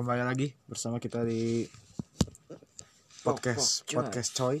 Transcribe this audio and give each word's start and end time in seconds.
kembali 0.00 0.24
lagi 0.24 0.48
bersama 0.64 0.96
kita 0.96 1.28
di 1.28 1.60
podcast 3.20 3.84
Pok, 3.84 3.84
pok, 3.84 3.84
coy. 3.84 3.96
podcast 4.00 4.30
coy. 4.32 4.56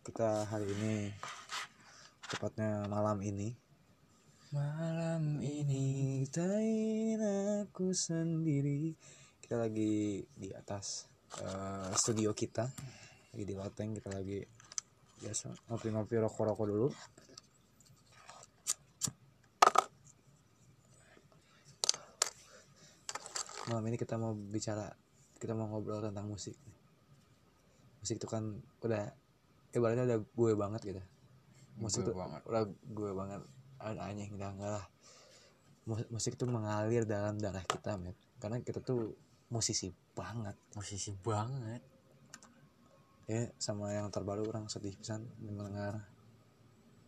Kita 0.00 0.48
hari 0.48 0.64
ini 0.64 1.12
tepatnya 2.24 2.88
malam 2.88 3.20
ini. 3.20 3.52
Malam 4.56 5.44
ini 5.44 6.24
kita 6.24 6.48
aku 7.68 7.92
sendiri. 7.92 8.96
Kita 9.44 9.60
lagi 9.60 10.24
di 10.24 10.56
atas 10.56 11.04
eh, 11.44 11.92
studio 11.92 12.32
kita. 12.32 12.64
Lagi 13.36 13.44
di 13.44 13.52
loteng 13.60 13.92
kita 13.92 14.08
lagi 14.08 14.40
biasa 15.20 15.52
ngopi-ngopi 15.68 16.16
rokok-rokok 16.16 16.64
dulu 16.64 16.88
malam 23.68 23.84
ini 23.88 23.96
kita 24.00 24.16
mau 24.16 24.32
bicara 24.34 24.88
kita 25.38 25.54
mau 25.54 25.70
ngobrol 25.70 26.02
tentang 26.02 26.26
musik 26.26 26.56
musik 28.02 28.18
itu 28.18 28.26
kan 28.30 28.58
udah 28.82 29.10
ibaratnya 29.74 30.04
udah 30.08 30.18
gue 30.22 30.52
banget 30.56 30.80
gitu. 30.86 31.02
Musik 31.78 32.02
Gue 32.02 32.10
itu 32.10 32.12
banget. 32.16 32.40
udah 32.48 32.64
gue 32.70 33.10
banget. 33.14 33.40
Anjing 33.78 34.30
udah 34.34 34.48
enggak 34.54 34.70
lah. 34.80 34.86
Mu- 35.88 36.10
musik 36.10 36.34
itu 36.34 36.44
mengalir 36.48 37.04
dalam 37.06 37.38
darah 37.38 37.62
kita 37.62 37.94
men. 38.00 38.16
Karena 38.38 38.58
kita 38.62 38.82
tuh 38.82 39.14
musisi 39.52 39.92
banget. 40.16 40.56
Musisi 40.74 41.14
banget. 41.14 41.82
Ya 43.28 43.52
sama 43.60 43.92
yang 43.92 44.08
terbaru 44.08 44.48
orang 44.48 44.72
sedih 44.72 44.96
pisan 44.96 45.28
mendengar 45.36 46.00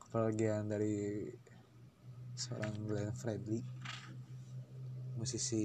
kepergian 0.05 0.69
dari 0.69 1.33
seorang 2.37 2.77
Glenn 2.85 3.15
Fredly. 3.17 3.61
Musisi 5.17 5.65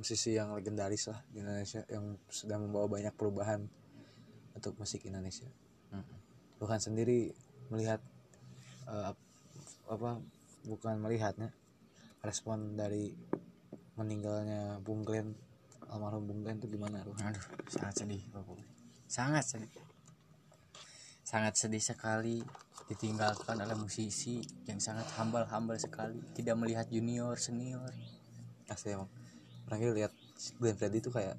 musisi 0.00 0.32
yang 0.32 0.56
legendaris 0.56 1.12
lah 1.12 1.20
di 1.28 1.44
Indonesia 1.44 1.84
yang 1.92 2.16
sudah 2.32 2.56
membawa 2.56 2.88
banyak 2.88 3.12
perubahan 3.12 3.68
untuk 4.56 4.72
musik 4.80 5.04
Indonesia. 5.04 5.44
Bukan 6.56 6.80
sendiri 6.80 7.36
melihat 7.68 8.00
ap- 8.88 9.20
apa 9.92 10.16
bukan 10.64 10.96
melihatnya 11.04 11.52
respon 12.24 12.80
dari 12.80 13.12
meninggalnya 14.00 14.80
Bung 14.80 15.04
Glenn 15.04 15.36
almarhum 15.92 16.24
Bung 16.24 16.40
Glenn 16.44 16.56
itu 16.56 16.72
gimana 16.72 17.04
aduh 17.04 17.16
sangat 17.68 17.94
sedih. 18.00 18.24
Sangat 19.04 19.44
sedih. 19.44 19.72
Sangat 21.20 21.54
sedih 21.60 21.84
sekali 21.84 22.40
ditinggalkan 22.88 23.60
oleh 23.60 23.76
musisi 23.76 24.40
yang 24.66 24.80
sangat 24.80 25.06
hambal-hambal 25.20 25.76
sekali 25.76 26.24
tidak 26.32 26.56
melihat 26.56 26.88
junior 26.88 27.36
senior. 27.36 27.92
Asli 28.66 28.94
emang 28.94 29.19
orang 29.70 29.94
lihat 29.94 30.12
Glenn 30.58 30.74
Fredly 30.74 30.98
itu 30.98 31.14
kayak 31.14 31.38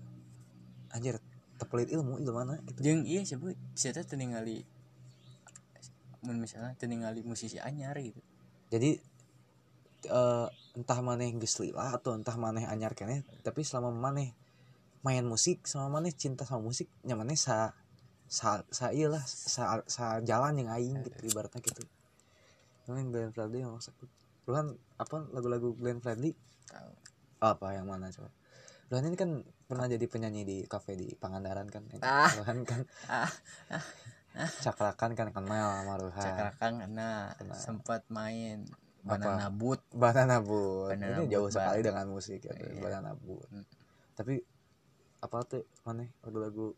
anjir 0.95 1.19
tepelit 1.59 1.91
ilmu 1.91 2.17
itu 2.23 2.31
mana? 2.31 2.57
Gitu. 2.63 2.79
Jeung 2.81 3.03
iya 3.03 3.21
sebut 3.27 3.53
saya 3.75 3.99
teh 4.01 4.15
ningali 4.15 4.63
mun 6.23 6.37
misalnya 6.39 6.73
teu 6.79 6.87
ningali 6.87 7.21
musisi 7.27 7.59
anyar 7.59 7.97
gitu. 7.99 8.23
Jadi 8.71 8.97
eh, 10.07 10.47
entah 10.79 10.99
maneh 11.03 11.35
geus 11.35 11.59
lila 11.59 11.93
atau 11.93 12.15
entah 12.15 12.33
maneh 12.39 12.65
anyar 12.65 12.95
keneh 12.95 13.21
tapi 13.43 13.61
selama 13.67 13.91
maneh 13.91 14.33
main 15.01 15.25
musik 15.25 15.65
sama 15.65 15.99
maneh 15.99 16.13
cinta 16.13 16.45
sama 16.45 16.61
musik 16.61 16.87
nya 17.03 17.17
maneh 17.17 17.35
sa 17.35 17.73
sa 18.31 18.63
sa 18.71 18.95
ieu 18.95 19.11
lah 19.11 19.25
sa, 19.27 19.83
sa 19.89 20.23
jalan 20.23 20.55
yang 20.61 20.69
aing 20.71 21.03
gitu 21.03 21.35
ibaratnya 21.35 21.59
gitu. 21.59 21.83
Cuman 22.87 23.11
Glenn 23.11 23.33
Fredly 23.35 23.65
yang 23.65 23.75
maksudku 23.75 24.07
lu 24.49 24.57
kan 24.57 24.73
apa 24.97 25.29
lagu-lagu 25.29 25.77
Glenn 25.77 26.01
Fredly 26.01 26.33
apa 27.41 27.73
yang 27.73 27.85
mana 27.85 28.07
coba 28.07 28.29
Luhan 28.87 29.07
ini 29.07 29.15
kan 29.15 29.31
pernah 29.65 29.87
jadi 29.87 30.03
penyanyi 30.03 30.43
di 30.43 30.57
kafe 30.63 30.93
di 30.93 31.15
Pangandaran 31.15 31.65
kan 31.65 31.87
Ah. 31.99 32.27
Luhan 32.37 32.61
kan 32.61 32.81
ah 33.07 33.31
cakrakan 34.61 35.11
kan 35.11 35.27
kenal 35.29 35.67
sama 35.75 35.93
Ruhan 35.97 36.21
cakrakang 36.21 36.75
kena 36.79 37.35
Kena. 37.35 37.53
sempat 37.53 38.07
main 38.07 38.63
Apa? 39.01 39.17
banana 39.17 39.47
boot 39.49 39.81
Banana 39.89 40.37
Boot 40.39 40.93
Banana 40.93 41.17
ini 41.17 41.25
Boot 41.25 41.31
jauh 41.33 41.49
sekali 41.49 41.81
dengan 41.81 42.05
musik 42.07 42.39
ya 42.41 42.53
Iya. 42.53 42.79
Banana 42.79 43.11
Boot 43.13 43.47
Hmm. 43.49 43.65
tapi 44.13 44.37
apa 45.19 45.37
tuh 45.43 45.65
mana 45.81 46.05
lagu-lagu 46.21 46.73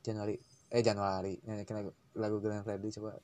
Januari 0.00 0.36
eh 0.68 0.80
Januari 0.80 1.38
nyanyikan 1.42 1.80
lagu, 1.80 1.90
lagu 2.14 2.36
Glenn 2.38 2.60
Fredly 2.60 2.90
coba 2.90 3.14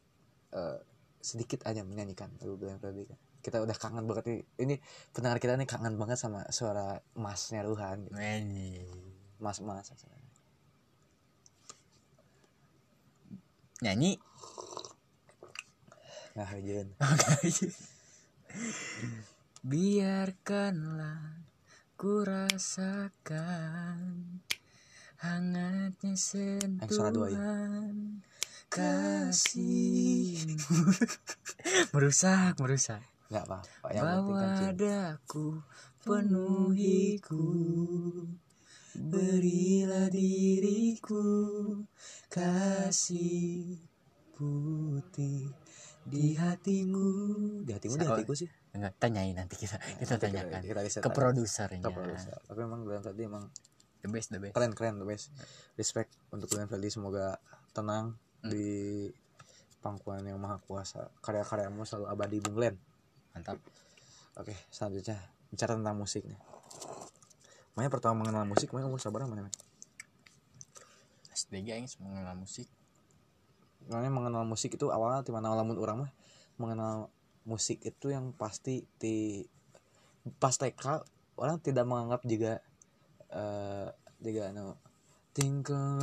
eh, 0.52 0.78
sedikit 1.18 1.64
aja 1.64 1.80
menyanyikan 1.82 2.30
lagu 2.38 2.54
Glenn 2.54 2.76
Fredly 2.76 3.04
kan 3.04 3.18
kita 3.40 3.60
udah 3.64 3.76
kangen 3.76 4.04
banget 4.04 4.24
nih. 4.28 4.40
Ini 4.60 4.74
pendengar 5.12 5.40
kita 5.40 5.56
nih 5.56 5.68
kangen 5.68 5.96
banget 5.96 6.16
sama 6.20 6.44
suara 6.52 7.00
masnya 7.16 7.64
Ruhan 7.64 8.08
gitu. 8.12 8.88
Mas 9.40 9.58
mas 9.64 9.88
nyanyi? 13.80 14.20
Nah 16.36 16.52
biarkanlah 19.60 21.44
ku 21.96 22.24
rasakan 22.24 24.00
hangatnya 25.20 26.16
dua 27.12 27.28
ya. 27.28 27.36
sentuhan 27.36 28.24
kasih. 28.72 30.40
Merusak 31.92 32.56
merusak 32.56 33.09
nggak 33.30 33.44
apa-apa 33.46 33.86
yang 33.90 34.04
penting 34.04 34.34
kan 34.34 34.50
cinta. 34.52 34.74
daku 34.76 35.46
penuhiku. 36.02 37.46
Berilah 38.92 40.10
diriku 40.10 41.22
kasih 42.26 43.78
putih 44.34 45.46
di 46.02 46.34
hatimu. 46.34 47.06
Di 47.62 47.70
hatimu 47.70 47.94
di 47.94 48.02
Sa- 48.02 48.10
hatiku 48.12 48.32
sih. 48.34 48.48
enggak 48.70 48.94
tanyain 48.98 49.30
nanti 49.32 49.54
kita 49.56 49.78
kita 49.96 50.14
Nanti 50.14 50.24
tanyakan 50.26 50.60
kita 50.60 50.80
riset 50.80 51.00
ke 51.00 51.10
produsernya. 51.10 51.80
Ke 51.80 51.90
produser. 51.92 52.34
Tapi 52.40 52.60
emang 52.60 52.82
Glenn 52.82 53.00
Fredly 53.00 53.24
emang 53.24 53.44
the 54.00 54.08
best 54.08 54.30
the 54.30 54.38
best. 54.38 54.54
keren 54.54 54.72
keren 54.72 54.94
the 54.96 55.06
best. 55.06 55.30
Respect 55.74 56.10
untuk 56.28 56.46
Glenn 56.48 56.66
Fredly 56.66 56.88
semoga 56.88 57.38
tenang 57.70 58.18
Hmm. 58.40 58.48
di 58.48 59.06
pangkuan 59.78 60.22
yang 60.22 60.36
maha 60.36 60.58
kuasa. 60.58 61.12
Karya-karyamu 61.20 61.84
selalu 61.84 62.06
abadi 62.08 62.36
Bung 62.38 62.54
Glenn 62.54 62.74
mantap. 63.32 63.58
Oke 64.38 64.54
selanjutnya. 64.70 65.18
Bicara 65.50 65.74
tentang 65.74 65.98
musik 65.98 66.22
nih. 66.26 66.40
Makanya 67.74 67.90
pertama 67.90 68.22
mengenal 68.22 68.44
musik, 68.46 68.70
makanya 68.70 68.88
umur 68.90 69.00
sabar 69.02 69.26
mana? 69.26 69.50
SD 71.34 71.64
yang 71.64 71.86
mengenal 72.02 72.36
musik. 72.36 72.68
Makanya 73.88 74.12
mengenal 74.12 74.44
musik 74.44 74.76
itu 74.76 74.92
awalnya 74.92 75.24
di 75.24 75.32
mana 75.32 75.54
lamun 75.56 75.78
orang 75.80 76.06
mah 76.06 76.12
mengenal 76.60 77.08
musik 77.48 77.80
itu 77.80 78.12
yang 78.12 78.36
pasti 78.36 78.84
di 79.00 79.48
pas 80.36 80.52
TK 80.52 81.00
orang 81.40 81.56
tidak 81.64 81.88
menganggap 81.88 82.20
juga 82.28 82.60
eh 83.32 83.88
juga 84.20 84.52
anu 84.52 84.76
Twinkle 85.32 85.96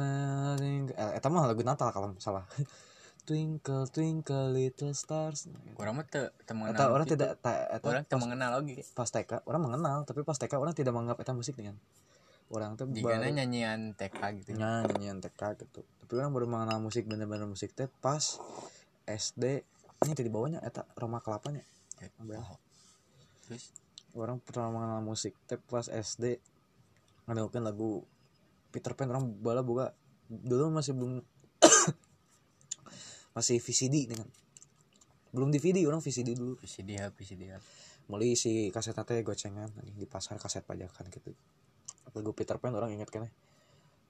Twinkle 0.57 0.97
eh 0.97 1.29
mah 1.29 1.45
lagu 1.45 1.61
Natal 1.61 1.93
kalau 1.93 2.17
salah 2.17 2.49
Twinkle 3.27 3.91
Twinkle 3.91 4.55
Little 4.55 4.95
Stars. 4.95 5.51
Orang 5.75 5.99
mah 5.99 6.07
teu 6.07 6.31
Eta 6.31 6.55
mengenal 6.55 6.87
orang 6.95 7.03
gitu. 7.03 7.19
tidak 7.19 7.31
ta- 7.43 7.67
eta 7.67 7.83
orang 7.83 8.03
pas, 8.07 8.21
mengenal 8.23 8.49
lagi 8.55 8.75
pas 8.95 9.09
TK 9.11 9.31
orang 9.43 9.61
mengenal 9.67 9.97
tapi 10.07 10.23
pas 10.23 10.39
TK 10.39 10.53
orang 10.55 10.71
tidak 10.71 10.95
menganggap 10.95 11.19
eta 11.19 11.35
musik 11.35 11.59
dengan 11.59 11.75
orang 12.47 12.79
tuh 12.79 12.87
jika 12.87 13.19
baru 13.19 13.27
nyanyian 13.27 13.99
TK 13.99 14.19
gitu. 14.39 14.55
Nyanyian 14.55 15.19
TK 15.19 15.59
gitu. 15.59 15.83
Tapi 15.83 16.11
orang 16.15 16.31
baru 16.31 16.47
mengenal 16.47 16.79
musik 16.79 17.03
bener-bener 17.03 17.43
musik 17.43 17.75
teh 17.75 17.91
pas 17.99 18.39
SD 19.03 19.43
ini 20.07 20.13
di 20.15 20.31
bawahnya 20.31 20.63
eta 20.63 20.87
Roma 20.95 21.19
Kelapanya. 21.19 21.67
Oh. 22.31 22.55
terus? 23.43 23.75
Orang 24.15 24.39
pertama 24.39 24.79
mengenal 24.79 25.03
musik 25.03 25.35
teh 25.51 25.59
pas 25.59 25.91
SD 25.91 26.39
ngedengerin 27.27 27.67
lagu 27.67 28.07
Peter 28.71 28.95
Pan 28.95 29.11
orang 29.11 29.27
bala 29.43 29.59
boga. 29.67 29.91
Dulu 30.31 30.71
masih 30.71 30.95
belum 30.95 31.19
masih 33.37 33.61
VCD 33.61 34.09
dengan 34.09 34.25
belum 35.29 35.53
DVD 35.53 35.85
orang 35.85 36.01
VCD 36.01 36.33
dulu. 36.33 36.57
VCD 36.57 36.97
ya 36.97 37.13
VCD 37.13 37.53
ya. 37.53 37.61
Meli 38.09 38.33
si 38.33 38.73
kaset 38.73 38.97
gocengan 39.21 39.69
anjing, 39.77 39.93
di 39.93 40.07
pasar 40.09 40.41
kaset 40.41 40.65
pajakan 40.65 41.13
gitu. 41.13 41.37
Lagu 42.17 42.33
Peter 42.33 42.57
Pan 42.57 42.73
orang 42.73 42.97
inget 42.97 43.13
kan 43.13 43.29
ya? 43.29 43.31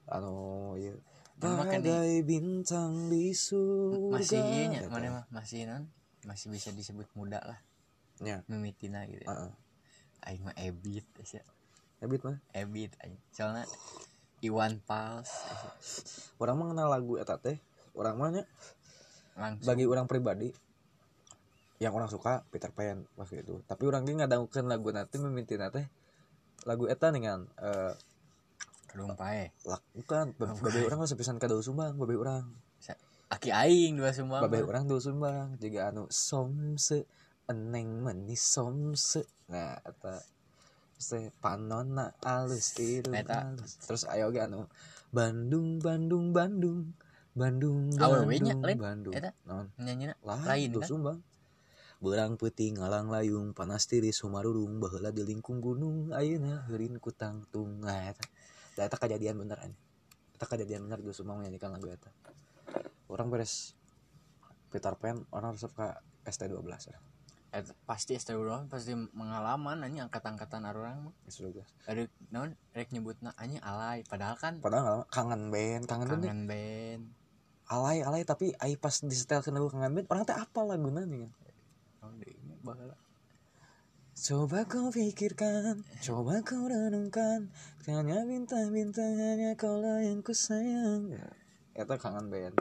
Anu 0.08 0.80
iya. 0.80 0.96
Bagai 1.38 2.24
bintang 2.24 3.12
di 3.12 3.36
surga. 3.36 4.16
Masih 4.16 4.40
iya 4.42 4.64
nya 4.72 4.80
Gitu. 4.86 4.90
mana 4.90 5.08
mah? 5.12 5.26
Masih 5.30 5.68
non? 5.68 5.84
Masih 6.24 6.48
bisa 6.50 6.72
disebut 6.72 7.12
muda 7.14 7.44
lah. 7.44 7.60
Ya. 8.18 8.42
mimitina 8.50 9.06
gitu 9.06 9.22
Heeh. 9.30 9.54
aing 10.26 10.42
mah 10.42 10.58
ebit 10.58 11.06
ya 11.22 11.46
Ebit 12.02 12.26
mah? 12.26 12.42
Ebit 12.50 12.98
aing. 13.06 13.22
Soalnya 13.30 13.70
Iwan 14.42 14.82
Pals 14.82 15.30
aya. 15.30 15.70
orang 16.42 16.58
mengenal 16.58 16.90
lagu 16.90 17.22
eta 17.22 17.38
teh. 17.38 17.62
Orang 17.94 18.18
mah 18.22 18.30
langsung. 19.38 19.70
Bagi 19.70 19.86
orang 19.86 20.10
pribadi 20.10 20.50
yang 21.78 21.94
orang 21.94 22.10
suka 22.10 22.42
Peter 22.50 22.74
Pan 22.74 23.06
pas 23.14 23.30
gitu. 23.30 23.62
Tapi 23.70 23.84
orang 23.86 24.02
ge 24.04 24.18
ngadangukeun 24.18 24.66
lagu 24.66 24.90
nanti 24.90 25.22
mimitina 25.22 25.70
teh 25.70 25.86
lagu 26.66 26.90
eta 26.90 27.14
dengan 27.14 27.46
eh 27.62 27.94
Kedung 28.88 29.14
pae. 29.14 29.54
lak 29.68 29.84
bukan. 29.94 30.34
Ba- 30.42 30.58
babe 30.58 30.80
orang 30.90 31.06
mah 31.06 31.10
sepisan 31.10 31.38
kadau 31.38 31.62
sumbang 31.62 31.94
babe 31.96 32.18
orang. 32.18 32.50
Aki 33.28 33.52
aing 33.52 34.00
dua 34.00 34.16
sumbang. 34.16 34.42
babe 34.48 34.64
orang 34.64 34.88
dua 34.88 35.04
sumbang 35.04 35.60
juga 35.60 35.92
anu 35.92 36.08
somse 36.08 37.06
eneng 37.48 38.04
manis 38.04 38.40
somse 38.40 39.24
nah 39.48 39.80
eta 39.84 40.20
terus 40.96 41.08
teh 41.12 41.26
panonna 41.44 42.16
alus 42.24 42.74
alus. 42.74 43.72
Terus 43.86 44.04
ayo 44.10 44.32
ge 44.32 44.42
anu 44.48 44.66
Bandung 45.12 45.78
Bandung 45.78 46.32
Bandung 46.32 46.96
Bandung 47.38 47.94
Bandung 47.94 48.62
lain? 48.66 48.78
Bandung. 48.82 49.14
Eta? 49.14 49.32
naon? 49.46 49.70
Nyanyi 49.78 50.18
lain 50.26 50.70
tuh 50.74 50.82
sumbang 50.82 51.22
Berang 51.98 52.38
peuting 52.38 52.78
ngalang 52.78 53.10
layung 53.10 53.58
panas 53.58 53.90
tiris 53.90 54.22
sumarurung 54.22 54.78
baheula 54.78 55.10
di 55.10 55.26
lingkung 55.26 55.62
gunung 55.62 56.14
ayeuna 56.14 56.66
heurin 56.70 57.02
ku 57.02 57.10
tangtung. 57.10 57.82
Nah 57.82 58.14
eta. 58.14 58.22
Da 58.78 58.86
eta 58.86 59.02
kejadian 59.02 59.38
beneran 59.38 59.74
eta 60.38 60.46
kejadian 60.46 60.86
bener 60.86 61.02
di 61.02 61.10
sumbang 61.10 61.42
menyanyikan 61.42 61.74
lagu 61.74 61.90
eta. 61.90 62.14
Orang 63.10 63.34
beres 63.34 63.74
Peter 64.70 64.94
Pan 64.94 65.26
orang 65.34 65.58
resep 65.58 65.74
ke 65.74 65.88
ST12 66.30 66.94
ya 66.94 67.00
Eta 67.48 67.74
pasti 67.90 68.14
astagfirullah 68.14 68.70
pasti 68.70 68.94
mengalaman 68.94 69.82
anjing 69.82 70.06
angkat-angkatan 70.06 70.68
orang 70.70 71.10
mah. 71.10 71.14
S12 71.26 71.66
Ada 71.90 72.06
naon 72.30 72.54
rek 72.78 72.94
nyebutna 72.94 73.34
anjing 73.34 73.64
alay. 73.66 74.06
Padahal 74.06 74.38
kan 74.38 74.62
padahal 74.62 75.10
kangen 75.10 75.50
band 75.50 75.90
kangen 75.90 76.08
band 76.12 76.22
kangen 76.22 76.44
band. 76.46 77.04
Alay 77.68 78.04
alay 78.04 78.24
tapi 78.24 78.56
ai 78.64 78.80
pas 78.80 78.96
di 79.04 79.16
setel 79.16 79.44
ke 79.44 79.52
lagu 79.52 79.68
kangen 79.68 79.92
band 79.92 80.08
orang 80.12 80.24
teh 80.24 80.38
apa 80.38 80.60
laguna 80.64 81.04
nih 81.04 81.28
Oh, 81.98 82.14
deui 82.14 82.38
nya 82.46 82.56
baheula. 82.62 82.96
Coba 84.18 84.66
kau 84.66 84.90
pikirkan, 84.90 85.82
coba 86.02 86.42
kau 86.42 86.66
renungkan 86.66 87.54
Hanya 87.86 88.26
bintang-bintang, 88.26 89.14
hanya 89.14 89.54
kaulah 89.54 90.02
yang 90.02 90.26
ku 90.26 90.34
sayang 90.34 91.14
Itu 91.78 91.96
kangen 92.02 92.34
band 92.34 92.58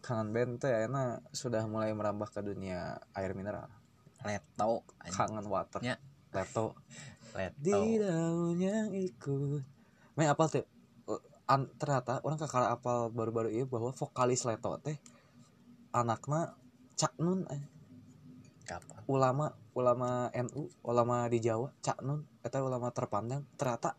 Kangen 0.00 0.32
band 0.32 0.52
teh 0.56 0.88
enak 0.88 1.20
sudah 1.36 1.68
mulai 1.68 1.92
merambah 1.92 2.32
ke 2.32 2.40
dunia 2.40 2.96
air 3.12 3.36
mineral. 3.36 3.68
Leto. 4.24 4.88
Kangen 5.12 5.44
water. 5.44 5.84
Nya. 5.84 6.00
Leto. 6.32 6.72
Leto. 7.36 7.60
Di 7.60 8.00
daun 8.00 8.56
yang 8.56 8.96
ikut. 8.96 9.60
Main 10.16 10.32
apal 10.32 10.48
teh 10.48 10.64
An, 11.50 11.66
ternyata 11.82 12.22
orang 12.22 12.38
kakak 12.38 12.70
apal 12.70 13.10
baru-baru 13.10 13.50
ini 13.50 13.66
bahwa 13.66 13.90
vokalis 13.90 14.46
Leto 14.46 14.70
teh 14.78 14.94
anaknya 15.90 16.54
Cak 16.94 17.18
Nun 17.18 17.42
eh. 17.50 17.62
Ulama 19.10 19.50
ulama 19.74 20.30
NU 20.30 20.70
ulama 20.86 21.26
di 21.26 21.42
Jawa 21.42 21.74
Cak 21.82 22.06
Nun 22.06 22.22
eta 22.46 22.62
ulama 22.62 22.94
terpandang. 22.94 23.42
Ternyata 23.58 23.98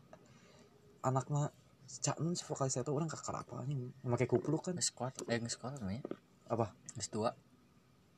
anaknya 1.04 1.52
Cak 1.84 2.24
Nun 2.24 2.32
si 2.32 2.48
vokalis 2.48 2.80
itu 2.80 2.88
orang 2.88 3.12
kakak 3.12 3.44
apa 3.44 3.68
nih 3.68 3.92
memakai 4.00 4.24
kupluk 4.24 4.72
kan. 4.72 4.80
Kuat, 4.96 5.20
eh 5.28 5.36
kuat 5.60 5.76
namanya. 5.76 6.00
apa? 6.48 6.72
Geus 6.96 7.12
tua. 7.12 7.30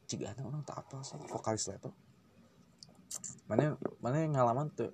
jika 0.04 0.36
ada 0.36 0.44
orang 0.44 0.60
tak 0.68 0.84
apa 0.84 1.00
sih 1.00 1.16
vokalis 1.16 1.64
itu 1.72 1.90
mana 3.48 3.72
mana 4.04 4.20
ngalaman 4.20 4.68
tuh 4.76 4.92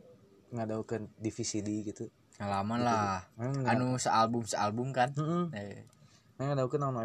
ngadaukan 0.54 1.10
divisi 1.18 1.66
di 1.66 1.82
gitu 1.82 2.06
Ngalaman 2.40 2.80
lah. 2.80 3.28
mana 3.36 3.68
Anu 3.68 4.00
sealbum 4.00 4.48
sealbum 4.48 4.96
kan. 4.96 5.12
heeh 5.12 5.44
Eh, 5.52 5.84
mana 6.40 6.56
ngadaukan 6.56 6.80
nama 6.80 7.02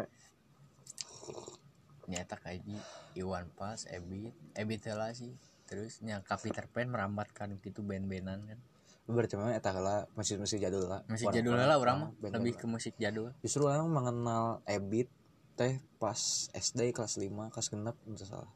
nyata 2.08 2.40
kayak 2.40 2.64
Iwan 3.12 3.52
Pas, 3.52 3.84
Ebit, 3.92 4.32
Ebit 4.56 4.88
lah 4.96 5.12
sih. 5.12 5.36
Terus 5.68 6.00
nyangka 6.00 6.40
Peter 6.40 6.64
Pan 6.70 6.88
merambatkan 6.88 7.60
gitu 7.60 7.84
band-bandan 7.84 8.40
kan. 8.48 8.60
berarti 9.06 9.38
memang 9.38 9.54
eta 9.54 9.70
masih 10.18 10.34
masih 10.34 10.58
jadul 10.58 10.90
lah 10.90 10.98
Musik 11.06 11.30
jadul 11.30 11.54
lah 11.54 11.78
orang 11.78 12.10
mah, 12.10 12.10
lebih 12.26 12.58
ke 12.58 12.66
musik 12.66 12.98
jadul. 12.98 13.30
justru 13.38 13.62
orang 13.62 13.86
mengenal 13.86 14.66
Ebit 14.66 15.06
teh 15.54 15.78
pas 16.02 16.50
SD 16.50 16.90
kelas 16.90 17.14
5 17.14 17.54
kelas 17.54 17.70
genep 17.70 17.94
tidak 18.02 18.26
salah 18.26 18.50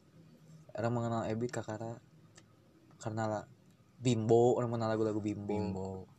orang 0.75 0.91
mengenal 0.91 1.21
Ebit 1.23 1.55
kakara 1.55 2.03
karena 2.99 3.31
lah 3.31 3.43
Bimbo 4.01 4.59
orang 4.59 4.75
mengenal 4.75 4.97
lagu-lagu 4.97 5.23
Bimbo, 5.23 5.47
Bimbo. 5.47 6.10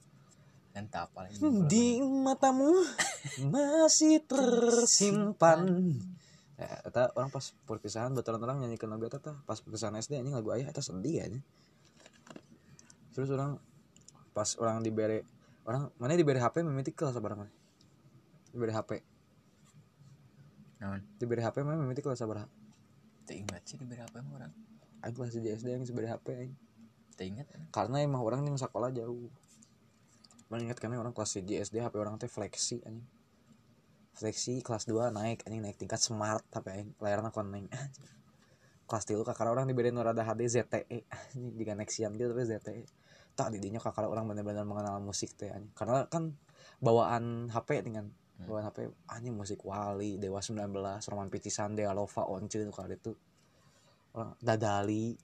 Apa 0.73 1.29
lagi. 1.29 1.37
di 1.69 2.01
matamu 2.01 2.73
masih 3.53 4.25
tersimpan 4.25 5.69
ya, 6.57 6.69
eta 6.89 7.13
orang 7.13 7.29
pas 7.29 7.53
perpisahan 7.69 8.17
betulan 8.17 8.41
orang 8.41 8.57
nyanyikan 8.65 8.89
lagu 8.89 9.05
eta 9.05 9.21
tah 9.21 9.37
pas 9.45 9.61
perpisahan 9.61 10.01
SD 10.01 10.17
anjing 10.17 10.33
lagu 10.33 10.49
ayah 10.57 10.73
eta 10.73 10.81
sedih 10.81 11.21
aja 11.21 11.41
terus 13.13 13.29
orang 13.29 13.61
pas 14.33 14.49
orang 14.57 14.81
diberi 14.81 15.21
orang 15.69 15.93
mana 16.01 16.17
diberi 16.17 16.41
HP 16.41 16.65
mimiti 16.65 16.97
kelas 16.97 17.21
barang 17.21 17.45
mana 17.45 17.53
diberi 18.49 18.73
HP 18.73 18.91
Naon? 20.81 21.01
diberi 21.21 21.45
HP 21.45 21.61
mana 21.63 21.85
kelas 21.93 22.17
sabar 22.17 22.49
Teu 23.23 23.39
ingat 23.39 23.63
sih 23.67 23.79
di 23.79 23.87
berapa 23.87 24.15
emang 24.19 24.35
orang. 24.35 24.53
Aing 25.03 25.15
kelas 25.15 25.35
di 25.35 25.51
SD 25.51 25.69
yang 25.71 25.85
diberi 25.87 26.09
HP 26.11 26.27
aing. 26.35 26.55
Teu 27.15 27.27
ingat. 27.27 27.47
Karena 27.71 28.03
emang 28.03 28.23
orang 28.23 28.43
yang 28.43 28.59
sekolah 28.59 28.91
jauh. 28.91 29.31
Mana 30.53 30.69
ingat 30.69 30.85
karena 30.85 31.01
orang 31.01 31.17
kelas 31.17 31.41
di 31.41 31.57
SD 31.57 31.81
HP 31.81 31.97
orang 31.97 32.21
teh 32.21 32.29
flexi 32.29 32.85
anjing. 32.85 33.09
Flexi 34.13 34.61
kelas 34.61 34.85
2 34.85 35.09
naik 35.09 35.49
anjing 35.49 35.65
naik 35.65 35.81
tingkat 35.81 35.97
smart 35.97 36.45
tapi 36.53 36.77
aing 36.77 36.93
layarna 37.01 37.33
koneng. 37.33 37.73
kelas 38.85 39.09
3 39.09 39.25
kakak 39.25 39.49
orang 39.49 39.65
diberi 39.65 39.89
nu 39.89 40.05
rada 40.05 40.21
HD 40.21 40.45
ZTE 40.45 41.09
anjing 41.09 41.57
juga 41.57 41.73
Nexian 41.73 42.13
gitu 42.21 42.37
tapi 42.37 42.45
ZTE. 42.45 42.85
Tak 43.33 43.49
didinya 43.57 43.81
kakak 43.81 44.05
orang 44.05 44.29
benar-benar 44.29 44.69
mengenal 44.69 45.01
musik 45.01 45.33
teh 45.41 45.49
anjing. 45.49 45.73
Karena 45.73 46.05
kan 46.13 46.37
bawaan 46.85 47.49
HP 47.49 47.89
dengan 47.89 48.13
bawaan 48.45 48.69
HP 48.69 48.93
anjing 49.09 49.33
musik 49.33 49.65
Wali, 49.65 50.21
Dewa 50.21 50.45
19, 50.45 50.69
Roman 51.09 51.33
Pitisan, 51.33 51.73
Dea 51.73 51.97
Lova, 51.97 52.29
Once 52.29 52.61
itu 52.61 52.69
kali 52.69 53.01
itu. 53.01 53.17
Orang 54.13 54.37
Dadali, 54.37 55.17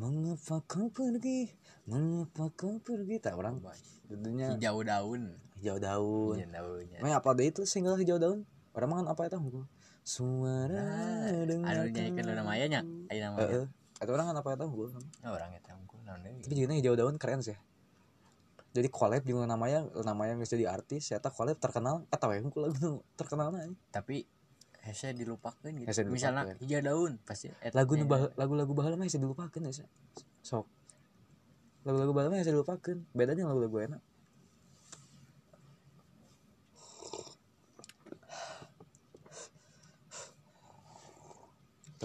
Mengapa 0.00 0.64
kau 0.64 0.88
pergi? 0.88 1.52
Mengapa 1.82 2.48
kau 2.54 2.78
pergi? 2.78 3.18
Tak 3.18 3.34
orang 3.34 3.58
judulnya 4.06 4.54
Hijau 4.54 4.82
daun. 4.86 5.22
hijau 5.58 5.78
daun. 5.78 6.36
Hijau 6.38 6.50
daunnya. 6.50 7.16
Apa 7.18 7.34
deh 7.34 7.50
itu 7.50 7.62
single 7.66 7.98
hijau 7.98 8.18
daun? 8.22 8.46
Orang 8.72 8.88
makan 8.94 9.06
apa 9.10 9.26
itu? 9.26 9.38
Suara 10.02 10.86
Anu 11.38 11.86
nyanyikan 11.90 12.24
Luna 12.26 12.42
Maya 12.42 12.66
nya. 12.66 12.82
Ayo 13.10 13.20
namanya. 13.22 13.46
Heeh. 13.46 13.66
Itu 14.02 14.10
orang 14.10 14.26
kan 14.30 14.36
apa 14.38 14.50
itu? 14.58 14.66
Hukum. 14.66 15.02
Oh, 15.26 15.32
orang 15.34 15.50
naon 16.02 16.20
deui. 16.26 16.42
Tapi 16.42 16.54
juga 16.58 16.74
hijau 16.74 16.94
daun 16.98 17.16
keren 17.16 17.40
sih. 17.40 17.56
Jadi 18.72 18.88
collab 18.88 19.22
juga 19.28 19.44
namanya 19.44 19.84
namanya 20.00 20.34
bisa 20.40 20.56
jadi 20.56 20.72
artis. 20.72 21.12
Saya 21.12 21.20
tak 21.20 21.36
collab 21.36 21.60
terkenal. 21.60 22.08
Eta 22.08 22.26
we 22.26 22.40
hukum 22.40 22.66
lagu 22.66 23.04
terkenal 23.14 23.52
na. 23.52 23.68
Tapi 23.92 24.24
hese 24.82 25.12
dilupakeun 25.14 25.84
gitu. 25.84 25.86
Hese 25.86 26.02
dilupakeun. 26.08 26.16
Misalnya 26.16 26.42
hijau 26.58 26.80
daun 26.82 27.12
pasti 27.22 27.52
Lagu 27.76 27.94
nu 27.94 28.04
nyanyi. 28.04 28.10
bah- 28.10 28.32
lagu-lagu 28.34 28.72
baheula 28.72 28.96
mah 28.96 29.06
bisa 29.06 29.20
dilupakeun 29.20 29.68
ya. 29.68 29.84
Sok. 30.42 30.66
Lagu-lagu 31.82 32.12
baheula 32.14 32.30
mah 32.34 32.40
bisa 32.42 32.54
dilupakeun. 32.54 32.98
Bedanya 33.14 33.50
lagu-lagu 33.50 33.78
enak. 33.90 34.02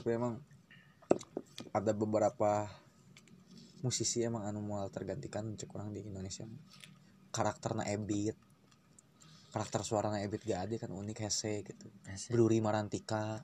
tapi 0.08 0.24
emang 0.24 0.40
ada 1.76 1.92
beberapa 1.92 2.64
musisi 3.84 4.24
emang 4.24 4.48
anu 4.48 4.64
moal 4.64 4.88
tergantikan 4.88 5.52
cek 5.60 5.68
orang 5.76 5.92
di 5.92 6.00
Indonesia 6.00 6.48
karakterna 7.36 7.84
Ebit 7.84 8.40
karakter 9.52 9.84
suaranya 9.84 10.24
Ebit 10.24 10.48
gak 10.48 10.64
ada 10.64 10.88
kan 10.88 10.96
unik 10.96 11.28
hese 11.28 11.60
gitu 11.60 11.92
Hese. 12.08 12.32
Bruri 12.32 12.64
Marantika 12.64 13.44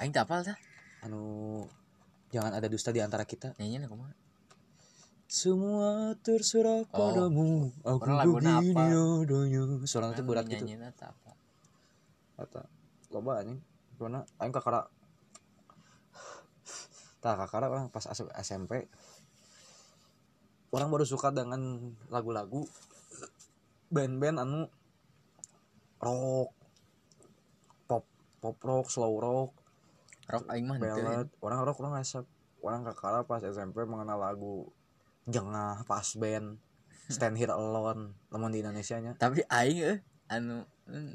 Aing 0.00 0.16
tak 0.16 0.24
apal 0.24 0.40
tah. 0.40 0.56
anu 1.04 1.60
jangan 2.32 2.56
ada 2.56 2.72
dusta 2.72 2.88
di 2.88 3.04
antara 3.04 3.28
kita 3.28 3.52
Nyanyian 3.60 3.92
kumaha? 3.92 4.25
Semua 5.26 6.14
terserah 6.22 6.86
Oh, 6.86 6.94
padamu. 6.94 7.74
Aku 7.82 7.98
begini 8.38 8.74
adanya. 8.74 9.02
Suaranya 9.86 10.14
tuh 10.14 10.24
berat 10.26 10.46
gitu. 10.46 10.64
Apa? 10.64 11.34
kata 12.36 12.68
loba 13.16 13.40
anjing 13.40 13.64
karena 13.96 14.20
aing 14.36 14.52
kakara. 14.52 14.92
Tak 17.24 17.34
kakara 17.40 17.66
orang 17.72 17.88
pas 17.88 18.04
SMP 18.44 18.86
orang 20.68 20.92
baru 20.92 21.08
suka 21.08 21.32
dengan 21.32 21.90
lagu-lagu 22.12 22.68
band-band 23.88 24.36
anu 24.36 24.68
rock 25.96 26.52
pop 27.88 28.04
pop 28.44 28.56
rock 28.60 28.92
slow 28.92 29.16
rock 29.16 29.56
Rock 30.26 30.44
aing 30.52 30.66
mah 30.66 30.76
ballad. 30.76 31.30
Orang 31.40 31.64
rock 31.64 31.78
orang 31.80 32.02
asap 32.02 32.28
orang 32.60 32.82
kakara 32.84 33.24
pas 33.24 33.40
SMP 33.40 33.86
mengenal 33.88 34.18
lagu 34.18 34.68
jengah 35.26 35.82
pas 35.86 36.06
band 36.16 36.58
stand 37.10 37.38
here 37.38 37.50
alone 37.50 38.14
namun 38.30 38.50
di 38.50 38.62
Indonesia 38.62 38.98
nya 38.98 39.14
Tapi 39.14 39.42
aing 39.46 39.78
eh 39.82 39.98
anu 40.30 40.66
hmm, 40.90 41.14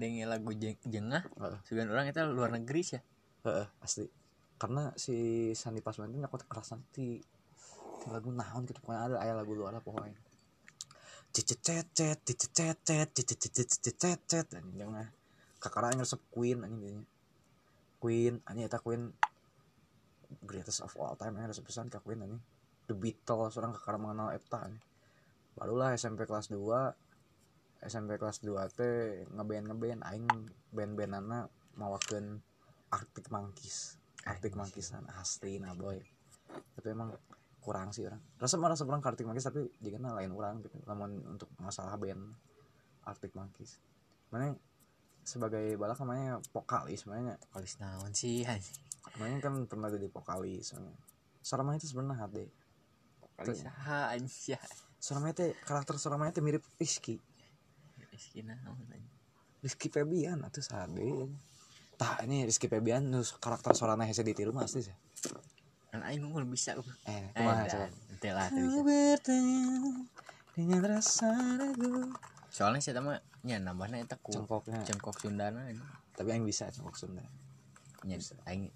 dengen 0.00 0.28
lagu 0.28 0.52
jeng, 0.56 0.76
jengah 0.88 1.24
Heeh. 1.36 1.58
sebagian 1.68 1.92
orang 1.92 2.08
itu 2.08 2.20
luar 2.28 2.52
negeri 2.52 2.80
sih 2.80 2.96
ya 2.96 3.02
Heeh, 3.48 3.66
asli. 3.80 4.06
Karena 4.58 4.90
si 4.98 5.50
Sandi 5.54 5.78
Pasman 5.78 6.10
itu 6.10 6.18
nyakot 6.18 6.42
keras 6.50 6.74
nanti 6.74 7.22
lagu 8.10 8.34
naon 8.34 8.66
gitu 8.66 8.82
pokoknya 8.82 9.00
ada 9.10 9.16
ayah 9.22 9.34
lagu 9.38 9.52
luar 9.54 9.74
lah 9.74 9.82
pokoknya. 9.84 10.18
Cicecet 11.30 11.86
cicecet 12.24 13.08
cicecet 13.14 14.46
anjing 14.58 14.76
jangan 14.80 15.06
kakara 15.62 15.92
yang 15.94 16.02
resep 16.02 16.18
Queen 16.32 16.64
anjing 16.64 17.04
Queen 18.02 18.40
anjing 18.48 18.64
eta 18.66 18.80
Queen 18.80 19.12
greatest 20.42 20.82
of 20.82 20.92
all 20.98 21.14
time 21.14 21.36
anjing 21.36 21.52
resep 21.52 21.64
pisan 21.68 21.86
ka 21.92 22.00
Queen 22.02 22.18
anjing 22.24 22.42
The 22.88 22.96
Beatles 22.96 23.54
orang 23.60 23.76
kakara 23.76 24.00
mengenal 24.00 24.32
eta 24.32 24.64
anjing 24.64 24.88
barulah 25.58 25.90
SMP 25.98 26.22
kelas 26.22 26.54
2 26.54 27.82
SMP 27.82 28.14
kelas 28.14 28.46
2 28.46 28.78
teh 28.78 29.26
ngeband 29.34 29.66
ngeband 29.74 30.00
aing 30.06 30.26
band-bandana 30.70 31.50
mawakeun 31.74 32.38
Arctic 32.94 33.28
Monkeys. 33.34 33.98
Arctic 34.22 34.54
Monkeys 34.54 34.94
asli 35.18 35.58
nah 35.58 35.74
boy. 35.74 35.98
Tapi 36.78 36.86
emang 36.90 37.10
kurang 37.58 37.90
sih 37.90 38.06
orang. 38.06 38.22
Rasa 38.38 38.54
mana 38.58 38.78
orang 38.78 39.02
Arctic 39.02 39.26
Monkeys 39.26 39.46
tapi 39.50 39.66
jika 39.82 39.98
lain 39.98 40.30
orang 40.30 40.62
gitu. 40.62 40.78
Namun 40.86 41.22
untuk 41.26 41.50
masalah 41.58 41.98
band 41.98 42.22
Arctic 43.02 43.34
Monkeys. 43.34 43.82
Mana 44.30 44.54
sebagai 45.26 45.76
balak 45.76 46.00
namanya 46.00 46.40
vokalis 46.56 47.04
namanya 47.04 47.36
vokalis 47.36 47.76
naon 47.76 48.16
sih 48.16 48.48
namanya 49.12 49.44
kan 49.44 49.52
pernah 49.68 49.92
jadi 49.92 50.08
vokalis 50.08 50.72
Sarama 51.44 51.76
itu 51.76 51.84
sebenarnya 51.84 52.24
hade 52.24 52.48
vokalis 53.38 53.62
ha 53.86 54.10
anjir 54.10 54.58
Sarama 54.98 55.30
itu 55.30 55.54
karakter 55.62 55.94
Sarama 55.94 56.26
itu 56.26 56.42
mirip 56.42 56.66
Rizky. 56.74 57.22
Rizky 58.10 58.42
naon 58.42 58.82
Rizky 59.62 59.86
Febian 59.94 60.42
atau 60.42 60.58
sade 60.58 61.30
tak 61.98 62.26
ini 62.26 62.46
Rizky 62.46 62.66
Febian 62.66 63.10
nus 63.10 63.34
karakter 63.38 63.74
suaranya 63.74 64.06
hese 64.06 64.26
ditiru 64.26 64.50
mah 64.50 64.66
asli 64.66 64.86
sih. 64.86 64.96
Kan 65.90 66.02
aing 66.02 66.22
ngomong 66.22 66.50
bisa 66.50 66.78
eh 67.06 67.30
kumaha 67.34 67.66
coba? 67.66 67.86
ente 68.10 68.28
lah 68.30 68.46
bisa. 68.50 69.22
Dengan 70.54 70.82
rasa 70.82 71.30
ragu. 71.58 72.10
Soalnya 72.50 72.82
saya 72.82 73.02
mah 73.02 73.22
nya 73.46 73.62
nambahnya 73.62 74.02
eta 74.02 74.18
ku 74.18 74.34
cengkoknya. 74.34 74.82
cengkok 74.82 75.14
Sundana 75.18 75.62
tapi 76.14 76.34
yang 76.34 76.46
bisa 76.46 76.70
cengkok 76.70 76.94
Sunda. 76.94 77.22
Nya 78.02 78.18
aing 78.46 78.70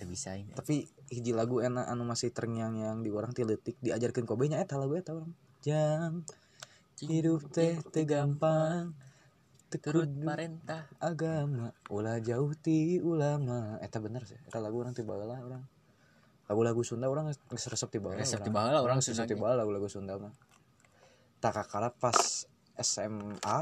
teu 0.00 0.08
bisa 0.08 0.32
ini. 0.32 0.56
Tapi 0.56 0.88
hiji 1.12 1.36
lagu 1.36 1.60
enak 1.60 1.84
anu 1.84 2.08
masih 2.08 2.32
terngiang 2.32 2.80
yang 2.80 3.04
di 3.04 3.12
orang 3.12 3.36
tiletik 3.36 3.76
diajarkan 3.84 4.24
kobe 4.24 4.48
nya 4.48 4.64
eta 4.64 4.80
lagu 4.80 4.96
eta 4.96 5.12
orang 5.12 5.36
jang 5.60 6.24
hidup 7.04 7.52
teh 7.52 7.76
teh 7.92 8.08
gampang 8.08 8.96
turut 9.84 10.08
parentah. 10.24 10.88
agama. 10.96 11.76
Ulah 11.92 12.16
jauh 12.24 12.56
ti 12.56 12.96
ulama. 13.04 13.76
Eta 13.84 14.00
bener 14.00 14.24
sih 14.24 14.40
eta 14.48 14.56
lagu 14.56 14.80
orang 14.80 14.96
tiba 14.96 15.20
lah 15.20 15.36
orang 15.36 15.62
lagu-lagu 16.50 16.82
Sunda 16.82 17.06
orang 17.06 17.30
resep 17.30 17.88
tiba 17.94 18.10
resep 18.10 18.42
tiba 18.42 18.66
lah 18.66 18.82
orang 18.82 18.98
resep 18.98 19.22
tiba 19.22 19.54
lagu-lagu 19.54 19.86
Sunda 19.86 20.18
mah 20.18 20.34
tak 21.38 21.62
kakara 21.62 21.94
pas 21.94 22.50
SMA 22.74 23.58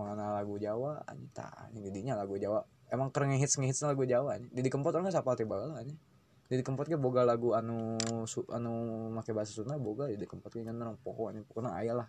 mengenal 0.00 0.40
lagu 0.40 0.56
Jawa 0.56 1.04
anjing 1.04 1.28
tak 1.36 1.52
anjing 1.68 1.84
didinya 1.84 2.16
lagu 2.16 2.40
Jawa 2.40 2.64
emang 2.92 3.08
keren 3.14 3.34
ngehits 3.34 3.58
ngehits 3.58 3.84
lagu 3.86 4.06
Jawa 4.06 4.38
anjing. 4.38 4.50
Di 4.52 4.70
kempot 4.70 4.94
orang 4.94 5.10
sapal 5.10 5.38
tiba 5.38 5.56
lah 5.58 5.80
anjing. 5.82 5.98
Di 6.46 6.62
kempot 6.62 6.86
ke 6.86 6.94
boga 6.94 7.26
lagu 7.26 7.54
anu 7.58 7.98
su, 8.26 8.46
anu 8.52 9.08
make 9.10 9.34
bahasa 9.34 9.50
Sunda 9.50 9.74
boga 9.78 10.06
di 10.06 10.26
kempot 10.26 10.54
ke 10.54 10.62
kan 10.62 10.76
orang 10.78 10.98
pokok 11.02 11.34
anjing. 11.34 11.44
Pokoknya 11.46 11.74
ayah 11.82 12.04
lah. 12.04 12.08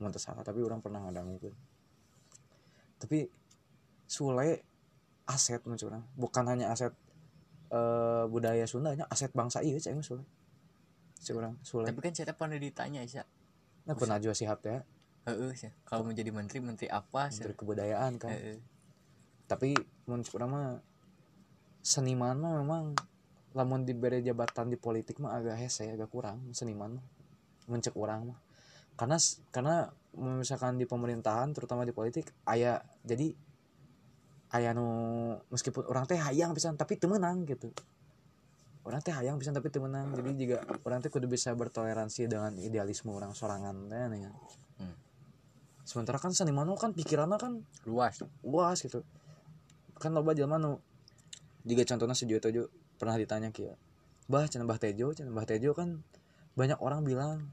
Mau 0.00 0.08
salah 0.16 0.40
tapi 0.40 0.64
orang 0.64 0.80
pernah 0.80 1.04
ngadangukeun 1.04 1.52
tapi 3.00 3.32
Sule 4.04 4.60
aset 5.24 5.64
orang. 5.64 6.04
Bukan 6.18 6.44
hanya 6.44 6.68
aset 6.68 6.92
uh, 7.72 8.28
budaya 8.28 8.68
Sundanya 8.68 9.08
aset 9.08 9.32
bangsa 9.32 9.64
iya 9.64 9.80
cek 9.80 9.96
Sule. 10.04 10.22
Cek 11.24 11.34
orang 11.34 11.56
Sule. 11.64 11.88
Tapi 11.88 11.98
kan 12.04 12.12
saya 12.12 12.36
pernah 12.36 12.60
ditanya 12.60 13.00
Isya 13.00 13.24
nah 13.88 13.96
pernah 13.96 14.20
juga 14.20 14.36
sihab 14.36 14.60
ya. 14.60 14.84
Heeh, 15.24 15.56
sih. 15.56 15.72
Kalau 15.88 16.04
menjadi 16.04 16.28
menteri, 16.30 16.60
menteri 16.60 16.86
apa 16.92 17.32
sih? 17.32 17.40
Menteri 17.40 17.56
kebudayaan 17.56 18.12
kan. 18.20 18.28
Heeh. 18.28 18.60
Tapi 19.50 19.74
menurut 20.06 20.30
orang 20.38 20.50
mah 20.54 20.68
seniman 21.82 22.38
mah 22.38 22.54
memang 22.62 22.94
lamun 23.50 23.82
diberi 23.82 24.22
jabatan 24.22 24.70
di 24.70 24.78
politik 24.78 25.18
mah 25.18 25.34
agak 25.34 25.58
hese, 25.58 25.90
agak 25.90 26.06
kurang 26.06 26.54
seniman 26.54 27.02
mah. 27.02 27.06
Mencek 27.66 27.98
orang 27.98 28.30
mah. 28.30 28.38
Karena 28.94 29.18
karena 29.50 29.74
misalkan 30.14 30.78
di 30.78 30.86
pemerintahan 30.86 31.50
terutama 31.50 31.82
di 31.82 31.90
politik 31.90 32.30
aya 32.46 32.78
jadi 33.02 33.34
aya 34.54 34.70
nu 34.70 34.86
meskipun 35.50 35.86
orang 35.90 36.06
teh 36.06 36.18
hayang 36.18 36.54
pisan 36.54 36.78
tapi 36.78 36.94
teu 36.94 37.10
menang 37.10 37.42
gitu. 37.42 37.74
Orang 38.86 39.02
teh 39.02 39.10
hayang 39.10 39.34
pisan 39.42 39.50
tapi 39.50 39.66
teu 39.66 39.82
menang. 39.82 40.14
Jadi 40.14 40.30
juga 40.38 40.62
orang 40.86 41.02
teh 41.02 41.10
kudu 41.10 41.26
bisa 41.26 41.50
bertoleransi 41.58 42.30
dengan 42.30 42.54
idealisme 42.54 43.10
orang 43.10 43.34
sorangan 43.34 43.90
teh 43.90 44.06
nih. 44.14 44.30
Hmm. 44.78 44.94
Sementara 45.82 46.22
kan 46.22 46.30
seniman 46.30 46.70
kan 46.78 46.94
pikirannya 46.94 47.34
kan 47.34 47.66
Luas. 47.82 48.22
luas 48.46 48.78
gitu 48.78 49.02
kan 50.00 50.16
loba 50.16 50.32
jelema 50.32 50.56
nu 50.56 50.80
jika 51.68 51.84
contohnya 51.84 52.16
si 52.16 52.24
Joyo 52.24 52.40
Tejo 52.40 52.62
pernah 52.96 53.20
ditanya 53.20 53.52
kia 53.52 53.76
bah 54.32 54.48
cenah 54.48 54.64
bah 54.64 54.80
Tejo 54.80 55.12
cenah 55.12 55.28
bah 55.30 55.44
Tejo 55.44 55.76
kan 55.76 56.00
banyak 56.56 56.80
orang 56.80 57.04
bilang 57.04 57.52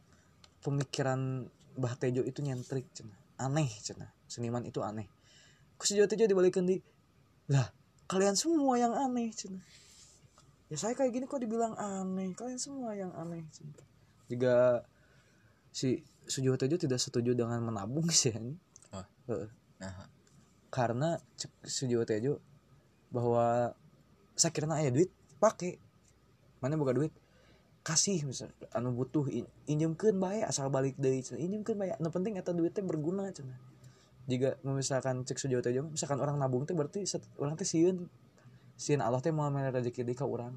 pemikiran 0.64 1.52
bah 1.76 1.94
Tejo 2.00 2.24
itu 2.24 2.40
nyentrik 2.40 2.88
cenah 2.96 3.20
aneh 3.38 3.68
cenah 3.84 4.10
seniman 4.26 4.64
itu 4.66 4.80
aneh. 4.80 5.06
Ku 5.76 5.84
si 5.84 6.00
Joyo 6.00 6.08
Tejo 6.08 6.24
dibalikin 6.26 6.64
di 6.64 6.80
lah 7.52 7.68
kalian 8.08 8.40
semua 8.40 8.80
yang 8.80 8.96
aneh 8.96 9.30
cenah. 9.36 9.62
Ya 10.72 10.76
saya 10.80 10.96
kayak 10.96 11.12
gini 11.12 11.26
kok 11.28 11.44
dibilang 11.44 11.76
aneh 11.76 12.32
kalian 12.32 12.60
semua 12.60 12.96
yang 12.96 13.12
aneh 13.12 13.44
cenah. 13.52 13.76
Juga 14.32 14.88
si 15.76 16.00
Sujiwo 16.28 16.60
Tejo 16.60 16.76
tidak 16.76 17.00
setuju 17.00 17.32
dengan 17.36 17.64
menabung 17.64 18.08
sih 18.12 18.32
ini 18.36 18.56
Oh. 18.96 19.04
Heeh. 19.28 19.52
Nah, 19.84 20.08
karena 20.68 21.20
Sujiwo 21.64 22.04
Tejo 22.04 22.40
bahwa 23.12 23.74
saya 24.38 24.52
kira 24.54 24.70
aya 24.72 24.92
duit 24.94 25.10
pakai. 25.40 25.80
Mana 26.60 26.76
buka 26.76 26.94
duit? 26.94 27.14
Kasih 27.88 28.28
misal 28.28 28.52
anu 28.76 28.92
butuh 28.92 29.32
in, 29.32 29.48
injemkeun 29.64 30.20
bae 30.20 30.44
asal 30.44 30.68
balik 30.68 31.00
deui 31.00 31.24
cenah 31.24 31.40
injemkeun 31.40 31.80
bae 31.80 31.96
nu 32.04 32.12
penting 32.12 32.36
eta 32.36 32.52
duitnya 32.52 32.84
berguna 32.84 33.32
cenah 33.32 33.56
jika 34.28 34.60
misalkan 34.68 35.24
cek 35.24 35.40
Sujiwo 35.40 35.64
Tejo 35.64 35.88
misalkan 35.88 36.20
orang 36.20 36.36
nabung 36.36 36.68
teh 36.68 36.76
berarti 36.76 37.08
orang 37.40 37.56
teh 37.56 37.64
sieun 37.64 38.12
sieun 38.76 39.00
Allah 39.00 39.24
teh 39.24 39.32
mau 39.32 39.48
mere 39.48 39.72
rezeki 39.72 40.04
di 40.04 40.12
ka 40.12 40.28
urang. 40.28 40.52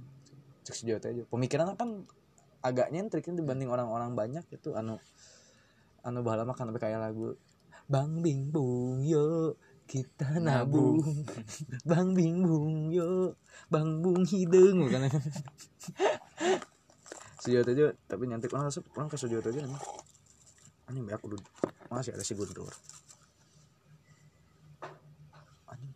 Cek 0.67 0.75
Sujiwo 0.75 0.99
Tejo 0.99 1.23
pemikiran 1.31 1.79
kan 1.79 2.03
agak 2.67 2.91
kan 2.91 3.35
dibanding 3.39 3.71
orang-orang 3.71 4.19
banyak 4.19 4.43
itu 4.51 4.75
anu 4.75 4.99
anu 6.03 6.19
bahala 6.27 6.43
mah 6.43 6.59
kan 6.59 6.67
lebih 6.67 6.83
kayak 6.83 6.99
lagu 6.99 7.39
Bang 7.87 8.27
Bing 8.27 8.51
Bung 8.51 9.07
yo 9.07 9.55
kita 9.91 10.39
nabung. 10.39 11.03
Bang 11.91 12.15
Bing 12.15 12.47
Bung 12.47 12.95
yo 12.95 13.35
Bang 13.67 13.99
Bung 13.99 14.23
hidung 14.23 14.87
bukan? 14.87 15.11
Sujiwo 17.43 17.67
Tejo 17.67 17.91
tapi 18.07 18.31
nyantik 18.31 18.55
orang 18.55 18.71
asup 18.71 18.87
orang 18.95 19.11
ke 19.11 19.19
Sujiwo 19.19 19.43
Tejo 19.43 19.67
ini 19.67 19.75
anjing 20.87 21.03
banyak 21.03 21.23
udah. 21.27 21.43
Masih 21.91 22.15
ada 22.15 22.23
si 22.23 22.39
Guntur 22.39 22.71
anjing 25.67 25.91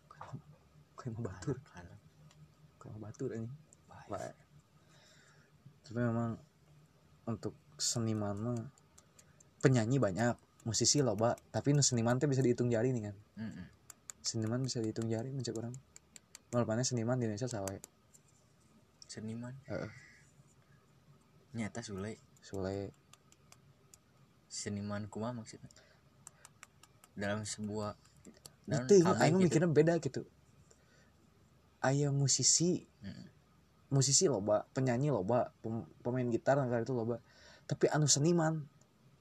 kayak 0.99 1.15
mau 1.15 1.23
batur. 1.31 1.55
Kayak 2.75 2.91
mau 2.99 3.01
batur 3.07 3.31
ini. 3.31 3.47
Baik. 4.05 4.37
tapi 5.85 5.97
memang 5.97 6.37
untuk 7.25 7.57
seniman 7.77 8.37
mah 8.37 8.61
penyanyi 9.61 9.97
banyak 9.97 10.37
musisi 10.65 11.01
loba. 11.01 11.37
Tapi 11.53 11.73
seniman 11.81 12.21
teh 12.21 12.29
bisa 12.29 12.41
dihitung 12.41 12.69
jari 12.69 12.93
nih 12.93 13.09
kan. 13.09 13.15
Mm-mm. 13.39 13.74
Seniman 14.25 14.65
bisa 14.65 14.81
dihitung 14.81 15.05
jari 15.05 15.29
mencek 15.29 15.53
orang 15.53 15.77
Malahannya 16.49 16.87
seniman 16.87 17.19
di 17.21 17.29
Indonesia 17.29 17.51
sawe 17.51 17.77
Seniman. 19.05 19.53
Heeh. 19.69 19.91
Nyata 21.55 21.85
Sule. 21.85 22.17
Sule 22.41 22.89
Seniman 24.49 25.07
kuma 25.07 25.29
maksudnya. 25.29 25.69
Dalam 27.15 27.45
sebuah 27.45 27.95
dalam 28.65 28.89
itu 28.89 29.05
kabeh 29.05 29.21
aing 29.21 29.37
gitu. 29.37 29.45
mikirnya 29.45 29.69
beda 29.69 29.93
gitu 30.01 30.25
aya 31.85 32.09
musisi 32.09 32.81
Mm-mm. 33.05 33.25
musisi 33.93 34.25
loba 34.25 34.65
penyanyi 34.73 35.13
loba 35.13 35.53
pem- 35.61 35.85
pemain 36.01 36.25
gitar 36.33 36.57
nggak 36.57 36.81
itu 36.81 36.97
loba 36.97 37.21
tapi 37.69 37.85
anu 37.93 38.09
seniman 38.09 38.65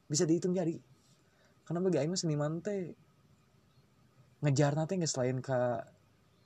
bisa 0.08 0.25
dihitung 0.25 0.56
jari 0.56 0.80
karena 1.68 1.80
bagi 1.84 2.00
aing 2.00 2.12
mah 2.12 2.20
seniman 2.20 2.64
teh 2.64 2.96
ngejar 4.45 4.77
nanti 4.77 5.01
nggak 5.01 5.09
selain 5.09 5.41
ke 5.41 5.59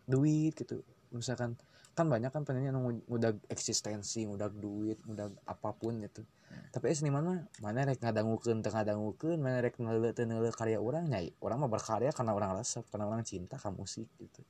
duit 0.07 0.55
gitu. 0.55 0.87
Misalkan 1.11 1.59
kan 1.99 2.07
banyak 2.07 2.31
kan 2.31 2.47
penyanyi 2.47 2.71
anu 2.71 3.03
ngudag 3.11 3.43
eksistensi 3.51 4.23
ngudag 4.23 4.55
duit 4.55 5.03
ngudag 5.03 5.35
apa 5.43 5.75
pun 5.75 5.99
gitu. 6.07 6.23
Tapi 6.71 6.85
eh, 6.89 6.97
seniman 6.97 7.23
mah 7.27 7.39
mana 7.59 7.91
rek 7.91 7.99
ngadangukeun 7.99 8.63
teu 8.63 8.71
ngadangukeun 8.71 9.39
mana 9.43 9.59
rek 9.59 9.83
neuleuh 9.83 10.15
teu 10.15 10.25
neuleuh 10.25 10.55
karya 10.55 10.79
orang 10.79 11.11
nyai. 11.11 11.35
Orang 11.43 11.67
mah 11.67 11.71
berkarya 11.71 12.15
karena 12.15 12.33
orang 12.39 12.55
resep 12.55 12.87
karena 12.87 13.11
orang 13.11 13.27
cinta 13.27 13.59
ka 13.59 13.75
musik 13.75 14.07
gitu. 14.23 14.47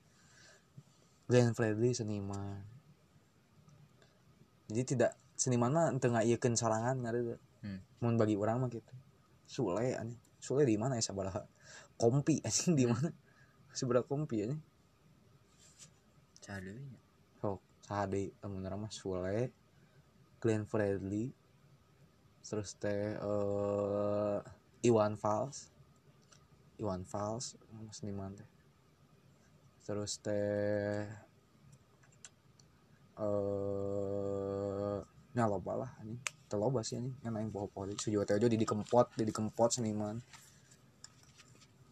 Glenn 1.24 1.56
Fredly 1.56 1.96
seniman. 1.96 2.60
Jadi 4.68 4.84
tidak 4.94 5.16
seniman 5.34 5.72
mah 5.72 5.86
teu 5.96 6.12
ngaieukeun 6.12 6.54
sorangan 6.54 7.00
ngareu 7.00 7.40
Hmm. 7.58 7.82
mun 7.98 8.14
bagi 8.14 8.38
orang 8.38 8.62
mah 8.62 8.70
gitu. 8.70 8.94
Sule 9.42 9.98
anjing 9.98 10.22
Sule 10.38 10.62
di 10.62 10.78
mana 10.78 10.94
ya 10.94 11.02
sabaraha? 11.02 11.42
Kompi 11.98 12.38
anjing 12.46 12.78
di 12.78 12.86
mana 12.86 13.10
seberapa 13.72 14.06
kompi 14.06 14.44
anjing 14.44 14.62
Cadeunya. 16.40 16.98
oh 17.44 17.60
sahade 17.84 18.32
temen 18.40 18.64
orang 18.64 18.88
Sule 18.88 19.52
Glenn 20.38 20.64
Fredly 20.64 21.34
terus 22.48 22.72
teh 22.80 23.12
eh 23.18 24.38
Iwan 24.88 25.18
Fals. 25.18 25.68
Iwan 26.78 27.02
Fals 27.02 27.58
seniman 27.90 28.32
teh. 28.38 28.48
Terus 29.84 30.22
teh 30.22 31.04
eh 33.18 34.98
nya 35.36 35.44
loba 35.44 35.84
lah 35.84 35.90
anjing 36.00 36.18
teu 36.48 36.56
loba 36.56 36.80
sih 36.80 36.96
anjing 36.96 37.14
yang 37.20 37.36
aing 37.36 37.52
poho-poho 37.52 37.92
Sujiwo 37.98 38.24
Tejo 38.24 38.48
di 38.48 38.56
Kempot 38.62 39.12
di 39.18 39.34
Kempot 39.34 39.70
seniman. 39.74 40.16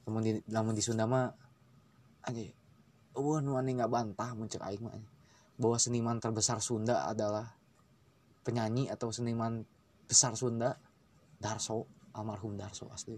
Namun 0.06 0.20
di 0.22 0.32
namun 0.48 0.72
di 0.72 0.80
Sunda 0.80 1.04
mah 1.04 1.34
anjing 2.26 2.50
eueuh 3.16 3.40
nu 3.40 3.56
aneh 3.56 3.80
nggak 3.80 3.88
bantah 3.88 4.36
muncul 4.36 4.60
aing 4.60 4.84
mah 4.84 4.92
bahwa 5.56 5.80
seniman 5.80 6.20
terbesar 6.20 6.60
Sunda 6.60 7.08
adalah 7.08 7.56
penyanyi 8.44 8.92
atau 8.92 9.08
seniman 9.08 9.64
besar 10.04 10.36
Sunda 10.36 10.76
Darso 11.40 11.88
almarhum 12.12 12.60
Darso 12.60 12.92
asli. 12.92 13.16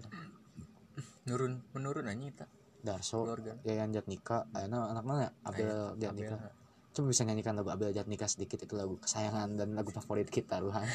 Nurun 1.27 1.59
menurun 1.75 2.07
aja 2.07 2.15
kita 2.15 2.47
Darso. 2.79 3.27
Yayan 3.67 3.91
Jatnika 3.91 4.47
ayeuna 4.55 4.95
anak 4.95 5.05
mana? 5.05 5.27
Abel 5.43 5.99
Jatnika. 5.99 6.55
Coba 6.95 7.07
bisa 7.11 7.27
nyanyikan 7.27 7.59
lagu 7.59 7.75
Abel 7.75 7.91
Jatnika 7.91 8.31
sedikit 8.31 8.63
itu 8.63 8.79
lagu 8.79 8.95
kesayangan 9.03 9.59
dan 9.59 9.75
lagu 9.75 9.91
favorit 9.91 10.31
kita 10.31 10.63
Ruhan. 10.63 10.87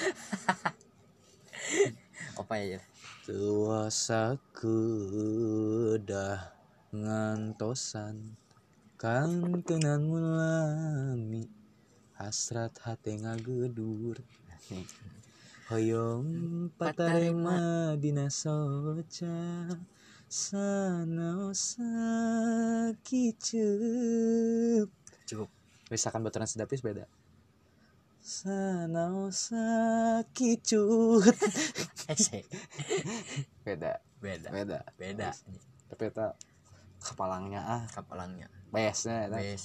Apa 2.40 2.56
ya? 2.60 2.80
Tuasa 3.28 4.40
kedah 4.56 6.63
ngantosan 6.94 8.38
kan 9.02 9.66
kenan 9.66 10.06
mulami 10.06 11.50
hasrat 12.14 12.70
hati 12.86 13.18
ngagedur 13.18 14.22
hoyong 15.74 16.30
patarema 16.78 17.98
dina 17.98 18.30
soca 18.30 19.74
sanosa 20.30 21.90
kicup 23.02 24.90
Cukup. 25.26 25.50
misalkan 25.90 26.22
baturan 26.22 26.46
sedapis 26.46 26.86
beda 26.86 27.10
sanosa 28.22 29.66
kicut 30.32 31.26
Ese. 32.14 32.46
beda 33.66 33.98
Beda. 34.22 34.50
beda 34.54 34.80
Beda. 34.96 35.30
tapi 35.90 36.08
itu 36.08 36.28
kepalangnya 37.14 37.62
ah. 37.62 37.82
Kapalangnya. 37.94 38.50
bestnya 38.74 39.30
itu 39.30 39.38
Bes. 39.38 39.64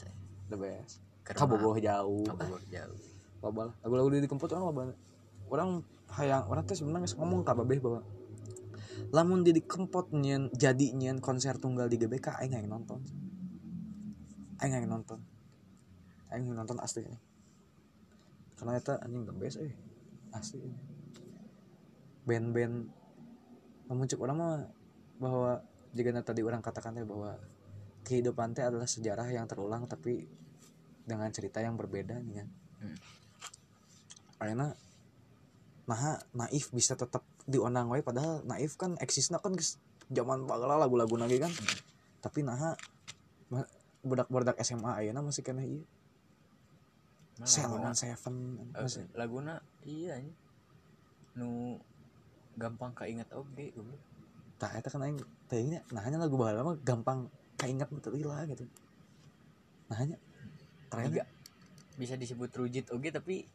the 0.52 0.56
best. 0.60 1.00
Kabogoh 1.24 1.80
jauh. 1.80 2.24
Kabogoh 2.28 2.60
jauh. 2.68 3.00
lah 3.38 3.72
lagu-lagu 3.80 4.08
di 4.18 4.28
kempot 4.28 4.50
orang 4.50 4.64
loba 4.66 4.82
orang 5.48 5.68
hayang 6.10 6.44
orang 6.50 6.66
tuh 6.66 6.74
sebenarnya 6.74 7.14
ngomong 7.14 7.46
ka 7.46 7.54
babeh 7.54 7.78
bahwa 7.78 8.02
lamun 9.14 9.46
di 9.46 9.54
kempot 9.62 10.10
nyen 10.10 10.50
jadi 10.50 10.92
nyen 10.92 11.22
konser 11.22 11.54
tunggal 11.56 11.88
di 11.88 11.96
GBK 11.96 12.36
aing 12.44 12.52
yang 12.52 12.68
nonton. 12.68 13.00
Aing 14.60 14.74
yang 14.74 14.90
nonton. 14.90 15.22
Aing 16.34 16.50
nonton 16.50 16.76
asli 16.82 17.06
ini. 17.06 17.18
Karena 18.58 18.74
itu 18.76 18.90
anjing 18.90 19.22
the 19.24 19.34
best 19.38 19.62
eh. 19.62 19.72
Asli 20.34 20.66
band-band. 22.28 22.92
Memuncul 23.88 24.20
orang 24.20 24.36
mah 24.36 24.54
bahwa 25.16 25.64
jika 25.92 26.10
tadi 26.24 26.40
orang 26.44 26.60
katakan 26.60 26.96
bahwa 27.04 27.38
kehidupan 28.04 28.56
teh 28.56 28.64
adalah 28.64 28.88
sejarah 28.88 29.28
yang 29.28 29.44
terulang 29.44 29.84
tapi 29.84 30.24
dengan 31.08 31.28
cerita 31.32 31.60
yang 31.60 31.76
berbeda 31.76 32.20
nih 32.24 32.44
kan 32.44 32.50
Hmm. 32.78 32.94
Akhirnya 34.38 34.78
nah 35.90 36.14
naif 36.30 36.70
bisa 36.70 36.94
tetap 36.94 37.26
diundang 37.42 37.90
wae 37.90 38.06
padahal 38.06 38.46
naif 38.46 38.78
kan 38.78 38.94
eksisna 39.02 39.42
kan 39.42 39.58
zaman 40.14 40.46
bageula 40.46 40.78
lagu-lagu 40.78 41.18
lagi 41.18 41.42
kan 41.42 41.50
tapi 42.22 42.46
nah 42.46 42.78
budak-budak 44.06 44.54
SMA 44.62 44.94
ayeuna 44.94 45.26
masih 45.26 45.42
kena 45.42 45.66
ieu 45.66 45.82
Nah, 47.38 47.94
Seven 47.94 48.34
eh, 48.74 48.82
masih 48.82 49.06
laguna 49.14 49.62
iya. 49.86 50.18
Nu 51.38 51.78
gampang 52.58 52.90
kainget 52.98 53.30
oge 53.30 53.70
goblok. 53.78 54.02
Tah 54.58 54.74
eta 54.74 54.90
kan 54.90 55.06
aing 55.06 55.18
teh 55.46 55.62
nya 55.62 55.80
nah 55.94 56.02
hanya 56.02 56.18
lagu 56.18 56.34
baheula 56.34 56.66
mah 56.66 56.76
gampang 56.82 57.30
kaingat 57.54 57.88
betul 57.94 58.18
lah 58.26 58.42
gitu 58.50 58.66
nah 59.88 59.96
hanya 59.96 60.18
Tiga. 60.88 60.90
ternyata 60.90 61.26
Bisa 61.98 62.14
disebut 62.14 62.50
rujit 62.54 62.86
oge 62.94 63.10
tapi 63.10 63.46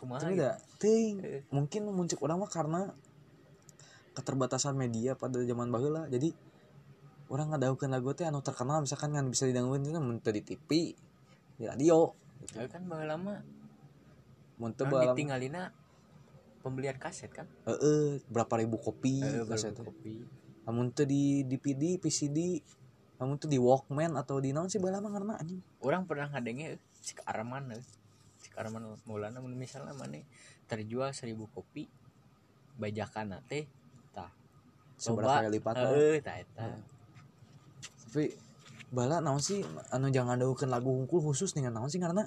kumaha 0.00 0.24
tapi 0.24 0.36
gitu. 0.36 0.44
tidak 0.44 0.56
ting 0.80 1.14
mungkin 1.48 1.82
muncul 1.92 2.18
orang 2.24 2.40
mah 2.40 2.50
karena 2.52 2.80
keterbatasan 4.14 4.78
media 4.78 5.16
pada 5.18 5.40
zaman 5.42 5.68
baheula 5.68 6.06
jadi 6.08 6.32
orang 7.32 7.56
ngadaukeun 7.56 7.90
lagu 7.92 8.12
teh 8.12 8.28
anu 8.28 8.44
terkenal 8.44 8.84
misalkan 8.84 9.16
kan 9.16 9.26
bisa 9.26 9.48
didangukeun 9.48 9.84
itu 9.84 10.00
mun 10.00 10.20
di 10.20 10.42
TV 10.44 10.68
di 11.56 11.64
radio 11.64 12.12
Ya 12.52 12.68
kan 12.68 12.84
baheula 12.84 13.16
mah 13.16 13.40
mun 14.60 14.76
teu 14.76 14.86
ditinggalina 14.86 15.72
pembelian 16.64 16.96
kaset 16.96 17.28
kan. 17.28 17.44
heeh 17.68 18.24
berapa 18.26 18.56
ribu 18.56 18.80
kopi 18.80 19.20
Eh, 19.20 19.44
kaset 19.44 19.76
baru 19.76 19.92
kopi. 19.92 20.24
lamun 20.64 20.88
teu 20.90 21.04
di 21.04 21.44
DVD 21.44 22.00
PCD 22.00 22.64
lamun 23.20 23.36
teu 23.36 23.46
di 23.46 23.60
Walkman 23.60 24.16
atau 24.16 24.40
di 24.40 24.50
naon 24.50 24.72
sih 24.72 24.80
baheula 24.80 25.04
mah 25.04 25.12
ngaranna 25.12 25.36
anjing. 25.36 25.60
Orang 25.78 26.08
pernah 26.08 26.32
ngadenge 26.32 26.80
si 26.96 27.12
Arman 27.22 27.76
eh. 27.76 27.84
si 28.40 28.48
Arman 28.56 28.96
Maulana 29.04 29.44
misalnya 29.44 29.92
mana 29.92 30.24
terjual 30.64 31.12
seribu 31.12 31.44
kopi 31.52 31.84
bajakan 32.74 33.38
teh 33.44 33.68
tah. 34.10 34.32
Seberapa 34.96 35.44
kali 35.44 35.60
lipat 35.60 35.74
heeh 35.76 36.16
tah. 36.24 36.36
eta 36.40 36.66
tapi 38.08 38.30
bala 38.88 39.18
naon 39.18 39.42
sih 39.42 39.58
anu 39.90 40.06
jangan 40.08 40.38
daukeun 40.38 40.70
lagu 40.70 40.86
hungkul 40.86 41.18
khusus 41.20 41.50
nih 41.58 41.66
naon 41.66 41.90
sih 41.90 41.98
karena 41.98 42.24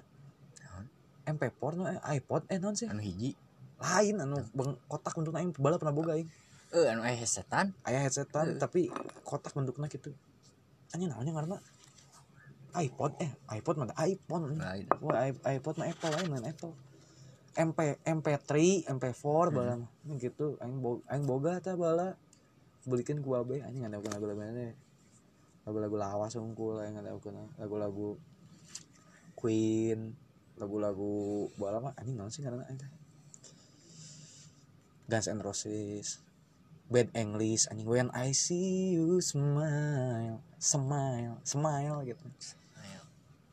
Naon? 0.61 0.85
MP4 1.25 1.61
no 1.73 1.83
eh, 1.87 1.95
iPod 2.19 2.43
eh 2.51 2.59
naon 2.59 2.75
sih? 2.75 2.85
Anu 2.85 2.99
hiji 2.99 3.33
lain 3.77 4.15
anu 4.17 4.41
beng, 4.53 4.73
kotak 4.89 5.13
bentuknya 5.13 5.41
aing 5.45 5.53
bala 5.57 5.77
pernah 5.77 5.93
boga 5.93 6.17
aing. 6.17 6.29
Eh 6.73 6.85
anu 6.89 7.01
eh 7.05 7.17
setan 7.23 7.71
aya 7.85 8.01
headsetan 8.03 8.57
Eh. 8.57 8.59
tapi 8.59 8.89
kotak 9.23 9.53
bentuknya 9.53 9.87
gitu 9.87 10.11
anjing 10.91 11.11
naonnya 11.11 11.35
karena 11.35 11.57
iPod 12.77 13.11
eh 13.23 13.31
iPod 13.57 13.75
mana 13.79 13.93
iPhone. 14.05 14.57
Lain 14.59 14.85
Wah, 15.01 15.25
i- 15.25 15.41
iPod 15.57 15.81
mah 15.81 15.87
Apple 15.89 16.11
lain 16.13 16.27
main 16.29 16.45
Apple. 16.45 16.73
MP 17.57 17.79
MP3 18.05 18.51
MP4 18.85 19.49
bala 19.49 19.73
mah. 19.81 19.89
Ini 20.05 20.13
gitu 20.21 20.61
aing 20.61 20.77
bo, 20.77 21.01
aing 21.09 21.25
boga 21.25 21.57
tah 21.57 21.73
bala. 21.73 22.13
Belikan 22.85 23.19
ku 23.19 23.33
babe 23.33 23.65
anjing 23.65 23.81
ada 23.83 23.97
lagu-lagu 23.97 24.37
mana 24.37 24.71
lagu-lagu 25.65 25.95
lawas 25.97 26.37
unggul 26.37 26.79
aing 26.79 27.01
ada 27.01 27.11
lagu-lagu 27.57 28.15
Queen 29.33 30.13
lagu-lagu 30.57 31.49
bala 31.57 31.77
mah. 31.81 31.93
Anjing 31.97 32.13
naon 32.17 32.29
sih 32.29 32.41
karena 32.45 32.61
aing 32.69 32.77
teh 32.77 32.89
Guns 35.07 35.31
N' 35.31 35.39
Roses 35.39 36.19
Bad 36.87 37.11
English 37.15 37.67
anjing. 37.67 37.87
When 37.87 38.07
I 38.15 38.31
see 38.31 38.95
you 38.95 39.19
smile 39.19 40.39
smile 40.55 41.35
smile 41.43 41.99
gitu. 42.07 42.23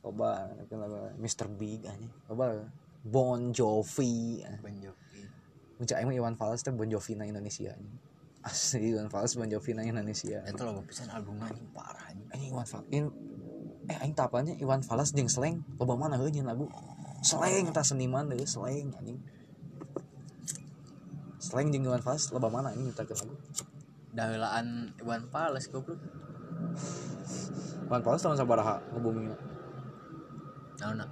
Lagu 0.07 1.15
Mr. 1.19 1.51
Big 1.51 1.83
anjing. 1.87 2.11
Loba 2.31 2.63
Bon 3.03 3.51
Jovi. 3.51 4.43
Bon 4.63 4.75
Jovi. 4.79 5.23
Muncak 5.79 5.99
emang 5.99 6.15
Iwan 6.15 6.35
Fals 6.39 6.63
teh 6.63 6.71
Bon 6.71 6.87
Jovi 6.87 7.19
na 7.19 7.27
Indonesia 7.27 7.75
anjing. 7.75 7.99
Asli 8.47 8.95
Iwan 8.95 9.11
Fals 9.11 9.35
Bon 9.35 9.51
Jovi 9.51 9.75
na 9.75 9.83
Indonesia. 9.83 10.43
Eta 10.47 10.63
loba 10.63 10.87
pisan 10.87 11.11
albumnya 11.11 11.51
anjing 11.51 11.71
parah 11.75 12.07
anjing. 12.11 12.29
Anjing 12.31 12.51
Iwan 12.55 12.67
Fals 12.71 12.87
in 12.95 13.05
eh 13.91 13.99
aing 13.99 14.15
tapanya 14.15 14.55
Iwan 14.63 14.87
Fals 14.87 15.11
jeung 15.11 15.27
Slang. 15.27 15.67
Loba 15.75 15.99
mana 15.99 16.23
heuh 16.23 16.31
nyeun 16.31 16.47
lagu. 16.47 16.67
Slang 17.23 17.75
tah 17.75 17.83
seniman 17.83 18.31
deui 18.31 18.47
Slang 18.47 18.95
anjing 18.95 19.19
Slang 21.45 21.69
jeung 21.69 21.85
Iwan 21.85 22.01
Fals 22.01 22.33
loba 22.33 22.49
mana 22.49 22.73
anjing 22.73 22.89
nyiptakeun 22.89 23.29
lagu 23.29 23.37
dahelaan 24.15 24.95
Iwan 25.03 25.27
Fals 25.29 25.67
goblok. 25.69 25.99
Iwan 27.91 28.03
Fals 28.07 28.23
tahun 28.23 28.39
sabaraha 28.39 28.81
ngabumingna. 28.95 29.37
Naon 30.81 31.03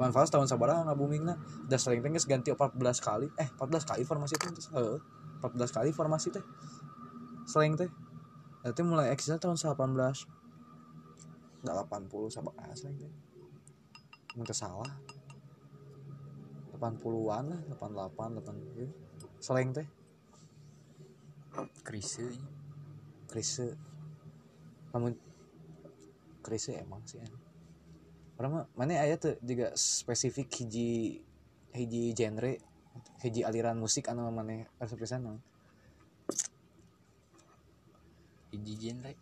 Iwan 0.00 0.10
Fals 0.10 0.32
tahun 0.32 0.48
sabaraha 0.48 0.88
ngabumingna. 0.88 1.36
Da 1.68 1.76
Slang 1.76 2.00
teh 2.00 2.10
ganti 2.26 2.50
14 2.50 2.74
kali. 3.04 3.28
Eh 3.36 3.48
14 3.54 3.84
kali 3.84 4.02
formasi 4.08 4.34
teh 4.40 4.50
heeh 4.74 4.98
14 5.44 5.76
kali 5.76 5.92
formasi 5.92 6.28
teh. 6.32 6.44
Slang 7.44 7.76
teh. 7.76 7.92
Berarti 8.64 8.82
mulai 8.82 9.12
eksisnya 9.12 9.38
tahun 9.38 9.60
18 9.60 9.76
80 11.62 12.34
sabaraha 12.34 12.72
Slang 12.74 12.96
teh. 12.96 13.12
Mun 14.34 14.48
teu 14.48 14.56
salah. 14.56 14.88
80-an 16.78 17.44
lah 17.50 17.60
88 17.74 18.38
8 18.38 18.66
gitu. 18.70 19.07
Seleng 19.38 19.70
teh? 19.70 19.86
Krise. 21.86 22.26
Krise. 23.30 23.74
Namun 24.94 25.14
krise 26.48 26.80
emang 26.80 27.04
sih 27.04 27.20
an. 27.20 27.28
orang 28.38 28.50
mah 28.54 28.64
mana 28.78 29.02
aya 29.02 29.18
tuh 29.18 29.34
juga 29.42 29.74
spesifik 29.74 30.48
hiji 30.62 31.20
hiji 31.74 32.14
genre 32.14 32.56
hiji 33.20 33.42
aliran 33.42 33.76
musik 33.76 34.06
anu 34.08 34.30
mana 34.30 34.64
resep 34.78 34.96
pisan 34.96 35.26
naon? 35.26 35.42
hiji 38.54 38.74
genre. 38.80 39.12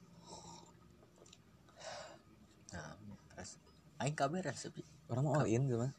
Nah 2.71 2.95
res 3.35 3.59
aing 3.99 4.15
kabeh 4.15 4.45
resep 4.45 4.77
orang 5.11 5.25
mah 5.27 5.43
all 5.43 5.49
in 5.51 5.67
gitu 5.67 5.81
mah. 5.83 5.93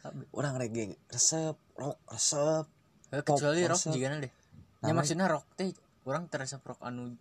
Kabeh 0.00 0.26
orang 0.32 0.54
reggae 0.56 0.96
resep 1.12 1.58
rock 1.76 1.98
resep 2.08 2.64
Eh, 3.10 3.22
kecuali 3.26 3.66
rock 3.66 3.90
juga 3.90 4.06
deh 4.18 4.32
ya 4.80 4.92
maksudnya 4.96 5.26
rock 5.28 5.44
teh 5.58 5.74
orang 6.08 6.30
teresep 6.32 6.64
rock 6.64 6.80
anu 6.80 7.12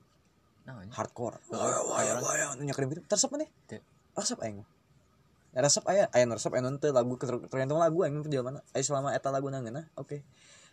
namanya? 0.70 0.94
Hardcore. 0.96 1.38
Wah 1.50 2.54
anu 2.54 2.62
nyakerin 2.64 2.88
gitu 2.94 3.02
tersep 3.10 3.30
mana 3.34 3.50
Teu. 3.66 3.82
resep 4.14 4.40
aing. 4.44 4.62
Ya, 5.50 5.60
resep 5.66 5.82
aya 5.90 6.06
aya 6.14 6.30
resep 6.30 6.52
aya 6.54 6.62
teu 6.78 6.94
lagu 6.94 7.18
ter- 7.18 7.48
tergantung 7.50 7.82
lagu 7.82 8.06
aing 8.06 8.14
mah 8.14 8.24
mana 8.46 8.60
aya 8.76 8.84
selama 8.86 9.16
eta 9.16 9.34
lagu 9.34 9.50
ngeunah 9.50 9.90
oke. 9.98 10.22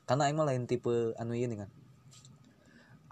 Karena 0.05 0.29
aing 0.29 0.37
mah 0.37 0.47
lain 0.47 0.69
tipe 0.69 1.15
anu 1.17 1.33
ieu 1.33 1.49
kan. 1.57 1.71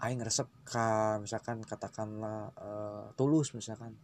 Aing 0.03 0.19
resep 0.21 0.45
ka 0.67 1.17
misalkan 1.23 1.63
katakanlah 1.65 2.51
eh, 2.59 3.05
tulus 3.17 3.55
misalkan. 3.57 3.95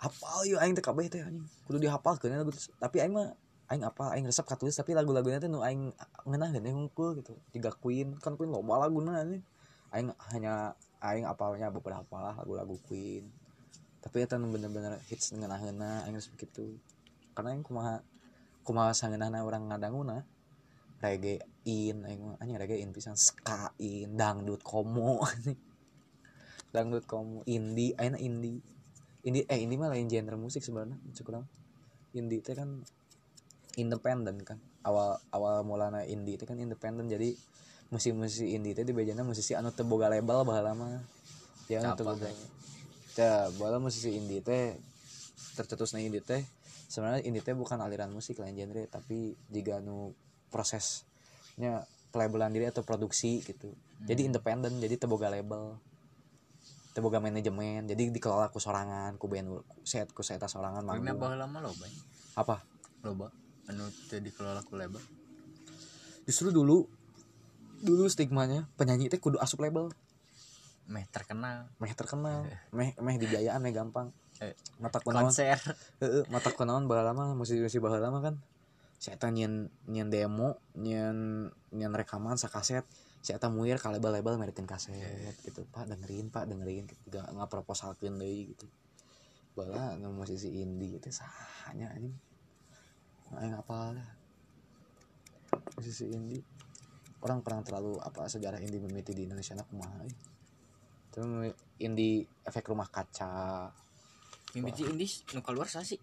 Hafal 0.00 0.46
yuk 0.48 0.60
aing 0.62 0.72
teh 0.78 0.84
kabeh 0.84 1.10
teh 1.12 1.20
anjing. 1.20 1.44
Kudu 1.68 1.82
dihafalkeun 1.82 2.32
lagu 2.32 2.54
tersebut. 2.54 2.78
tapi 2.80 3.02
aing 3.02 3.12
mah 3.12 3.34
aing 3.66 3.82
apa 3.82 4.14
aing 4.14 4.26
resep 4.30 4.46
ka 4.46 4.54
tulus 4.54 4.78
tapi 4.78 4.94
lagu-lagunya 4.94 5.42
teh 5.42 5.50
nu 5.50 5.58
aing 5.58 5.90
ngeunah 6.22 6.48
geuning 6.54 6.76
hungkul 6.86 7.18
gitu. 7.18 7.34
Tiga 7.50 7.74
Queen 7.74 8.14
kan 8.22 8.38
Queen 8.38 8.50
loba 8.50 8.78
laguna 8.86 9.26
anjing 9.26 9.42
aing 9.90 10.14
hanya 10.30 10.78
aing 11.02 11.26
apalnya 11.26 11.70
beberapa 11.74 12.16
lah 12.22 12.34
lagu-lagu 12.38 12.78
Queen. 12.86 13.26
Tapi 13.98 14.22
eta 14.22 14.38
nu 14.38 14.54
bener-bener 14.54 15.02
hits 15.10 15.34
ngeunah-ngeunah 15.34 16.06
aing 16.06 16.14
resep 16.14 16.38
gitu. 16.38 16.78
Karena 17.34 17.58
aing 17.58 17.66
kumaha 17.66 18.06
kumaha 18.62 18.94
sangeunahna 18.94 19.42
urang 19.42 19.66
ngadanguna 19.66 20.22
reggae 21.02 21.42
in 21.66 22.06
aing 22.06 22.38
anjing 22.38 22.58
reggae 22.58 22.78
in 22.78 22.94
pisan 22.94 23.18
ska 23.18 23.74
in 23.82 24.14
dangdut 24.14 24.62
komo 24.62 25.26
dangdut 26.70 27.02
komo 27.02 27.42
indie 27.50 27.98
ayeuna 27.98 28.18
indie. 28.22 28.62
Indie 29.26 29.42
eh 29.50 29.58
indie 29.58 29.74
mah 29.74 29.90
lain 29.90 30.06
genre 30.06 30.38
musik 30.38 30.62
sebenarnya 30.62 31.02
cukup 31.18 31.42
indie 32.14 32.38
teh 32.46 32.54
kan 32.54 32.86
independen 33.76 34.40
kan. 34.42 34.58
Awal 34.82 35.20
awal 35.30 35.62
mulana 35.62 36.02
indie 36.08 36.40
itu 36.40 36.48
kan 36.48 36.56
independen 36.56 37.06
jadi 37.06 37.36
musisi-musisi 37.92 38.56
indie 38.56 38.74
teh 38.74 38.82
dibejana 38.82 39.22
musisi 39.22 39.54
anu 39.54 39.70
teu 39.70 39.86
boga 39.86 40.10
label 40.10 40.42
baheula 40.42 40.72
mah. 40.74 41.04
Ya 41.70 41.84
anu 41.84 41.94
teu 41.94 42.08
boga 42.08 42.26
teh? 42.26 42.34
Baheula 43.60 43.78
musisi 43.78 44.16
indie 44.16 44.40
teh 44.40 44.74
tercetusna 45.54 46.00
indie 46.00 46.24
teh 46.24 46.42
sebenarnya 46.88 47.22
indie 47.28 47.44
teh 47.44 47.52
bukan 47.52 47.78
aliran 47.78 48.10
musik 48.10 48.40
lain 48.40 48.56
genre 48.56 48.82
tapi 48.88 49.36
jika 49.52 49.78
anu 49.84 50.16
prosesnya 50.48 51.84
pelabelan 52.10 52.54
diri 52.56 52.66
atau 52.66 52.80
produksi 52.82 53.44
gitu. 53.44 53.70
Jadi 54.06 54.28
independen 54.28 54.80
jadi 54.80 54.96
teu 54.96 55.08
boga 55.12 55.28
label 55.28 55.76
teu 56.96 57.04
boga 57.04 57.20
manajemen 57.20 57.84
jadi 57.84 58.08
dikelola 58.08 58.48
ku 58.48 58.56
sorangan 58.56 59.20
ku 59.20 59.28
band 59.28 59.52
ku 59.52 59.84
set 59.84 60.08
ku 60.16 60.24
seta 60.24 60.48
sorangan 60.48 60.80
manggung. 60.80 61.12
Mah 61.20 61.60
loba 61.60 61.84
apa? 62.40 62.56
Loba 63.04 63.28
anu 63.66 63.90
teu 64.10 64.22
dikelola 64.22 64.62
ku 64.62 64.78
label. 64.78 65.02
Justru 66.26 66.50
dulu 66.54 66.86
dulu 67.82 68.08
stigmanya 68.08 68.66
penyanyi 68.78 69.10
teh 69.10 69.20
kudu 69.20 69.38
asup 69.42 69.62
label. 69.62 69.90
Meh 70.86 71.06
terkenal. 71.10 71.66
Meh 71.82 71.92
terkenal 71.94 72.46
meh 72.70 72.94
meh 72.98 73.16
dibiayaan 73.18 73.58
meh 73.62 73.74
gampang. 73.74 74.14
Eh, 74.38 74.54
mata 74.78 75.02
kunaon. 75.02 75.28
konser. 75.28 75.58
Heeh 76.02 76.24
mata 76.30 76.52
kunaon 76.54 76.86
baheula 76.86 77.16
mah 77.16 77.34
musisi-musisi 77.34 77.82
baheula 77.82 78.10
mah 78.14 78.22
kan. 78.22 78.34
Si 79.02 79.10
eta 79.12 79.28
nyieun 79.28 79.68
nyieun 79.90 80.08
demo 80.08 80.56
nyieun 80.78 81.50
nyieun 81.74 81.94
rekaman 81.94 82.40
sakaset 82.40 82.86
si 83.20 83.34
eta 83.34 83.50
muir 83.50 83.82
ka 83.82 83.90
label-label 83.90 84.38
merikeun 84.38 84.70
kaset 84.70 85.34
gitu. 85.42 85.66
Pak 85.74 85.90
dengerin 85.90 86.30
pak 86.30 86.46
dengerin. 86.46 86.86
Gitu 86.86 87.02
gak 87.10 87.26
ngaproposalkeun 87.34 88.22
deui 88.22 88.54
gitu. 88.54 88.66
Anu 89.56 90.14
musisi 90.14 90.52
indie 90.62 90.96
gitu. 91.00 91.10
Sahanya 91.10 91.90
anjing 91.90 92.14
aing 93.34 93.58
apal 93.58 93.98
dah 93.98 94.16
musisi 95.76 96.08
indie. 96.08 96.42
Orang 97.20 97.42
pernah 97.42 97.64
terlalu 97.64 97.98
apa 98.00 98.28
sejarah 98.28 98.60
indie 98.62 98.80
mimiti 98.80 99.12
di 99.12 99.26
Indonesia 99.26 99.56
kumaha 99.66 100.04
euy. 100.04 100.14
Terus 101.12 101.52
indie 101.82 102.24
efek 102.44 102.70
rumah 102.70 102.88
kaca. 102.88 103.68
Mimiti 104.54 104.86
indis 104.86 105.26
nu 105.34 105.42
keluar 105.42 105.68
sih? 105.68 105.98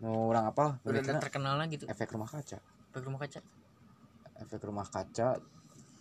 Nu 0.00 0.30
orang 0.30 0.52
apa? 0.52 0.78
Udah 0.84 1.02
terkenal 1.20 1.58
lah 1.58 1.66
gitu 1.66 1.84
efek 1.90 2.14
rumah 2.14 2.28
kaca. 2.28 2.60
Pakai 2.92 3.06
rumah 3.08 3.20
kaca. 3.20 3.40
Efek 4.38 4.60
rumah 4.62 4.86
kaca 4.86 5.28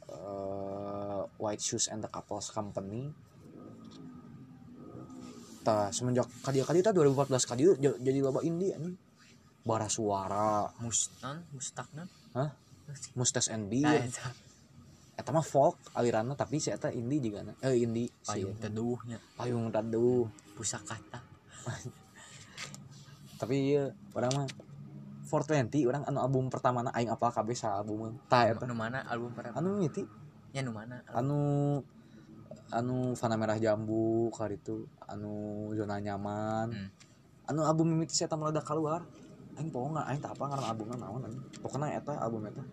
eh, 0.07 1.21
White 1.41 1.63
Shoes 1.63 1.89
and 1.89 2.05
the 2.05 2.09
Couples 2.11 2.53
Company. 2.53 3.09
Tah 5.65 5.91
semenjak 5.91 6.29
kadia 6.45 6.63
kadi 6.63 6.79
tah 6.79 6.95
2014 6.95 7.43
kadi 7.43 7.61
jadi 7.99 8.19
loba 8.23 8.39
indie 8.45 8.71
anjing 8.71 9.06
bara 9.67 9.91
suara 9.91 10.71
mustan 10.79 11.43
mustaknan 11.51 12.07
Hah? 12.31 12.49
Mustas 13.19 13.51
and 13.51 13.67
nah 13.67 13.91
Beer 13.91 14.07
eta 14.07 14.31
eta 15.17 15.29
mah 15.33 15.43
folk 15.43 15.91
aliranna 15.97 16.37
tapi 16.37 16.61
si 16.61 16.69
eta 16.69 16.93
indie 16.93 17.19
juga 17.19 17.43
eh 17.65 17.75
indie 17.75 18.07
si 18.21 18.37
payung 18.37 18.55
teduhnya. 18.61 19.17
Payung 19.35 19.73
teduh. 19.73 20.29
Pusakata. 20.55 21.19
Tapi 23.41 23.55
iya 23.73 23.93
orang 24.15 24.31
mah 24.33 24.47
420 25.27 25.89
orang 25.89 26.03
anu 26.07 26.17
album 26.23 26.45
pertama 26.47 26.81
na 26.81 26.95
aing 26.95 27.11
apal 27.11 27.33
kabeh 27.33 27.57
sa 27.57 27.81
album 27.81 28.15
tah 28.31 28.47
eta. 28.47 28.63
Nu 28.63 28.77
mana 28.77 29.03
album 29.09 29.35
pertama? 29.35 29.59
Anu 29.59 29.77
mimiti 29.77 30.05
ya 30.55 30.63
nu 30.63 30.71
mana 30.71 31.03
anu 31.11 31.39
anu 32.71 33.17
Fana 33.19 33.35
Merah 33.35 33.59
Jambu 33.59 34.31
kali 34.31 34.55
itu. 34.55 34.87
Anu 35.03 35.73
zona 35.75 35.99
nyaman. 35.99 36.71
Hmm. 36.71 36.89
anu 37.47 37.63
album 37.67 37.91
mimiti 37.95 38.15
saya 38.15 38.31
meledak 38.35 38.63
keluar 38.63 39.03
aing 39.57 39.69
poho 39.73 39.89
nggak 39.91 40.07
aing 40.07 40.21
apa 40.23 40.43
karena 40.47 40.65
albumnya 40.69 40.97
naon 41.01 41.25
anjing. 41.25 41.43
Pokoknya 41.59 41.97
eta 41.97 42.13
album 42.21 42.45
eta? 42.47 42.63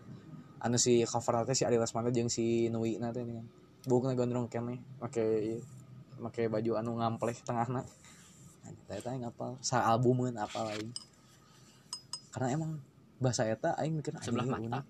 Anu 0.65 0.77
si 0.81 1.05
cover 1.05 1.41
nanti 1.41 1.57
si 1.57 1.65
Adi 1.65 1.77
Lesmana 1.81 2.09
jeung 2.13 2.31
si 2.31 2.69
Nui 2.69 2.97
nanti 3.01 3.25
ini. 3.25 3.35
Kan 3.37 3.47
bukna 3.85 4.17
gondrong 4.17 4.49
kene 4.49 4.81
make 5.01 5.25
make 6.21 6.43
baju 6.49 6.71
anu 6.81 7.01
ngampleh 7.01 7.37
tengahna. 7.45 7.83
Eta 8.89 9.09
aing 9.11 9.25
apal 9.29 9.57
sa 9.61 9.89
albumeun 9.89 10.37
apal 10.37 10.69
aing. 10.73 10.93
Karena 12.33 12.49
emang 12.53 12.81
bahasa 13.21 13.49
eta 13.49 13.77
aing 13.81 14.01
mikir 14.01 14.17
Sebelah 14.21 14.45
ieu 14.45 14.53
mata. 14.53 14.65
unik. 14.69 14.85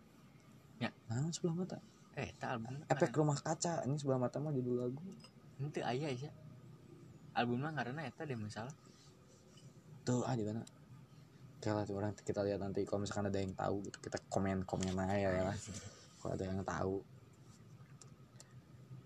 Ya. 0.83 0.91
nah 1.07 1.31
sebelah 1.31 1.55
mata? 1.55 1.79
Eh 2.15 2.31
eta 2.31 2.55
album 2.55 2.83
efek 2.87 3.11
rumah 3.15 3.39
kaca 3.39 3.83
ini 3.87 3.99
sebelah 3.99 4.19
mata 4.23 4.39
mah 4.43 4.55
judul 4.55 4.83
lagu. 4.83 5.03
Itu 5.59 5.81
aya 5.83 6.11
ya 6.11 6.31
album 7.35 7.67
mah 7.67 7.75
karena 7.75 8.07
eta 8.07 8.23
deh 8.23 8.39
masalah 8.39 8.71
tuh 10.07 10.23
ah 10.23 10.35
di 10.39 10.47
mana 10.47 10.63
oke 11.65 11.73
lah 11.73 11.85
tuh 11.89 11.97
orang 11.97 12.13
kita 12.13 12.45
lihat 12.45 12.61
nanti 12.61 12.85
kalau 12.85 13.09
misalkan 13.09 13.33
ada 13.33 13.41
yang 13.41 13.57
tahu 13.57 13.81
gitu 13.89 13.97
kita 14.05 14.21
komen 14.29 14.69
komen 14.69 14.93
aja 15.01 15.33
ya. 15.33 15.43
Lah 15.49 15.57
kalau 16.21 16.37
ada 16.37 16.45
yang 16.45 16.61
tahu. 16.61 17.01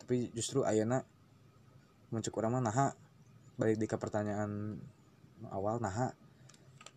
Tapi 0.02 0.34
justru 0.34 0.66
ayana 0.66 1.06
muncul 2.10 2.34
orang 2.42 2.58
mah 2.58 2.62
naha 2.66 2.86
balik 3.54 3.78
di 3.78 3.86
ke 3.86 3.94
pertanyaan 3.94 4.74
awal 5.54 5.78
naha 5.78 6.10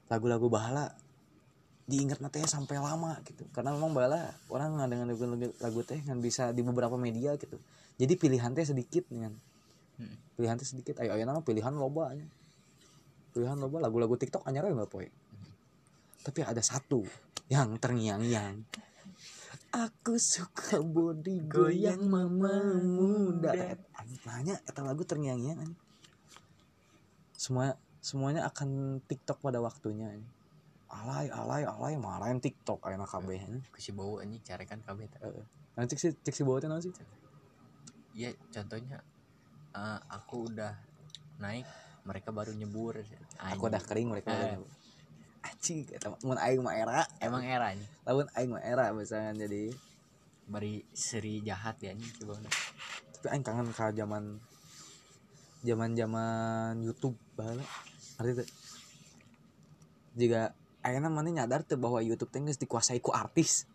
lagu-lagu 0.10 0.50
bahala 0.50 0.98
diingat 1.86 2.18
teh 2.34 2.42
sampai 2.42 2.82
lama 2.82 3.22
gitu. 3.30 3.46
Karena 3.54 3.78
memang 3.78 3.94
bahala 3.94 4.34
orang 4.50 4.82
nggak 4.82 4.90
dengan 4.90 5.06
lagu, 5.14 5.54
lagu 5.62 5.82
teh 5.86 6.02
ngan 6.02 6.26
bisa 6.26 6.50
di 6.58 6.66
beberapa 6.66 6.98
media 6.98 7.38
gitu. 7.38 7.62
Jadi 8.02 8.18
pilihan 8.18 8.50
teh 8.58 8.66
sedikit 8.66 9.06
nih 9.14 9.30
kan. 9.30 9.34
Hmm. 10.02 10.18
pilihan 10.34 10.58
teh 10.58 10.66
sedikit. 10.66 10.98
Ayo 11.06 11.14
ayo 11.14 11.22
nama 11.30 11.46
pilihan 11.46 11.70
loba 11.78 12.18
nya 12.18 12.26
pilihan 13.32 13.58
loba 13.58 13.80
lagu-lagu 13.80 14.20
TikTok 14.20 14.44
anyar 14.44 14.68
nggak 14.68 14.90
poe 14.92 15.08
tapi 16.22 16.46
ada 16.46 16.62
satu 16.62 17.04
yang 17.52 17.76
terngiang-ngiang. 17.78 18.64
Aku 19.72 20.20
suka 20.20 20.84
body 20.84 21.48
goyang 21.48 22.04
mama 22.12 22.60
muda 22.84 23.56
nanya 24.28 24.60
eta 24.68 24.84
lagu 24.84 25.08
terngiang-ngiang 25.08 25.64
semua 27.32 27.80
semuanya 28.04 28.46
akan 28.52 29.00
TikTok 29.08 29.40
pada 29.40 29.64
waktunya 29.64 30.12
alay 30.92 31.32
alay 31.32 31.64
alay 31.64 31.96
marahin 31.96 32.44
TikTok 32.44 32.84
ayeuna 32.84 33.08
kabeh 33.08 33.40
ku 33.72 33.80
si 33.80 33.96
bau 33.96 34.20
anjing 34.20 34.44
carekan 34.44 34.84
kabeh 34.84 35.08
eta 35.08 35.24
nanti 35.80 35.96
si 35.96 36.12
cek 36.12 36.36
si 36.36 36.44
bawa 36.44 36.60
teh 36.60 36.68
naon 36.68 36.84
sih? 36.84 36.92
Iya 38.12 38.36
contohnya 38.52 39.00
eh, 39.72 40.00
aku 40.12 40.52
udah 40.52 40.76
naik 41.40 41.66
mereka 42.04 42.34
baru 42.36 42.52
nyebur. 42.52 43.00
Aku 43.40 43.70
udah 43.70 43.82
kering 43.82 44.10
mereka 44.12 44.36
udah 44.36 44.58
Eh. 44.58 44.60
Anjing 45.42 45.86
eta 45.90 46.14
mun 46.26 46.38
aing 46.38 46.62
mah 46.62 46.76
era. 46.78 47.06
Emang 47.22 47.46
eranya 47.46 47.86
lamun 48.06 48.28
aing 48.38 48.52
mah 48.54 48.64
era 48.64 48.90
misalnya 48.94 49.46
jadi 49.46 49.74
bari 50.50 50.86
seri 50.94 51.42
jahat 51.46 51.78
ya 51.82 51.94
anjing 51.94 52.12
coba. 52.22 52.42
Tapi 53.18 53.28
aing 53.30 53.44
kangen 53.46 53.70
ka 53.74 53.94
zaman 53.94 54.40
zaman 55.62 55.94
zaman 55.94 56.82
YouTube 56.82 57.18
bahala 57.38 57.62
arti 58.18 58.42
teh 58.42 58.50
jika 60.18 60.54
ayeuna 60.82 61.14
mana 61.14 61.30
nyadar 61.30 61.62
tuh 61.64 61.78
bahwa 61.78 62.02
YouTube 62.02 62.34
teh 62.34 62.42
geus 62.42 62.58
dikuasai 62.58 63.00
ku 63.00 63.14
artis. 63.14 63.70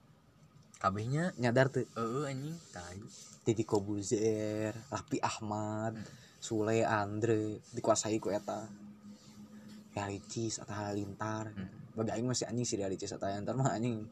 Kabehnya? 0.77 1.33
Nyadar 1.41 1.73
tuh 1.73 1.87
eh 1.87 2.25
anjing 2.31 2.59
tai. 2.75 3.01
Deddy 3.47 3.63
Kobuzer 3.63 4.75
Raffi 4.91 5.23
Ahmad 5.23 5.95
Sule 6.43 6.83
Andre 6.83 7.63
dikuasai 7.71 8.19
ku 8.19 8.35
eta 8.35 8.67
Realitis 9.97 10.61
atau 10.61 10.77
Halilintar. 10.77 11.49
Hmm. 11.51 11.73
bagi 11.97 12.13
aing 12.13 12.29
masih 12.29 12.45
anjing 12.45 12.69
si 12.69 12.77
Realitis 12.77 13.09
atau 13.11 13.25
Halilintar 13.25 13.57
mah 13.57 13.73
anjing. 13.73 14.05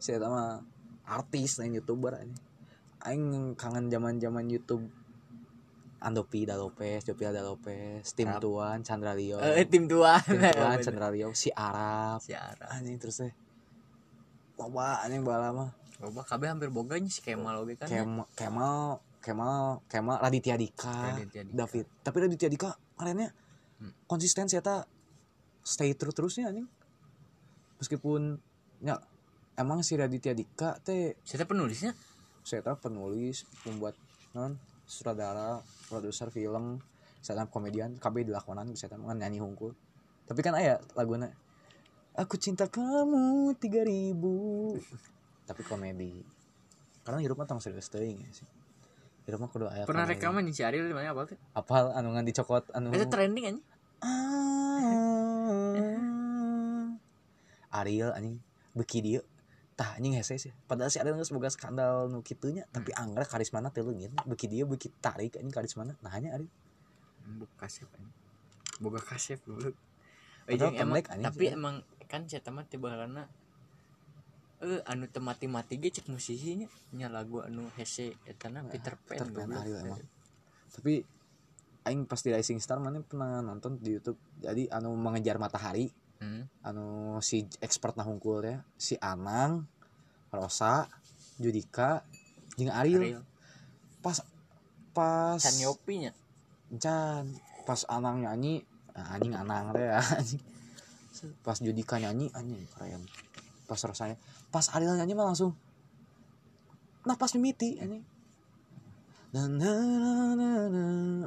Si 0.00 0.10
eta 0.10 0.26
mah 0.26 0.64
artis 1.04 1.60
lain 1.60 1.76
youtuber 1.76 2.16
anjing. 2.16 2.40
Aing 3.00 3.24
kangen 3.54 3.86
zaman 3.86 4.16
zaman 4.16 4.48
YouTube. 4.48 4.88
Andopi 5.98 6.46
Da 6.46 6.54
Lopez, 6.54 7.02
Jopi 7.02 7.26
Da 7.26 7.42
Lopez, 7.42 8.14
Tim 8.14 8.30
Rap. 8.30 8.38
Tuan, 8.38 8.78
Chandra 8.80 9.12
Leo, 9.12 9.42
eh 9.42 9.66
tim 9.66 9.84
tuan. 9.84 10.22
Tim 10.22 10.38
Tuan, 10.54 10.78
Chandra 10.78 11.10
Leo, 11.10 11.34
si 11.34 11.50
Arab, 11.50 12.22
si 12.22 12.30
Ara 12.30 12.70
anjing 12.70 13.02
terus 13.02 13.18
teh, 13.18 13.34
loba 14.54 15.02
anjing 15.02 15.26
bala 15.26 15.50
mah, 15.50 15.70
loba 15.98 16.22
kabeh 16.22 16.46
hampir 16.46 16.70
boganya 16.70 17.10
si 17.10 17.18
Kemal 17.18 17.58
oge 17.58 17.74
kan 17.74 17.90
ya. 17.90 18.06
Kemal, 18.06 18.30
Kemal, 18.32 18.78
Kemal, 19.18 19.62
Kemal, 19.90 20.16
Raditya 20.18 20.54
Dika, 20.54 21.18
Raditya 21.18 21.42
Dika. 21.42 21.56
David, 21.56 21.86
tapi 22.00 22.16
Raditya 22.22 22.48
Dika 22.48 22.70
kerennya 22.94 23.30
Hmm. 23.78 23.94
konsisten 24.06 24.46
sih 24.46 24.58
eta 24.58 24.86
stay 25.68 25.92
terus 25.92 26.16
terusnya 26.16 26.48
anjing, 26.48 26.64
meskipun 27.76 28.40
ya 28.80 28.96
emang 29.60 29.84
si 29.84 30.00
Raditya 30.00 30.32
Dika 30.32 30.80
teh 30.80 31.20
saya 31.26 31.44
penulisnya? 31.44 31.92
Saya 32.40 32.64
penulis 32.80 33.44
pembuat 33.60 33.92
non 34.32 34.56
sutradara 34.88 35.60
produser 35.92 36.32
film 36.32 36.80
saya 37.20 37.44
komedian 37.44 38.00
KB 38.00 38.24
dilakonan 38.24 38.70
bisa 38.72 38.88
tahu 38.88 39.04
nyanyi 39.12 39.42
hungkul. 39.42 39.76
Tapi 40.24 40.40
kan 40.40 40.56
ayah 40.56 40.80
lagunya 40.96 41.28
aku 42.16 42.40
cinta 42.40 42.70
kamu 42.70 43.52
3000 43.60 44.16
tapi 45.44 45.62
komedi. 45.68 46.24
Karena 47.04 47.20
hidup 47.20 47.36
mah 47.36 47.48
tong 47.48 47.60
serius 47.60 47.92
teuing 47.92 48.16
ya 48.16 48.30
sih. 48.32 48.48
Hidup 49.28 49.44
mah 49.44 49.50
kudu 49.52 49.68
aya 49.68 49.84
pernah 49.84 50.08
rekaman 50.08 50.48
si 50.48 50.64
Ariel 50.64 50.88
di 50.88 50.96
mana 50.96 51.12
apa 51.12 51.28
tuh 51.28 51.36
apal 51.52 51.92
anu 51.92 52.16
ngan 52.16 52.24
dicokot 52.24 52.72
anu 52.72 52.88
itu 52.96 53.04
trending 53.12 53.44
anjing. 53.44 53.66
Ah. 54.00 55.27
Ariel 57.80 58.10
anjing. 58.16 58.40
Beki 58.74 58.98
dia. 59.04 59.20
Tah 59.78 59.94
anjing 59.94 60.18
hese 60.18 60.40
sih. 60.40 60.52
Padahal 60.66 60.90
si 60.90 60.98
Ariel 60.98 61.16
geus 61.16 61.30
boga 61.30 61.52
skandal 61.52 62.10
nu 62.10 62.24
kitunya 62.24 62.66
tapi 62.74 62.90
anggar 62.96 63.28
karismana 63.28 63.70
teu 63.70 63.86
leungit 63.86 64.10
beki 64.26 64.46
dia 64.50 64.64
beki 64.66 64.90
tarik 64.98 65.38
anjing 65.38 65.54
karismana. 65.54 65.94
Nah 66.02 66.10
hanya 66.10 66.34
Ariel. 66.34 66.50
Boga 67.28 67.54
kasep 67.66 67.88
anjing. 67.94 68.14
Boga 68.78 69.00
kasep 69.02 69.42
dulu 69.44 69.74
Anjing, 70.48 70.80
emang, 70.80 71.04
tapi 71.04 71.52
sih. 71.52 71.52
emang 71.52 71.84
kan 72.08 72.24
saya 72.24 72.40
temat 72.40 72.64
tiba 72.72 72.88
karena 72.88 73.28
eh 74.64 74.80
anu 74.88 75.04
teu 75.12 75.20
mati-mati 75.20 75.76
ge 75.76 75.92
cek 75.92 76.08
musisinya 76.08 76.64
nya. 76.96 77.12
Lagu 77.12 77.44
anu 77.44 77.68
hese 77.76 78.16
etana 78.24 78.64
Peter 78.64 78.96
Pan 78.96 79.12
Peter 79.12 79.28
Pan. 79.28 79.52
Ariel 79.52 79.84
emang. 79.84 80.00
Tapi 80.72 81.04
aing 81.88 82.04
pas 82.04 82.20
di 82.20 82.30
Rising 82.30 82.60
Star 82.60 82.76
mana 82.78 83.00
pernah 83.00 83.40
nonton 83.40 83.80
di 83.80 83.96
YouTube. 83.96 84.20
Jadi 84.44 84.68
anu 84.68 84.92
mengejar 84.94 85.40
matahari. 85.40 85.88
Hmm. 86.18 86.50
anu 86.66 87.14
si 87.22 87.46
expert 87.62 87.94
nah 87.94 88.02
hungkul 88.02 88.42
ya 88.42 88.58
si 88.74 88.98
Anang 88.98 89.70
Rosa 90.34 90.90
Judika 91.38 92.02
jeung 92.58 92.74
Ariel. 92.74 93.22
Ariel. 93.22 93.22
Pas 94.02 94.18
pas 94.90 95.38
Can 95.38 95.58
Yopi 95.62 96.02
nya 96.02 96.12
Can 96.74 97.38
pas 97.62 97.86
Anang 97.86 98.26
nyanyi 98.26 98.66
nah, 98.98 99.14
anjing 99.14 99.30
Anang 99.38 99.70
teh 99.70 99.86
ya 99.94 100.02
pas 101.46 101.62
Judika 101.62 102.02
nyanyi 102.02 102.34
anjing 102.34 102.66
keren. 102.74 103.06
Pas 103.70 103.78
rasanya 103.78 104.18
pas 104.50 104.66
Ariel 104.74 104.98
nyanyi 104.98 105.14
mah 105.14 105.30
langsung 105.30 105.54
nah 107.06 107.14
pas 107.14 107.30
mimiti 107.38 107.78
anjing 107.78 108.02
dan 109.28 109.60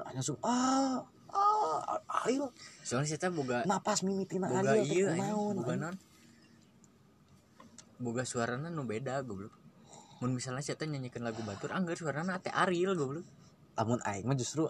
langsung 0.02 0.38
ah 0.42 1.06
ah 1.30 2.02
Ariel 2.26 2.50
soalnya 2.82 3.14
saya 3.14 3.30
boga 3.30 3.62
nah 3.70 3.78
pas 3.82 4.02
mimiti 4.02 4.42
na 4.42 4.50
boga 4.50 4.74
Ariel 4.74 4.86
iya 4.90 5.08
kunaon, 5.16 5.56
boga 5.62 5.76
non. 5.78 5.96
Boga 8.02 8.26
suarana 8.26 8.74
nu 8.74 8.82
beda 8.90 9.22
goblok. 9.22 9.54
Mun 10.26 10.34
misalnya 10.34 10.66
saya 10.66 10.90
nyanyikan 10.90 11.22
lagu 11.22 11.46
batur 11.46 11.70
anggar 11.70 11.94
suarana 11.94 12.42
teh 12.42 12.50
Ariel 12.50 12.98
goblok. 12.98 13.26
Lamun 13.78 14.02
aing 14.02 14.26
mah 14.26 14.34
justru 14.34 14.66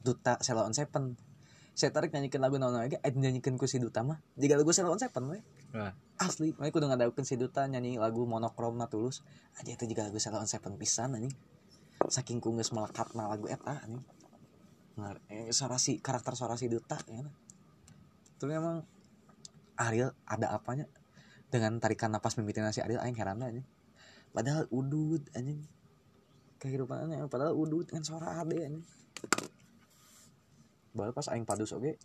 duta 0.00 0.40
Ceylon 0.40 0.72
Seven. 0.72 1.12
Saya 1.76 1.92
tarik 1.92 2.08
nyanyikan 2.10 2.40
lagu 2.40 2.56
naon 2.56 2.80
lagi 2.80 2.96
aing 3.04 3.20
nyanyikan 3.20 3.60
ku 3.60 3.68
si 3.68 3.76
duta 3.76 4.00
mah. 4.00 4.24
Jika 4.40 4.56
lagu 4.56 4.72
Ceylon 4.72 4.96
Seven 4.96 5.24
we. 5.28 5.44
Wah. 5.76 5.92
asli 6.18 6.50
mereka 6.56 6.80
kudu 6.80 6.88
ngadaukeun 6.88 7.22
si 7.28 7.36
duta 7.36 7.68
nyanyi 7.68 8.00
lagu 8.00 8.24
monokrom 8.24 8.80
na 8.80 8.88
tulus. 8.88 9.20
Aja 9.60 9.76
itu 9.76 9.84
juga 9.84 10.08
lagu 10.08 10.16
Ceylon 10.16 10.48
Seven 10.48 10.80
pisan 10.80 11.20
anjing 11.20 11.36
saking 12.06 12.38
ku 12.38 12.54
geus 12.54 12.70
melekatna 12.70 13.26
lagu 13.26 13.50
eta 13.50 13.82
anjing. 13.82 14.06
Eh, 15.30 15.50
suara 15.50 15.78
si 15.78 15.98
karakter 15.98 16.34
suara 16.34 16.58
si 16.58 16.66
duta 16.66 16.98
ya 17.06 17.22
tapi 18.38 18.54
emang 18.54 18.86
Ariel 19.78 20.14
ada 20.26 20.54
apanya? 20.54 20.86
Dengan 21.50 21.82
tarikan 21.82 22.14
napas 22.14 22.38
mimitin 22.38 22.66
si 22.70 22.78
Ariel 22.78 23.02
aing 23.02 23.18
heran 23.18 23.42
anjing. 23.42 23.66
Padahal 24.30 24.70
udut 24.70 25.26
anjing. 25.34 25.58
Kehidupannya 26.58 27.26
padahal 27.30 27.54
udut 27.54 27.90
dengan 27.90 28.06
suara 28.06 28.42
ade 28.42 28.58
anjing. 28.62 28.86
Baru 30.94 31.10
pas 31.10 31.26
aing 31.34 31.46
padus 31.46 31.74
oge 31.74 31.98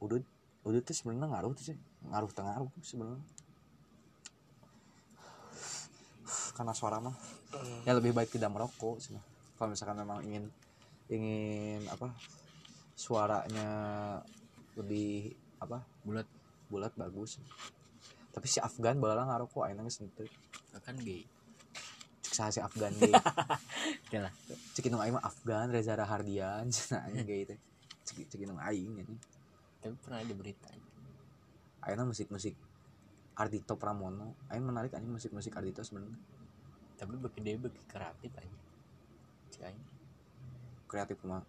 udut 0.00 0.24
udut 0.64 0.84
tuh 0.84 0.96
sebenarnya 0.96 1.32
ngaruh 1.32 1.52
tuh 1.56 1.72
sih. 1.72 1.76
Ngaruh 2.08 2.30
tengah 2.32 2.60
ngaruh 2.60 2.72
sebenarnya. 2.84 3.24
Karena 6.54 6.72
suara 6.76 7.00
mah 7.00 7.16
ya 7.86 7.92
lebih 7.92 8.16
baik 8.16 8.30
tidak 8.32 8.50
merokok 8.50 8.98
sih 8.98 9.16
kalau 9.54 9.70
misalkan 9.70 9.96
memang 10.02 10.20
ingin 10.26 10.44
ingin 11.08 11.84
apa 11.88 12.10
suaranya 12.94 13.68
lebih 14.78 15.34
apa 15.62 15.82
bulat 16.02 16.26
bulat 16.70 16.92
bagus. 16.98 17.38
Tapi 18.34 18.46
si 18.50 18.58
Afgan 18.58 18.98
bala 18.98 19.26
ngarokok 19.30 19.62
ayeuna 19.62 19.86
geus 19.86 20.02
henteu 20.02 20.26
kan 20.82 20.98
gay. 20.98 21.22
Cek 22.26 22.34
saha 22.34 22.50
si 22.50 22.58
Afgan 22.58 22.90
ge 22.98 23.14
Oke 24.10 24.18
lah 24.18 24.34
cek 24.74 24.90
aing 24.90 25.14
mah 25.14 25.22
Afgan 25.22 25.70
Reza 25.70 25.94
Rahardian 25.94 26.66
cenah 26.74 27.06
anjing 27.06 27.26
ge 27.26 27.54
teh. 27.54 27.58
Cek 28.02 28.26
cek 28.26 28.40
aing 28.42 28.58
anjing 28.58 29.18
tapi 29.84 29.94
pernah 30.00 30.24
di 30.24 30.34
berita 30.34 30.72
ayeuna 31.84 32.08
musik-musik 32.08 32.56
Ardito 33.38 33.78
Pramono. 33.78 34.34
Aing 34.50 34.66
menarik 34.66 34.96
anjing 34.98 35.14
musik-musik 35.14 35.54
Ardito 35.54 35.86
sebenarnya 35.86 36.33
tapi 36.94 37.18
bagi 37.18 37.40
dia 37.42 37.56
bagi 37.58 37.82
kreatif 37.88 38.30
aja. 38.36 38.58
Si 39.50 39.58
aing. 39.62 39.84
Kreatif 40.90 41.18
mah 41.26 41.42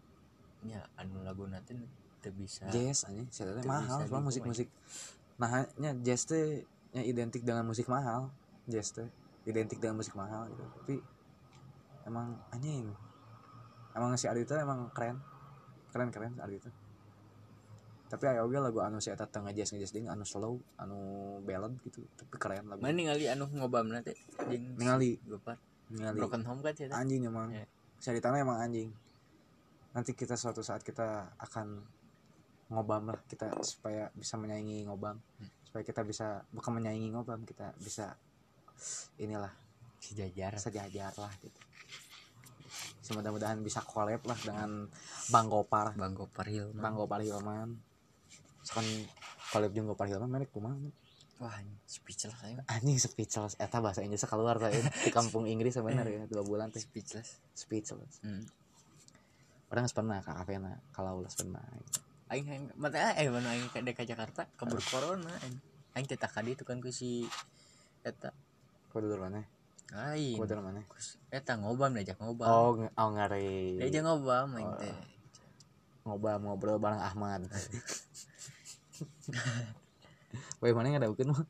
nya 0.65 0.81
anu 0.97 1.21
lagu 1.21 1.45
nanti 1.45 1.77
teu 2.23 2.34
bisa 2.34 2.65
jazz 2.73 3.05
saya 3.05 3.53
teh 3.53 3.62
Teu 3.62 3.69
mahal 3.69 4.01
soalnya 4.01 4.17
gitu, 4.17 4.25
musik-musik. 4.25 4.67
Nah 5.38 5.69
nya 5.77 5.91
jazz 6.01 6.25
teh 6.25 6.65
nya 6.95 7.01
identik 7.05 7.45
dengan 7.45 7.65
musik 7.67 7.86
mahal. 7.86 8.34
Jazz 8.65 8.95
teh 8.95 9.05
identik 9.45 9.77
dengan 9.77 10.01
musik 10.01 10.17
mahal 10.17 10.49
gitu. 10.49 10.65
Tapi 10.81 10.95
emang 12.10 12.38
anjing. 12.49 12.89
Emang 13.93 14.17
si 14.17 14.25
Ardito 14.25 14.58
emang 14.58 14.89
keren. 14.91 15.21
Keren 15.93 16.10
keren 16.10 16.34
si 16.34 16.41
Ardito 16.41 16.85
tapi 18.06 18.30
ayo 18.30 18.46
oge 18.46 18.62
lagu 18.62 18.80
anu 18.86 19.02
si 19.02 19.10
eta 19.10 19.26
tengah 19.26 19.50
jazz 19.50 19.74
ngejazz 19.74 19.89
ding 19.89 20.06
anu 20.06 20.22
slow 20.22 20.62
anu 20.78 20.98
ballad 21.41 21.74
gitu. 21.82 22.06
Tapi 22.13 22.36
keren 22.38 22.70
lagu 22.70 22.80
mana 22.86 22.94
ningali 22.94 23.26
anu 23.26 23.50
ngobam 23.50 23.89
nanti 23.89 24.13
jeung 24.46 24.78
Ningali. 24.78 25.18
gopar 25.26 25.58
ningali. 25.89 26.22
Broken 26.22 26.46
home 26.46 26.62
kan 26.62 26.74
sih 26.78 26.86
anjing 26.94 27.26
emang. 27.26 27.50
Ya. 27.50 27.65
ceritanya 27.98 28.46
emang 28.46 28.62
anjing. 28.62 28.94
Nanti 29.98 30.13
kita 30.13 30.38
suatu 30.38 30.62
saat 30.62 30.86
kita 30.86 31.34
akan 31.41 31.82
ngobam 32.70 33.10
lah 33.10 33.18
kita 33.26 33.50
supaya 33.65 34.13
bisa 34.13 34.38
menyaingi 34.38 34.86
ngobam. 34.86 35.18
Hmm. 35.18 35.50
supaya 35.65 35.84
kita 35.84 36.08
bisa 36.08 36.46
bukan 36.54 36.72
menyaingi 36.78 37.10
ngobam 37.10 37.41
kita 37.41 37.74
bisa 37.82 38.13
inilah 39.18 39.52
sejajar. 39.98 40.62
sejajar 40.62 41.13
lah 41.18 41.34
gitu. 41.41 41.62
Semudah-mudahan 43.02 43.65
bisa 43.65 43.82
collab 43.82 44.22
lah 44.30 44.38
dengan 44.38 44.86
Bang 45.34 45.50
Gopar. 45.50 45.94
Bang 45.98 46.13
gopar 46.13 46.50
hilman. 46.50 46.82
Bang 46.82 46.94
Gopar 46.98 47.22
Hilman 47.22 47.94
kan 48.73 48.86
collab 49.54 49.71
jeung 49.73 49.86
Gopar 49.86 50.10
Hilman 50.10 50.30
merek 50.32 50.49
kumaha? 50.49 50.75
Wah 51.36 51.60
speechless 51.84 52.32
saya 52.39 52.63
anjing 52.71 52.95
speechless. 52.95 53.60
Eta 53.60 53.84
bahasa 53.84 53.99
Inggrisnya 53.99 54.32
keluar 54.32 54.56
tadi 54.56 54.80
di 54.80 55.12
kampung 55.12 55.43
Inggris 55.51 55.75
sebenarnya 55.75 56.23
ya 56.23 56.25
dua 56.32 56.47
bulan 56.47 56.71
teh 56.71 56.80
speechless. 56.80 57.43
Speechless. 57.51 58.23
Hmm. 58.23 58.47
orang 59.65 59.91
pernah 59.91 60.23
ke 60.23 60.32
kafena 60.32 60.71
kalau 60.95 61.19
ulas 61.19 61.36
pernah. 61.36 61.60
Aing 62.32 62.47
aing 62.47 62.65
mata 62.80 63.12
eh 63.19 63.28
mana 63.28 63.51
aing 63.51 63.67
ke 63.67 63.84
ke 63.84 64.04
Jakarta 64.08 64.47
kabur 64.56 64.80
corona 64.80 65.34
aing. 65.43 65.60
Aing 65.99 66.08
teh 66.08 66.15
tadi 66.15 66.56
itu 66.56 66.63
kan 66.63 66.80
ku 66.80 66.88
si 66.88 67.28
eta. 68.08 68.32
Kau 68.88 69.04
dulu 69.04 69.19
mana? 69.19 69.43
Aing. 69.91 70.39
Kau 70.39 70.47
dulu 70.47 70.71
mana? 70.71 70.88
Eta 71.28 71.60
ngobam 71.60 71.91
diajak 71.91 72.15
ngobam. 72.15 72.47
Oh 72.47 72.80
oh 72.80 73.10
ngari 73.12 73.84
diajak 73.84 74.08
ngobam 74.08 74.56
aing 74.56 74.71
teh. 74.80 74.95
Ngobrol 76.06 76.38
ngobrol 76.38 76.78
bareng 76.78 77.01
Ahmad 77.01 77.49
Wah, 80.60 80.71
mana 80.75 81.08
mungkin 81.08 81.31
mah. 81.31 81.43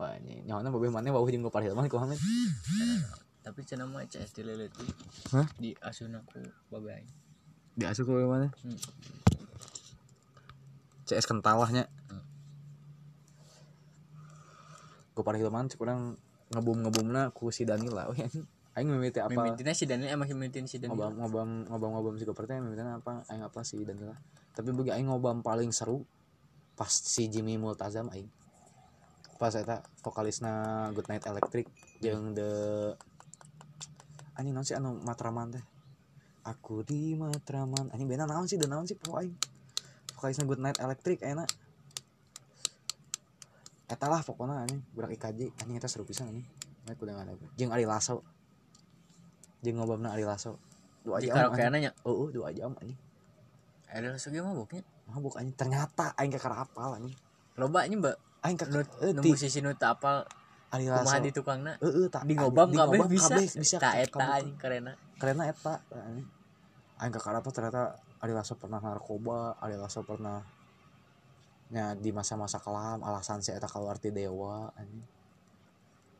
Wah, 0.00 0.16
nyawana 0.20 0.72
babe 0.72 0.88
mana 0.88 1.12
bau 1.12 1.26
jeung 1.28 1.44
gopar 1.44 1.62
hilman 1.62 1.86
ku 1.86 2.00
Hamid. 2.00 2.18
tapi 3.44 3.60
cenah 3.60 3.84
mah 3.84 4.00
CS 4.08 4.32
di 4.32 4.40
leleti 4.40 4.88
Hah? 5.36 5.44
di 5.60 5.76
asun 5.84 6.16
aku 6.16 6.40
babe 6.72 6.96
aing 6.96 7.10
Diasuh 7.76 8.08
ku 8.08 8.16
babe 8.16 8.24
mana? 8.30 8.48
Hmm. 8.64 8.78
CS 11.04 11.28
kentalahnya. 11.28 11.84
Hmm. 12.08 12.24
Gopar 15.12 15.36
hilman 15.36 15.68
cek 15.68 15.82
urang 15.82 16.16
ngebum-ngebumna 16.54 17.34
ku 17.36 17.52
si 17.52 17.68
Danila. 17.68 18.08
Weh, 18.14 18.24
aing 18.78 18.88
mimiti 18.88 19.20
apa? 19.20 19.34
mimitina 19.34 19.76
si 19.76 19.84
Daniel 19.84 20.16
emang 20.16 20.30
mimitin 20.32 20.64
si 20.64 20.80
Daniel 20.80 20.96
ngobam 20.96 21.12
ngobam 21.20 21.48
ngobam 21.68 21.90
ngobam 21.98 22.14
si 22.16 22.24
Gopar 22.24 22.48
teh 22.48 22.56
apa? 22.56 23.26
Aing 23.28 23.42
apa 23.44 23.60
si 23.66 23.82
Danila. 23.84 24.16
Tapi 24.56 24.72
bagi 24.72 24.94
aing 24.94 25.10
ngobam 25.12 25.44
paling 25.44 25.68
seru 25.74 26.06
pas 26.74 26.90
si 26.90 27.30
Jimmy 27.30 27.58
Multazam 27.58 28.10
aing. 28.10 28.28
Pas 29.38 29.54
eta 29.54 29.82
vokalisna 30.02 30.86
Good 30.94 31.10
Night 31.10 31.26
Electric 31.26 31.66
jeung 32.02 32.34
the 32.34 32.50
anjing 34.34 34.54
naon 34.54 34.66
sih 34.66 34.74
anu 34.78 34.98
Matraman 35.02 35.54
teh. 35.54 35.64
Aku 36.44 36.84
di 36.84 37.14
Matraman. 37.14 37.90
Anjing 37.94 38.10
bena 38.10 38.26
naon 38.26 38.50
sih? 38.50 38.58
Dan 38.58 38.74
naon 38.74 38.86
sih 38.86 38.98
po 38.98 39.16
aing. 39.18 39.34
Vokalisna 40.18 40.44
Good 40.46 40.62
Night 40.62 40.78
Electric 40.82 41.22
enak. 41.22 41.50
Eta 43.90 44.06
lah 44.10 44.22
pokoknya 44.26 44.66
anjing 44.66 44.82
budak 44.94 45.14
IKJ 45.14 45.54
anjing 45.62 45.76
eta 45.78 45.88
seru 45.90 46.06
pisan 46.06 46.30
anjing. 46.30 46.46
Nek 46.84 47.00
udah 47.00 47.14
ada. 47.16 47.32
Jeung 47.56 47.70
Ari 47.70 47.86
Lasso. 47.86 48.26
Jeung 49.62 49.78
ngobamna 49.80 50.12
Ari 50.12 50.26
Lasso. 50.26 50.58
Dua 51.06 51.22
jam. 51.22 51.36
anjing. 51.36 51.70
nanya 51.70 51.90
Oh, 52.02 52.26
oh, 52.26 52.28
dua 52.34 52.50
jam 52.50 52.74
anjing. 52.82 52.98
ada 53.94 54.10
langsung 54.10 54.34
mabuknya 54.34 54.82
Mabuk 55.10 55.36
anjing 55.36 55.56
ternyata 55.56 56.16
aing 56.16 56.32
kakak 56.32 56.68
apal 56.68 56.96
anjing. 56.96 57.14
loba 57.54 57.86
nya 57.86 57.96
mbak 58.00 58.16
Aing 58.44 58.58
kakak 58.60 58.84
eh 59.00 59.12
nu 59.16 59.20
musisi 59.24 59.64
nu 59.64 59.72
teu 59.72 59.88
apal 59.88 60.26
Ari 60.74 60.90
Lasso. 60.90 61.22
di 61.22 61.30
tukangna 61.30 61.78
Heeh, 61.78 62.10
tak 62.10 62.26
di 62.26 62.34
ngobam 62.34 62.74
kabeh 62.74 63.06
bisa 63.06 63.30
kabeh 63.30 63.46
bisa 63.46 63.76
tak 63.78 63.94
eta 64.04 64.26
anjing 64.42 64.56
karena 64.58 64.92
Karena 65.22 65.48
eta 65.48 65.80
anjing. 65.94 66.28
Aing 66.98 67.12
kakak 67.14 67.40
apa 67.40 67.48
ternyata 67.54 67.82
Ari 68.20 68.32
Lasso 68.32 68.56
pernah 68.56 68.80
narkoba, 68.80 69.56
Ari 69.60 69.76
Lasso 69.78 70.02
pernah 70.02 70.40
nya 71.72 71.96
di 71.96 72.12
masa-masa 72.12 72.60
kelam 72.60 73.00
alasan 73.00 73.40
si 73.40 73.50
eta 73.54 73.70
keluar 73.70 73.96
ti 73.96 74.10
dewa 74.12 74.68
anjing. 74.76 75.04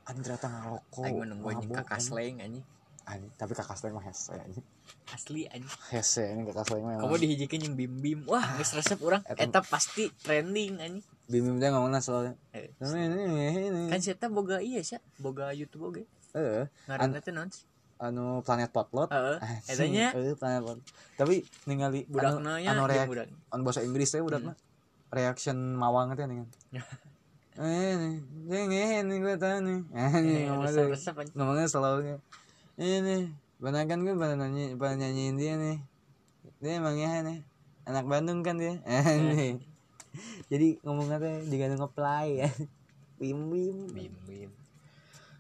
Anjing 0.05 0.23
ternyata 0.23 0.47
ngarokok. 0.49 1.05
aing 1.05 1.17
anjing 1.21 1.71
kakak 1.73 1.99
anjing. 1.99 2.09
sleng 2.09 2.37
anjing 2.41 2.65
Anjing, 3.05 3.29
tapi 3.37 3.53
kakak 3.53 3.77
sleng 3.77 3.93
mah 3.93 4.05
hese 4.05 4.33
anjing. 4.33 4.65
asli 5.13 5.45
anjing 5.53 5.69
Hese 5.93 6.25
ini 6.33 6.49
kakak 6.49 6.65
sleng 6.65 6.89
mah. 6.89 6.97
kamu 6.97 7.05
emang. 7.07 7.21
dihijikeun 7.21 7.61
yang 7.61 7.75
bim 7.77 7.93
bim 8.01 8.21
wah 8.25 8.41
geus 8.57 8.73
resep 8.73 8.97
urang 9.05 9.21
Eta- 9.29 9.45
eta 9.45 9.61
pasti 9.61 10.09
trending 10.25 10.81
anjing 10.81 11.05
Bim 11.25 11.57
teh 11.57 11.69
ngomongna 11.73 12.05
soalnya. 12.05 12.37
Eh, 12.53 12.69
Ini 12.85 13.89
kan 13.89 13.97
saya 13.97 14.29
boga 14.29 14.61
iya 14.61 14.85
sih 14.85 15.01
boga 15.17 15.53
YouTube 15.53 15.89
oge 15.89 16.05
Heeh. 16.33 16.69
ngaranna 16.89 17.21
teh 17.21 17.33
naon 17.33 17.49
sih 17.53 17.65
anu 18.01 18.41
planet 18.43 18.73
potlot 18.73 19.09
heeh 19.09 19.39
Anjing, 19.41 19.73
etanya 19.73 20.07
eh, 20.13 20.35
planet 20.37 20.61
potlot 20.65 20.81
tapi 21.15 21.45
ningali 21.65 22.05
budakna 22.11 22.59
anu, 22.59 22.69
anu 22.69 22.83
reak 22.91 23.07
budak 23.07 23.29
anu 23.53 23.61
bahasa 23.63 23.81
Inggris 23.87 24.11
teh 24.11 24.21
budakna 24.21 24.53
reaction 25.15 25.57
mawang 25.77 26.13
teh 26.17 26.27
nih 26.27 26.43
eh 27.55 27.95
ini 28.51 28.99
ini 28.99 29.15
gue 29.23 29.35
tahu 29.39 29.59
nih 29.63 29.79
ini 30.19 30.33
Eh, 30.35 30.43
ngomongnya 30.51 30.91
resep-resep 30.91 31.15
anjing 32.75 32.87
ngomongnya 32.91 32.91
selalu 32.91 32.99
ini 33.07 33.19
banakan 33.63 34.03
gue 34.03 34.15
pada 34.19 34.35
nyanyi 34.35 34.75
pada 34.75 34.95
nyanyiin 34.99 35.37
dia 35.39 35.55
nih. 35.55 35.79
Dia 36.59 36.73
emang 36.83 36.99
ya 36.99 37.23
nih. 37.23 37.41
Anak 37.87 38.05
Bandung 38.11 38.41
kan 38.43 38.57
dia. 38.57 38.81
Nih. 39.31 39.61
Jadi 40.49 40.81
ngomongnya 40.81 41.21
teh 41.21 41.45
juga 41.47 41.75
ngeplay. 41.77 42.29
Ya 42.45 42.51
bim 43.15 43.47
bim 43.47 43.79
bim 43.95 44.15
bim 44.27 44.51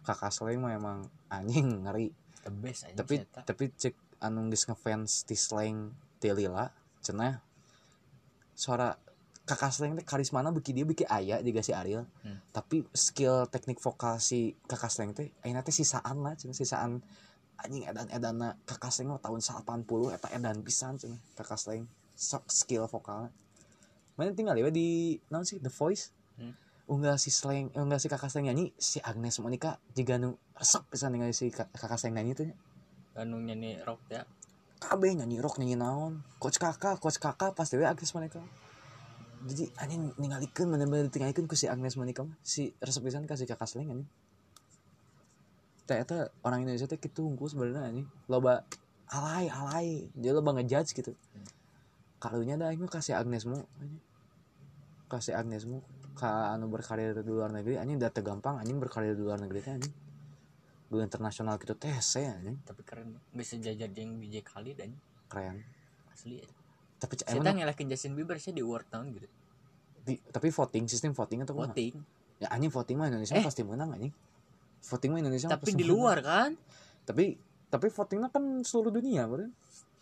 kakak 0.06 0.30
slang 0.30 0.62
mah 0.62 0.72
emang 0.78 0.98
anjing 1.26 1.82
ngeri. 1.82 2.14
The 2.46 2.52
best 2.52 2.86
anjing 2.86 2.98
tapi 3.00 3.14
tapi 3.44 3.64
cek 3.74 3.94
anu 4.22 4.46
geus 4.52 4.68
ngefans 4.68 5.26
ti 5.26 5.34
slang 5.34 5.90
ti 6.22 6.30
lila 6.30 6.70
cenah 7.02 7.42
suara 8.54 8.94
kakak 9.44 9.70
slang 9.76 9.92
teh 9.92 10.04
karismana 10.08 10.48
beki 10.48 10.72
dia 10.72 10.88
beki 10.88 11.04
aya 11.04 11.36
juga 11.44 11.60
si 11.60 11.76
Ariel. 11.76 12.08
Hmm. 12.24 12.40
tapi 12.48 12.80
skill 12.96 13.44
teknik 13.52 13.76
vokal 13.76 14.16
si 14.16 14.56
kakak 14.64 14.88
slang 14.88 15.12
teh 15.12 15.28
ayeuna 15.44 15.60
teh 15.60 15.72
sisaan 15.72 16.24
lah 16.24 16.32
cenah 16.32 16.56
sisaan 16.56 17.04
anjing 17.60 17.84
edan 17.84 18.08
edana 18.08 18.56
kakak 18.64 18.88
slang 18.88 19.12
mah 19.12 19.20
tahun 19.20 19.44
80 19.44 20.16
eta 20.16 20.28
edan 20.32 20.64
pisan 20.64 20.96
cenah 20.96 21.20
kakak 21.36 21.60
slang 21.60 21.84
sok 22.16 22.48
skill 22.48 22.88
vokalnya. 22.88 23.28
Mana 24.14 24.30
tinggal 24.30 24.54
ya 24.54 24.70
di 24.70 25.18
naon 25.28 25.42
sih 25.42 25.58
The 25.58 25.68
Voice? 25.68 26.14
Hmm. 26.38 26.54
Unggah 26.86 27.18
si 27.18 27.34
slang, 27.34 27.74
eh, 27.74 27.82
unggah 27.82 27.98
si 27.98 28.06
kakak 28.06 28.30
slang 28.30 28.46
nyanyi 28.46 28.70
si 28.78 29.02
Agnes 29.02 29.42
Monica 29.42 29.76
juga 29.92 30.14
nu 30.16 30.38
resep 30.54 30.86
pisan 30.88 31.10
ningali 31.12 31.34
si 31.34 31.50
kak- 31.50 31.74
kakak 31.74 31.98
slang 31.98 32.14
nyanyi 32.16 32.32
teh 32.32 32.50
anu 33.18 33.42
nyanyi 33.42 33.82
rock 33.84 34.00
ya? 34.08 34.24
Kabeh 34.80 35.12
nyanyi 35.18 35.42
rock 35.42 35.58
nyanyi 35.60 35.76
naon. 35.76 36.22
Coach 36.40 36.56
kakak 36.62 36.96
coach 37.02 37.18
kakak 37.18 37.52
pasti 37.52 37.76
we 37.76 37.84
Agnes 37.84 38.14
Monica 38.14 38.40
jadi 39.44 39.68
anjing 39.76 40.16
ningalikeun 40.16 40.72
bener-bener 40.72 41.12
ditinggalikeun 41.12 41.44
ku 41.44 41.52
si 41.52 41.68
Agnes 41.68 42.00
Monica 42.00 42.24
si 42.40 42.72
resep 42.80 43.04
pisan 43.04 43.28
ka 43.28 43.36
si 43.36 43.44
kakak 43.44 43.68
slang 43.68 43.92
anjing. 43.92 44.08
Teh 45.84 46.00
eta 46.00 46.32
orang 46.40 46.64
Indonesia 46.64 46.88
teh 46.88 46.96
kitu 46.96 47.28
unggul 47.28 47.52
sebenarnya 47.52 47.92
anjing. 47.92 48.08
Loba 48.32 48.64
alay 49.12 49.52
alay. 49.52 50.08
Dia 50.16 50.32
loba 50.32 50.56
ngejudge 50.56 50.96
gitu. 50.96 51.12
Kalunya 52.16 52.56
dah 52.56 52.72
aing 52.72 52.88
kasih 52.88 53.20
Agnesmu 53.20 53.60
anjing. 53.60 54.00
Kasih 55.12 55.36
Agnesmu 55.36 55.84
ka 56.16 56.56
anu 56.56 56.72
berkarir 56.72 57.12
di 57.12 57.28
luar 57.28 57.52
negeri 57.52 57.76
anjing 57.76 58.00
da 58.00 58.08
teu 58.08 58.24
gampang 58.24 58.56
anjing 58.56 58.80
berkarir 58.80 59.12
di 59.12 59.20
luar 59.20 59.36
negeri 59.36 59.60
teh 59.60 59.76
anjing. 59.76 59.94
Gue 60.88 61.04
internasional 61.04 61.60
gitu 61.60 61.76
teh 61.76 61.92
anjing. 61.92 62.56
Tapi 62.64 62.80
keren 62.80 63.20
bisa 63.36 63.60
jajar 63.60 63.92
jeung 63.92 64.16
DJ 64.24 64.40
Khalid 64.40 64.80
anjing. 64.80 65.02
Keren. 65.28 65.60
Asli 66.08 66.63
tapi 67.04 67.14
saya 67.18 67.36
emang 67.36 67.56
ngelakin 67.56 67.86
Justin 67.86 68.12
Bieber 68.14 68.36
saya 68.36 68.52
di 68.52 68.64
World 68.64 68.88
Town 68.88 69.04
gitu. 69.10 69.28
Di- 70.00 70.20
tapi 70.26 70.48
voting 70.48 70.84
sistem 70.84 71.12
voting 71.12 71.44
atau 71.44 71.52
mana 71.52 71.70
voting. 71.70 71.94
Ya 72.36 72.48
anjing 72.48 72.68
voting 72.68 72.96
mah 72.96 73.06
Indonesia 73.06 73.34
Eh. 73.34 73.44
pasti 73.44 73.60
menang 73.60 73.90
anjing. 73.90 74.12
Voting 74.82 75.10
mah 75.10 75.20
Indonesia 75.20 75.46
tapi 75.46 75.64
pasti 75.64 75.74
di 75.74 75.84
menang. 75.84 75.94
luar 75.94 76.18
kan? 76.20 76.50
Tapi 77.04 77.24
tapi 77.66 77.86
votingnya 77.88 78.28
kan 78.28 78.44
seluruh 78.60 78.88
dunia 78.90 79.24
bro. 79.24 79.48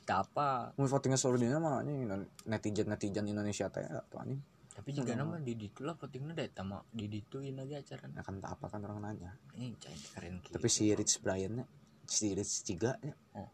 Tak 0.02 0.18
apa. 0.28 0.74
Mau 0.74 0.84
votingnya 0.84 1.14
seluruh 1.14 1.38
dunia 1.38 1.58
mah 1.58 1.80
anjing 1.80 2.06
netizen 2.44 2.86
netizen 2.86 3.24
Indonesia 3.24 3.66
teh 3.66 3.82
atau 3.82 4.18
anjing. 4.18 4.38
Tapi 4.72 4.88
juga 4.90 5.12
Hmm. 5.12 5.20
nama 5.22 5.36
di 5.38 5.52
ditu 5.52 5.84
lah 5.84 5.92
votingnya 5.92 6.32
deh 6.32 6.48
tama 6.48 6.80
di 6.88 7.06
dituin 7.06 7.54
lagi 7.54 7.76
acara 7.76 8.08
akan 8.08 8.34
tak 8.38 8.50
apa 8.52 8.66
kan 8.68 8.80
orang 8.82 9.00
nanya. 9.00 9.30
Ini 9.52 9.76
keren 10.10 10.40
gitu. 10.40 10.56
Tapi 10.56 10.66
si 10.66 10.90
Rich 10.90 11.20
Brian 11.20 11.60
nya 11.60 11.64
si 12.02 12.32
Rich 12.32 12.64
Ciga 12.64 12.96
nya 12.98 13.14
Oh. 13.32 13.46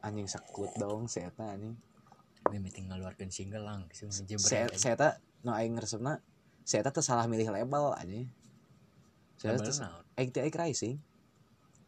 anjing 0.00 0.24
sakut 0.24 0.72
dong 0.74 1.06
eta 1.06 1.44
anjing 1.50 1.74
Gue 2.46 2.58
meeting 2.58 2.90
ngeluarkan 2.90 3.30
single 3.30 3.64
ngejebret 3.88 4.76
si 4.76 4.88
eta 4.90 5.18
no 5.42 5.54
aing 5.54 5.78
resepna 5.78 6.22
si 6.62 6.78
eta 6.78 6.94
teu 6.94 7.02
salah 7.02 7.26
milih 7.26 7.50
label 7.50 7.94
si 9.38 9.46
eta 9.46 9.58
teu 9.58 9.74
naon? 9.78 10.02
ATI 10.18 10.50
Rising 10.52 10.96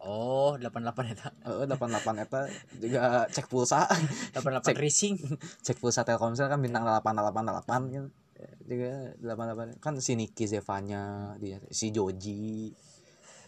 oh 0.05 0.61
88 0.61 1.17
eta. 1.17 1.29
Heeh, 1.49 1.65
88 1.65 2.25
eta 2.29 2.41
juga 2.77 3.25
cek 3.33 3.47
pulsa. 3.49 3.89
88 4.37 4.71
Cek. 4.71 4.77
racing. 4.77 5.17
cek 5.65 5.81
pulsa 5.81 6.05
Telkomsel 6.05 6.47
kan 6.47 6.61
bintang 6.61 6.85
888 6.85 7.93
gitu 7.93 8.09
Ya, 8.35 8.51
juga 8.67 9.47
88 9.55 9.79
kan 9.79 9.95
si 10.03 10.19
Niki 10.19 10.45
Zevanya 10.45 11.33
dia 11.41 11.63
si 11.71 11.95
Joji. 11.95 12.75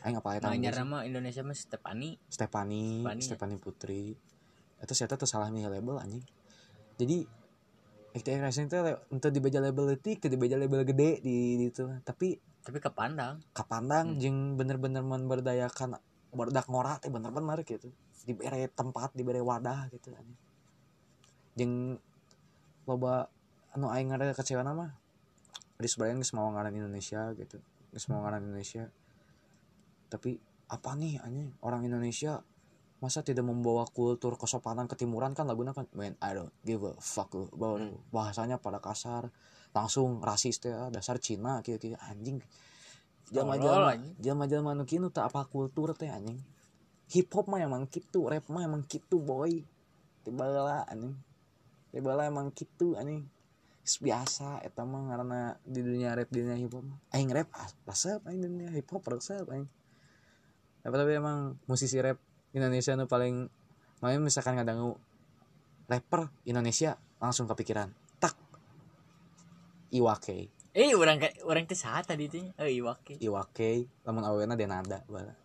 Aing 0.07 0.17
apa 0.17 0.39
eta? 0.39 0.49
Nanyar 0.49 0.79
nama 0.79 1.03
Indonesia 1.03 1.43
mah 1.43 1.59
Stepani 1.59 2.17
Stefani 2.31 3.03
Stefani, 3.19 3.59
ya. 3.59 3.61
Putri. 3.61 4.15
Itu 4.79 4.93
saya 4.95 5.11
tuh 5.11 5.27
salah 5.27 5.51
milih 5.51 5.69
label 5.69 5.99
anjing 5.99 6.23
jadi 6.97 7.29
XTX 8.17 8.39
Racing 8.41 8.67
itu 8.73 8.77
untuk 9.13 9.29
dibaca 9.29 9.59
label 9.61 9.85
letik 9.93 10.25
ke 10.25 10.33
dibaca 10.33 10.57
label 10.57 10.89
gede 10.89 11.21
di, 11.21 11.61
di 11.61 11.69
itu. 11.69 11.85
Tapi 12.01 12.41
tapi 12.65 12.79
kepandang. 12.81 13.45
Kapandang 13.53 14.17
Hmm. 14.17 14.21
jeung 14.21 14.39
bener-bener 14.57 15.05
memberdayakan 15.05 16.01
berdak 16.33 16.67
ngora 16.73 16.97
teh 16.97 17.13
bener-bener 17.13 17.61
gitu. 17.63 17.93
Diberi 18.25 18.67
tempat 18.73 19.13
diberi 19.13 19.45
wadah 19.45 19.93
gitu 19.93 20.17
jeung 21.57 21.97
loba 22.85 23.33
anu 23.73 23.89
aing 23.89 24.13
ada 24.13 24.31
kecewa 24.37 24.61
nama 24.61 24.93
di 25.77 25.89
sebagian 25.89 26.21
geus 26.21 26.37
mau 26.37 26.53
ngaran 26.53 26.73
Indonesia 26.77 27.33
gitu. 27.37 27.61
Geus 27.93 28.07
mau 28.13 28.25
ngaran 28.25 28.45
Indonesia. 28.45 28.89
Tapi 30.13 30.37
apa 30.69 30.91
nih 30.97 31.21
anjing? 31.21 31.53
Orang 31.65 31.85
Indonesia 31.85 32.45
masa 32.97 33.21
tidak 33.21 33.45
membawa 33.45 33.85
kultur 33.85 34.41
kesopanan 34.41 34.89
ketimuran 34.89 35.37
kan 35.37 35.45
lagunya 35.45 35.77
kan 35.77 35.85
man 35.93 36.17
I 36.25 36.33
don't 36.33 36.53
give 36.65 36.81
a 36.81 36.97
fuck 36.97 37.29
lu 37.37 37.53
bahwa 37.53 37.77
Hmm. 37.85 37.97
bahasanya 38.09 38.57
pada 38.57 38.81
kasar 38.81 39.29
langsung 39.77 40.25
rasis 40.25 40.57
teh 40.57 40.73
ah, 40.73 40.89
dasar 40.89 41.21
Cina 41.21 41.61
kieu 41.61 41.77
kieu 41.77 42.01
anjing 42.01 42.41
jalma-jalma 43.29 43.99
anjing. 43.99 44.15
jalma-jalma 44.23 44.71
nu 44.73 44.89
kieu 44.89 45.05
teu 45.13 45.21
apa 45.21 45.45
kultur 45.45 45.93
teh 45.93 46.09
anjing? 46.09 46.41
Hip 47.13 47.29
hop 47.37 47.47
mah 47.47 47.63
emang 47.63 47.87
gitu 47.87 48.27
rap 48.27 48.49
mah 48.51 48.67
emang 48.67 48.83
gitu 48.89 49.23
boy. 49.23 49.63
Tiba 50.27 50.47
anjing. 50.89 51.15
Tiba 51.93 52.11
emang 52.23 52.51
gitu 52.55 52.99
anjing. 52.99 53.27
Biasa 53.87 54.67
eta 54.67 54.83
mah 54.83 55.15
karena 55.15 55.41
di 55.63 55.81
dunia 55.85 56.17
rap 56.19 56.27
di 56.33 56.43
dunia 56.43 56.59
hip 56.59 56.75
hop 56.75 56.83
mah. 56.83 56.99
aing 57.15 57.31
rap 57.31 57.49
ah, 57.55 57.71
resep 57.87 58.19
aing 58.27 58.43
dunia 58.43 58.71
hip 58.75 58.89
hop 58.91 59.05
resep 59.07 59.47
aing. 59.47 59.69
Tapi, 60.83 60.95
tapi 60.95 61.13
emang 61.19 61.59
musisi 61.67 61.99
rap 61.99 62.19
Indonesia 62.57 62.97
nu 62.97 63.05
paling 63.05 63.53
makanya 64.01 64.21
misalkan 64.25 64.57
ngadangu 64.57 64.97
rapper 65.93 66.33
Indonesia 66.49 66.97
langsung 67.21 67.45
kepikiran 67.45 67.93
tak 68.17 68.33
Iwake. 69.93 70.51
Eh 70.77 70.93
orang 70.93 71.21
kayak 71.21 71.41
orang 71.45 71.65
teh 71.65 71.79
saha 71.79 72.03
tadi 72.05 72.27
teh? 72.29 72.53
Eh 72.59 72.81
iwake. 72.81 73.21
Iwake 73.21 73.89
lamun 74.05 74.25
awena 74.25 74.59
Denada 74.59 75.05
bala. 75.09 75.37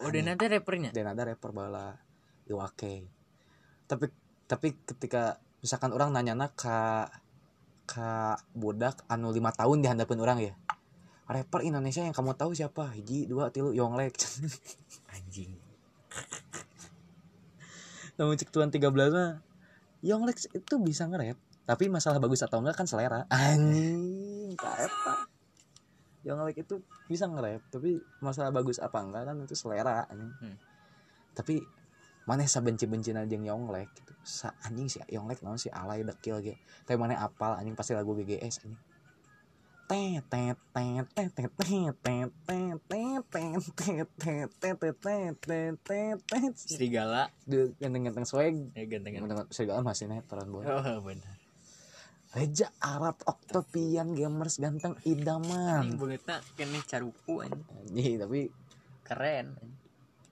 Oh 0.00 0.08
dan 0.08 0.32
nanti 0.32 0.48
rappernya 0.48 0.92
Denada 0.92 1.24
rapper 1.24 1.50
bala 1.56 1.96
Iwake. 2.48 3.08
Tapi 3.88 4.06
tapi 4.44 4.68
ketika 4.84 5.40
misalkan 5.64 5.92
orang 5.96 6.12
nanya 6.12 6.36
ka 6.52 7.08
ka 7.88 8.38
budak 8.52 9.02
anu 9.08 9.32
lima 9.34 9.50
tahun 9.50 9.82
di 9.82 9.88
handapun 9.90 10.20
orang 10.20 10.38
ya 10.40 10.54
rapper 11.32 11.64
Indonesia 11.64 12.04
yang 12.04 12.12
kamu 12.12 12.36
tahu 12.36 12.52
siapa? 12.52 12.92
Hiji 12.92 13.24
dua 13.24 13.48
tilu 13.48 13.72
Yonglek. 13.72 14.20
Anjing 15.16 15.61
namun 18.20 18.36
cek 18.36 18.52
tuan 18.52 18.68
13 18.68 18.86
mah 18.88 19.40
Yonglek 20.02 20.50
itu 20.52 20.74
bisa 20.82 21.06
nge-rap 21.06 21.38
tapi 21.62 21.86
masalah 21.86 22.18
bagus 22.18 22.42
atau 22.42 22.58
enggak 22.58 22.74
kan 22.74 22.90
selera. 22.90 23.22
Anjing 23.30 24.58
kaeta 24.58 25.30
Yonglek 26.26 26.66
itu 26.66 26.82
bisa 27.06 27.30
nge-rap 27.30 27.62
tapi 27.70 28.02
masalah 28.18 28.50
bagus 28.50 28.82
apa 28.82 28.98
enggak 28.98 29.30
kan 29.30 29.36
itu 29.42 29.54
selera 29.54 30.06
anjing. 30.10 30.32
Hmm. 30.42 30.56
tapi 31.32 31.64
mana 32.28 32.46
sa 32.46 32.62
benci-benci 32.62 33.10
jeung 33.10 33.44
Yonglek 33.46 33.90
gitu. 33.96 34.12
Sa 34.22 34.54
anjing 34.62 34.86
si 34.86 34.98
Yonglek 35.10 35.42
naon 35.42 35.58
si 35.58 35.72
alay 35.72 36.04
dekil 36.06 36.38
ge. 36.44 36.60
Tapi 36.86 36.98
mana 37.00 37.18
apal 37.18 37.56
anjing 37.58 37.74
pasti 37.74 37.96
lagu 37.96 38.14
GGS 38.14 38.66
anjing 38.66 38.91
serigala. 46.56 47.28
Ganteng-ganteng 47.76 48.24
swag. 48.24 48.56
Eh 48.72 48.88
ganteng 48.88 49.20
Ganteng 49.20 49.52
serigala 49.52 49.84
masih 49.84 50.08
netron 50.08 50.48
boy 50.48 50.64
oh 50.64 51.00
benar 51.04 51.36
Reja 52.32 52.72
Arab 52.80 53.20
Octavian 53.28 54.16
Gamers 54.16 54.56
ganteng 54.56 54.96
idaman. 55.04 56.00
Beungeutna 56.00 56.40
kene 56.56 56.80
carupu 56.88 57.44
anjing. 57.44 57.60
Anjing 57.76 58.14
tapi 58.16 58.40
keren. 59.04 59.52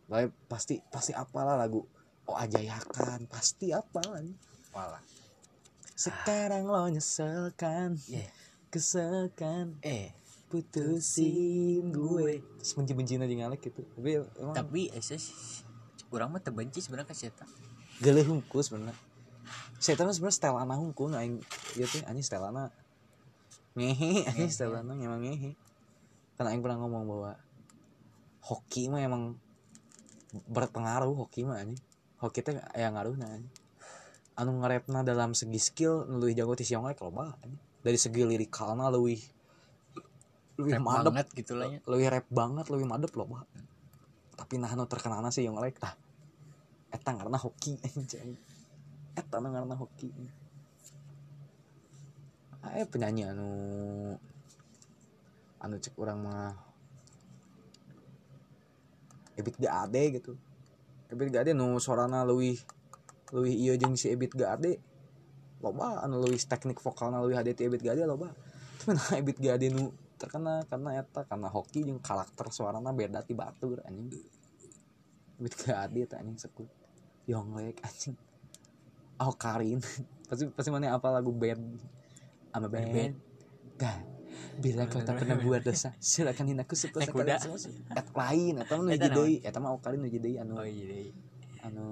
Tapi 0.09 0.33
pasti 0.49 0.81
pasti 0.89 1.13
apalah 1.13 1.61
lagu 1.61 1.85
Oh 2.31 2.39
ajayakan 2.39 3.27
pasti 3.27 3.75
apalah. 3.75 4.23
Walah. 4.73 5.03
Sekarang 5.93 6.71
lo 6.71 6.87
nyeselkan. 6.89 7.99
Yeah. 8.09 8.33
Keselkan 8.71 9.75
eh 9.83 10.15
Putusin 10.51 11.95
gue. 11.95 12.43
Terus 12.59 12.75
benci-benci 12.75 13.15
aja 13.15 13.27
ngalek 13.27 13.71
gitu. 13.71 13.87
Tapi 13.87 14.19
emang 14.39 14.55
tapi 14.55 14.91
eh 14.91 15.03
orang 16.11 16.35
mah 16.35 16.43
terbenci 16.43 16.83
sebenarnya 16.83 17.07
ke 17.07 17.15
Seta 17.15 17.47
Gele 18.03 18.27
hungkul 18.27 18.59
sebenernya 18.63 18.99
Saya 19.79 19.95
tahu 19.95 20.11
sebenernya 20.11 20.39
Stelana 20.39 20.75
hungkul 20.75 21.15
Aing 21.15 21.39
gitu 21.79 22.03
Anjing 22.07 22.27
Stelana 22.27 22.75
Ngehe 23.79 24.27
Anjing. 24.27 24.51
Stelana 24.51 24.95
emang 24.99 25.23
ngehe. 25.23 25.55
Karena 26.35 26.51
Aing 26.51 26.63
pernah 26.63 26.83
ngomong 26.83 27.07
bahwa 27.07 27.31
Hoki 28.43 28.91
mah 28.91 29.03
emang 29.03 29.39
Berpengaruh 30.51 31.15
hoki 31.15 31.43
mah 31.43 31.59
anjing. 31.59 31.79
Hoki 32.23 32.43
teh 32.43 32.55
aya 32.75 32.91
ngaruhna 32.91 33.27
anjing. 33.39 33.55
Anu 34.39 34.63
ngerapna 34.63 35.03
dalam 35.03 35.35
segi 35.35 35.59
skill 35.59 36.07
Lebih 36.07 36.39
jago 36.39 36.55
ti 36.55 36.63
Sionglek 36.63 37.03
loba 37.03 37.35
anjing 37.43 37.70
Dari 37.81 37.99
segi 37.99 38.23
lirikalna 38.25 38.93
lebih 38.93 39.21
Lebih 40.61 40.77
rap 40.77 40.85
madep. 40.85 41.05
banget 41.13 41.27
gitu 41.33 41.53
lah 41.57 41.67
ya. 41.73 41.79
Lebih 41.89 42.07
rap 42.13 42.27
banget 42.29 42.67
lebih 42.69 42.87
madep 42.89 43.13
loh 43.17 43.45
tapi 44.41 44.57
nah 44.57 44.73
nu 44.73 44.89
terkenalna 44.89 45.29
sih 45.29 45.45
yang 45.45 45.61
like 45.61 45.77
tah 45.77 45.93
eta 46.89 47.13
karena 47.13 47.37
hoki 47.37 47.77
anjing. 47.87 48.41
Eta 49.13 49.37
karena 49.37 49.77
hoki. 49.77 50.09
Eh 52.73 52.89
penyanyi 52.89 53.29
anu 53.29 53.51
anu 55.61 55.77
cek 55.77 55.93
orang 56.01 56.19
mah 56.25 56.57
Ebit 59.37 59.61
Gade 59.61 60.03
gitu. 60.17 60.33
Ebit 61.13 61.29
Gade 61.29 61.53
nu 61.53 61.77
sorana 61.77 62.25
leuwih 62.25 62.57
leuwih 63.37 63.55
ieu 63.55 63.77
jeung 63.77 63.93
si 63.93 64.09
Ebit 64.09 64.33
Gade 64.33 64.81
loba 65.61 66.01
anu 66.05 66.21
leuwih 66.25 66.41
teknik 66.41 66.81
vokalna 66.81 67.21
leuwih 67.21 67.37
hade 67.37 67.53
ti 67.57 67.69
Ebit 67.69 67.85
Gade 67.85 68.05
loba 68.05 68.33
tapi 68.81 68.97
nah 68.97 69.09
Ebit 69.21 69.39
Gade 69.41 69.69
nu 69.73 69.93
terkena 70.21 70.65
karena 70.69 71.01
eta 71.01 71.25
karena 71.25 71.49
hoki 71.49 71.85
jeung 71.85 72.01
karakter 72.01 72.53
suarana 72.53 72.93
beda 72.93 73.21
ti 73.25 73.33
batur 73.33 73.81
anjing 73.85 74.25
Ebit 75.41 75.55
Gade 75.65 76.01
teh 76.09 76.17
anjing 76.17 76.39
sekut 76.41 76.69
Yonglek 77.29 77.81
anjing 77.85 78.17
Oh 79.21 79.37
Karin 79.37 79.85
pasti 80.29 80.49
pasti 80.49 80.69
mana 80.73 80.97
apa 80.97 81.13
lagu 81.13 81.33
band 81.35 81.77
ama 82.51 82.67
band, 82.67 82.91
Band. 82.91 83.15
Gak. 83.79 83.99
Bila 84.61 84.85
kau 84.91 85.01
tak 85.01 85.23
pernah 85.23 85.41
buat 85.41 85.65
dosa, 85.65 85.97
silakan 85.97 86.53
hinaku 86.53 86.75
kuda. 86.77 87.09
kalian 87.09 87.41
semua. 87.41 87.61
Et 87.97 88.09
lain, 88.13 88.55
atau 88.61 88.77
nu 88.85 88.93
Eta 88.93 89.09
hiji 89.09 89.17
deui, 89.17 89.35
eta 89.41 89.57
mah 89.57 89.73
Okarin 89.73 90.01
nu 90.05 90.09
deui 90.11 90.37
anu 90.37 90.61
oh 90.61 90.69
anu 91.65 91.85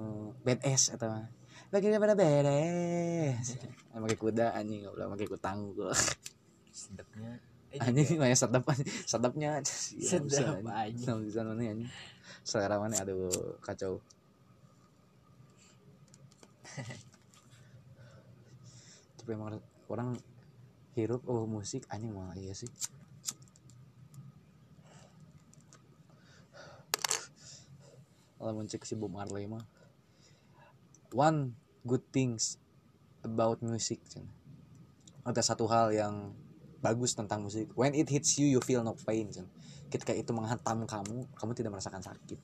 band 0.45 0.61
S 0.61 0.93
eta 0.93 1.05
mah. 1.09 1.25
Bagi 1.69 1.93
pada 2.01 2.17
beres. 2.17 3.61
Make 3.93 4.17
kuda 4.17 4.57
anjing, 4.57 4.89
goblok 4.89 5.13
make 5.13 5.29
kutang 5.29 5.69
gua. 5.77 5.93
sedapnya 6.73 7.37
eh, 7.69 7.77
Anjing 7.77 8.17
mah 8.17 8.33
sedap 8.33 8.65
sedapnya. 9.05 9.61
Sedap, 9.61 10.65
anjing. 10.65 11.05
Nah, 11.05 11.21
bisa 11.21 11.45
mana 11.45 11.61
anjing. 11.61 11.85
Selera 12.41 12.81
mana 12.81 12.97
aduh 12.97 13.29
kacau. 13.61 14.01
Tapi 19.21 19.29
emang 19.29 19.61
orang 19.93 20.17
hirup 20.97 21.21
oh 21.29 21.45
musik 21.45 21.85
anjing 21.93 22.17
mah 22.17 22.33
iya 22.33 22.57
sih. 22.57 22.65
Kalau 28.41 28.65
cek 28.65 28.89
si 28.89 28.97
Bob 28.97 29.13
Marley 29.13 29.45
mah 29.45 29.61
one 31.13 31.57
good 31.85 32.03
things 32.13 32.57
about 33.25 33.59
music 33.65 33.99
ada 35.25 35.41
satu 35.43 35.69
hal 35.69 35.93
yang 35.93 36.33
bagus 36.79 37.13
tentang 37.13 37.43
musik. 37.43 37.69
When 37.75 37.91
it 37.93 38.07
hits 38.07 38.39
you 38.39 38.47
you 38.49 38.61
feel 38.63 38.81
no 38.81 38.95
pain 38.95 39.29
ketika 39.91 40.15
itu 40.15 40.31
menghantam 40.31 40.87
kamu 40.87 41.27
kamu 41.35 41.51
tidak 41.53 41.71
merasakan 41.75 42.01
sakit. 42.01 42.39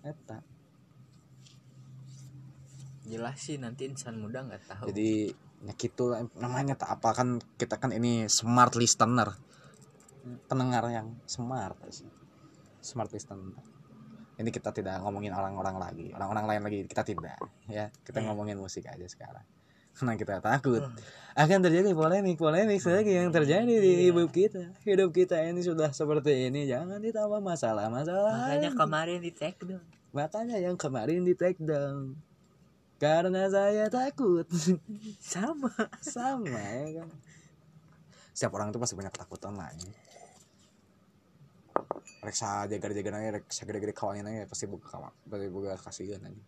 Eta. 0.00 0.40
jelas 3.10 3.42
sih 3.42 3.58
nanti 3.58 3.90
insan 3.90 4.22
muda 4.22 4.46
nggak 4.46 4.70
tahu. 4.70 4.86
Jadi 4.94 5.34
ya 5.66 5.74
gitu 5.74 6.14
lah. 6.14 6.22
Namanya 6.38 6.78
tak 6.78 7.02
apa 7.02 7.10
kan 7.10 7.42
kita 7.58 7.76
kan 7.82 7.90
ini 7.90 8.30
smart 8.30 8.78
listener. 8.78 9.34
Pendengar 10.46 10.86
yang 10.94 11.18
smart 11.26 11.74
smart 12.80 13.10
listener 13.10 13.58
ini 14.40 14.48
kita 14.48 14.72
tidak 14.72 15.04
ngomongin 15.04 15.36
orang-orang 15.36 15.76
lagi 15.76 16.08
orang-orang 16.16 16.44
lain 16.48 16.62
lagi 16.64 16.78
kita 16.88 17.04
tidak 17.04 17.36
ya. 17.68 17.92
Kita 18.00 18.24
Hmm. 18.24 18.32
ngomongin 18.32 18.56
musik 18.56 18.88
aja 18.88 19.04
sekarang. 19.04 19.44
Karena 19.92 20.16
kita 20.22 20.40
takut 20.40 20.80
akan 21.36 21.58
terjadi 21.60 21.92
polemik 21.92 22.40
polemik 22.40 22.80
lagi 22.80 23.12
yang 23.20 23.28
terjadi 23.28 23.68
di 23.68 24.08
hidup 24.08 24.32
kita. 24.32 24.72
Hidup 24.82 25.12
kita 25.12 25.36
ini 25.44 25.60
sudah 25.60 25.92
seperti 25.92 26.48
ini 26.48 26.64
jangan 26.64 26.98
ditambah 26.98 27.44
masalah 27.44 27.92
masalah 27.92 28.48
makanya 28.48 28.72
kemarin 28.72 29.20
di 29.20 29.30
take 29.30 29.60
down. 29.60 29.84
Makanya 30.10 30.56
yang 30.58 30.74
kemarin 30.80 31.22
di 31.22 31.36
take 31.36 31.60
down. 31.60 32.16
Karena 33.00 33.48
saya 33.48 33.88
takut. 33.88 34.44
Sama 35.20 35.72
sama 36.04 36.52
ya 36.52 37.00
kan? 37.00 37.08
Setiap 38.36 38.56
orang 38.56 38.72
itu 38.72 38.78
pasti 38.80 38.96
punya 38.96 39.08
ketakutan 39.12 39.52
lah 39.56 39.68
ini 42.10 42.24
reksa 42.26 42.66
jaga-jaga 42.66 43.10
nanya 43.14 43.30
reksa 43.40 43.62
gede-gede 43.62 43.94
kawannya 43.94 44.22
nanya 44.26 44.42
pasti 44.50 44.66
buka 44.66 44.90
kawan 44.90 45.14
pasti 45.30 45.46
buka 45.48 45.78
kasihan 45.78 46.20
aja. 46.26 46.44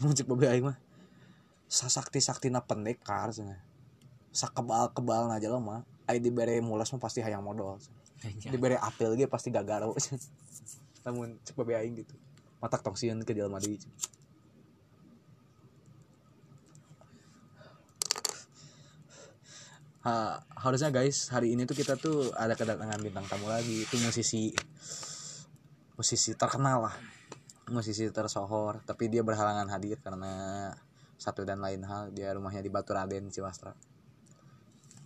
Muncul 0.00 0.26
boga 0.26 0.50
aing 0.50 0.64
mah 0.66 0.78
sasakti 1.70 2.18
saktina 2.18 2.58
pendekar 2.64 3.30
cenah 3.30 3.60
sakebal 4.34 4.90
kebal 4.90 5.30
lo 5.30 5.60
mah. 5.62 5.80
Ai 6.10 6.18
dibere 6.18 6.58
mulas 6.58 6.90
mah 6.90 6.98
pasti 6.98 7.22
hayang 7.22 7.46
modal 7.46 7.78
dibere 8.50 8.76
apel 8.76 9.16
ge 9.16 9.24
pasti 9.30 9.48
gagaro 9.48 9.96
namun 11.06 11.38
cek 11.46 11.56
babe 11.56 11.78
aing 11.78 12.04
gitu. 12.04 12.12
Matak 12.60 12.84
tong 12.84 12.98
sieun 12.98 13.24
ke 13.24 13.32
jelema 13.32 13.56
deui 13.56 13.80
ha- 20.10 20.42
harusnya 20.58 20.90
guys 20.90 21.30
hari 21.30 21.54
ini 21.54 21.62
tuh 21.62 21.78
kita 21.78 21.94
tuh 21.94 22.34
ada 22.34 22.58
kedatangan 22.58 22.98
bintang 22.98 23.24
tamu 23.30 23.46
lagi. 23.46 23.86
Itu 23.86 23.96
musisi 24.02 24.50
musisi 25.94 26.34
terkenal 26.34 26.90
lah. 26.90 26.96
Musisi 27.70 28.10
tersohor. 28.10 28.82
Tapi 28.82 29.06
dia 29.06 29.22
berhalangan 29.22 29.70
hadir 29.70 30.02
karena 30.02 30.68
satu 31.14 31.46
dan 31.46 31.62
lain 31.62 31.86
hal. 31.86 32.10
Dia 32.10 32.34
rumahnya 32.34 32.60
di 32.66 32.70
Batu 32.72 32.90
Raden 32.90 33.30
Ciwastra. 33.30 33.70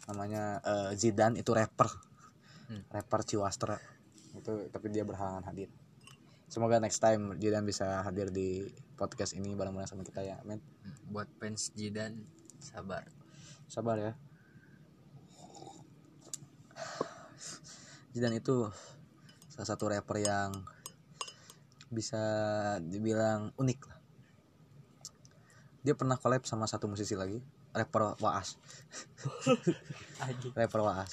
Namanya 0.09 0.64
eh, 0.64 0.90
Zidan 0.96 1.36
itu 1.36 1.52
rapper. 1.52 1.92
Hmm. 2.72 2.82
rapper 2.88 3.20
Ciwastra. 3.28 3.76
Itu 4.32 4.72
tapi 4.72 4.88
dia 4.88 5.05
berhalangan 5.05 5.44
hadir. 5.52 5.68
Semoga 6.48 6.80
next 6.80 7.05
time 7.05 7.36
Zidan 7.36 7.68
bisa 7.68 8.00
hadir 8.00 8.32
di 8.32 8.64
podcast 8.96 9.36
ini 9.36 9.52
bareng-bareng 9.52 9.90
sama 9.90 10.07
kita 10.07 10.22
ya 10.22 10.38
men 10.46 10.62
buat 11.12 11.28
fans 11.36 11.76
Jidan 11.76 12.24
sabar. 12.62 13.05
Sabar 13.68 13.98
ya 14.00 14.12
Zidan 18.14 18.35
itu 18.39 18.70
salah 19.51 19.68
satu 19.68 19.91
rapper 19.91 20.22
yang 20.22 20.55
bisa 21.91 22.22
dibilang 22.82 23.51
unik 23.59 23.80
lah. 23.87 23.99
Dia 25.85 25.95
pernah 25.99 26.18
collab 26.18 26.47
sama 26.47 26.66
satu 26.70 26.87
musisi 26.87 27.14
lagi 27.18 27.43
rapper 27.74 28.14
Waas. 28.22 28.57
Rapper 30.55 30.80
Waas. 30.80 31.11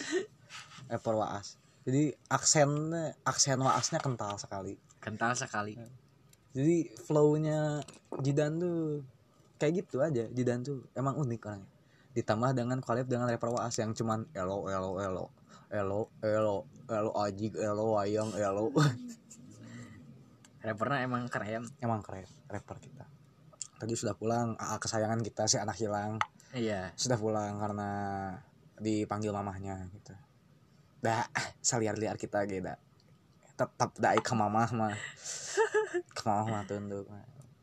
Rapper 0.87 1.15
Waas. 1.17 1.57
Jadi 1.81 2.13
aksennya 2.29 3.17
aksen 3.25 3.57
Waasnya 3.57 3.97
kental 3.97 4.37
sekali. 4.37 4.77
Kental 5.01 5.33
sekali. 5.33 5.73
Jadi 6.53 6.93
flownya 7.01 7.81
Jidan 8.21 8.61
tuh 8.61 9.01
kayak 9.57 9.85
gitu 9.85 10.05
aja. 10.05 10.29
Jidan 10.29 10.61
tuh 10.61 10.85
emang 10.93 11.17
unik 11.17 11.41
orangnya. 11.49 11.69
Ditambah 12.13 12.53
dengan 12.53 12.77
collab 12.85 13.09
dengan 13.09 13.25
rapper 13.25 13.49
Waas 13.49 13.81
yang 13.81 13.97
cuman 13.97 14.29
elo 14.37 14.69
elo 14.69 15.01
elo 15.01 15.40
elo 15.71 16.11
elo 16.21 16.67
elo 16.85 17.11
ajik 17.15 17.55
elo 17.55 17.97
wayang 17.97 18.31
elo. 18.35 18.69
Rappernya 20.61 21.07
emang 21.07 21.25
keren. 21.31 21.65
Emang 21.81 22.05
keren 22.05 22.27
rapper 22.45 22.77
kita. 22.77 23.07
Tadi 23.81 23.97
sudah 23.97 24.13
pulang 24.13 24.53
AA 24.61 24.77
kesayangan 24.77 25.25
kita 25.25 25.49
si 25.49 25.57
anak 25.57 25.79
hilang. 25.81 26.21
Iya. 26.53 26.93
Sudah 26.93 27.17
pulang 27.17 27.57
karena 27.57 27.89
dipanggil 28.77 29.33
mamahnya 29.33 29.89
gitu. 29.95 30.13
Dah 31.01 31.25
saliar 31.65 31.97
liar 31.97 32.19
kita 32.19 32.45
gitu 32.45 32.71
tetap 33.51 33.93
dah 33.93 34.17
ke 34.17 34.33
mamah 34.33 34.69
mah. 34.73 34.95
Ke 36.17 36.21
mamah 36.25 36.45
mah 36.49 36.63
tunduk 36.65 37.05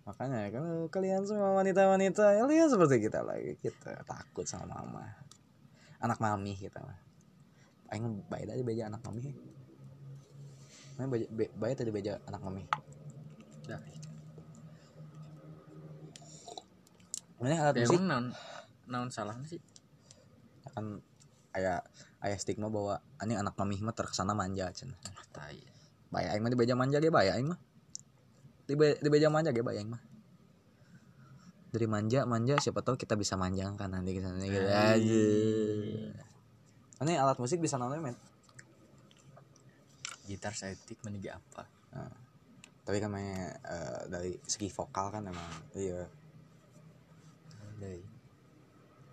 makanya 0.08 0.48
kalau 0.48 0.88
kalian 0.88 1.20
semua 1.28 1.60
wanita-wanita 1.60 2.40
ya 2.40 2.48
lihat 2.48 2.72
seperti 2.72 2.96
kita 3.04 3.20
lagi 3.20 3.60
kita 3.60 3.92
takut 4.08 4.48
sama 4.48 4.80
mama 4.80 5.04
anak 6.00 6.16
mami 6.16 6.56
kita 6.56 6.80
mah 6.80 6.96
aing 7.92 8.22
baik 8.28 8.44
tadi 8.48 8.62
beja 8.64 8.88
anak 8.88 9.02
mami 9.04 9.32
Mana 10.98 11.06
beja- 11.14 11.30
be- 11.30 11.54
baik 11.54 11.74
tadi 11.78 11.90
beja 11.94 12.18
anak 12.26 12.40
mami 12.42 12.62
dah 13.68 13.80
mana 17.38 17.54
alat 17.70 17.74
ya, 17.78 17.86
musik 17.86 18.02
naon 18.02 18.26
naon 18.90 19.08
salah 19.14 19.38
sih 19.46 19.62
kan 20.74 21.00
ayah 21.54 21.80
ayah 22.20 22.38
stigma 22.38 22.66
bahwa 22.66 22.98
ini 23.22 23.38
anak 23.38 23.54
mami 23.54 23.78
mah 23.78 23.94
terkesana 23.94 24.34
manja 24.34 24.68
cenah 24.74 24.98
ah 25.06 25.24
tai 25.30 25.78
Bayar 26.08 26.32
aing 26.32 26.42
mah 26.44 26.52
di 26.52 26.58
beja 26.58 26.72
manja 26.72 26.98
ge 27.04 27.12
bayar 27.12 27.36
aing 27.36 27.52
mah. 27.52 27.60
Di, 28.64 28.74
be, 28.76 28.96
di 28.96 29.08
beja 29.12 29.28
manja 29.28 29.52
ge 29.52 29.60
bayar 29.60 29.84
aing 29.84 29.92
mah. 29.92 30.00
Dari 31.68 31.84
manja 31.84 32.24
manja 32.24 32.56
siapa 32.56 32.80
tahu 32.80 32.96
kita 32.96 33.12
bisa 33.12 33.36
manjangkan 33.36 33.92
nanti 33.92 34.16
kita 34.16 34.32
nanti 34.32 34.48
gitu 34.48 34.64
aja. 34.64 35.24
Ini 36.98 37.14
alat 37.14 37.38
musik 37.38 37.58
bisa 37.58 37.78
namanya 37.78 38.02
men. 38.04 38.16
gitar 40.24 40.52
setik 40.52 41.00
menigi 41.02 41.32
apa 41.32 41.64
Tapi 42.84 42.96
kan 42.98 43.08
main, 43.08 43.32
eh, 43.48 44.00
dari 44.06 44.32
segi 44.42 44.68
vokal 44.68 45.08
kan 45.08 45.24
emang 45.24 45.48
iya. 45.72 46.04
Deui. 47.76 48.02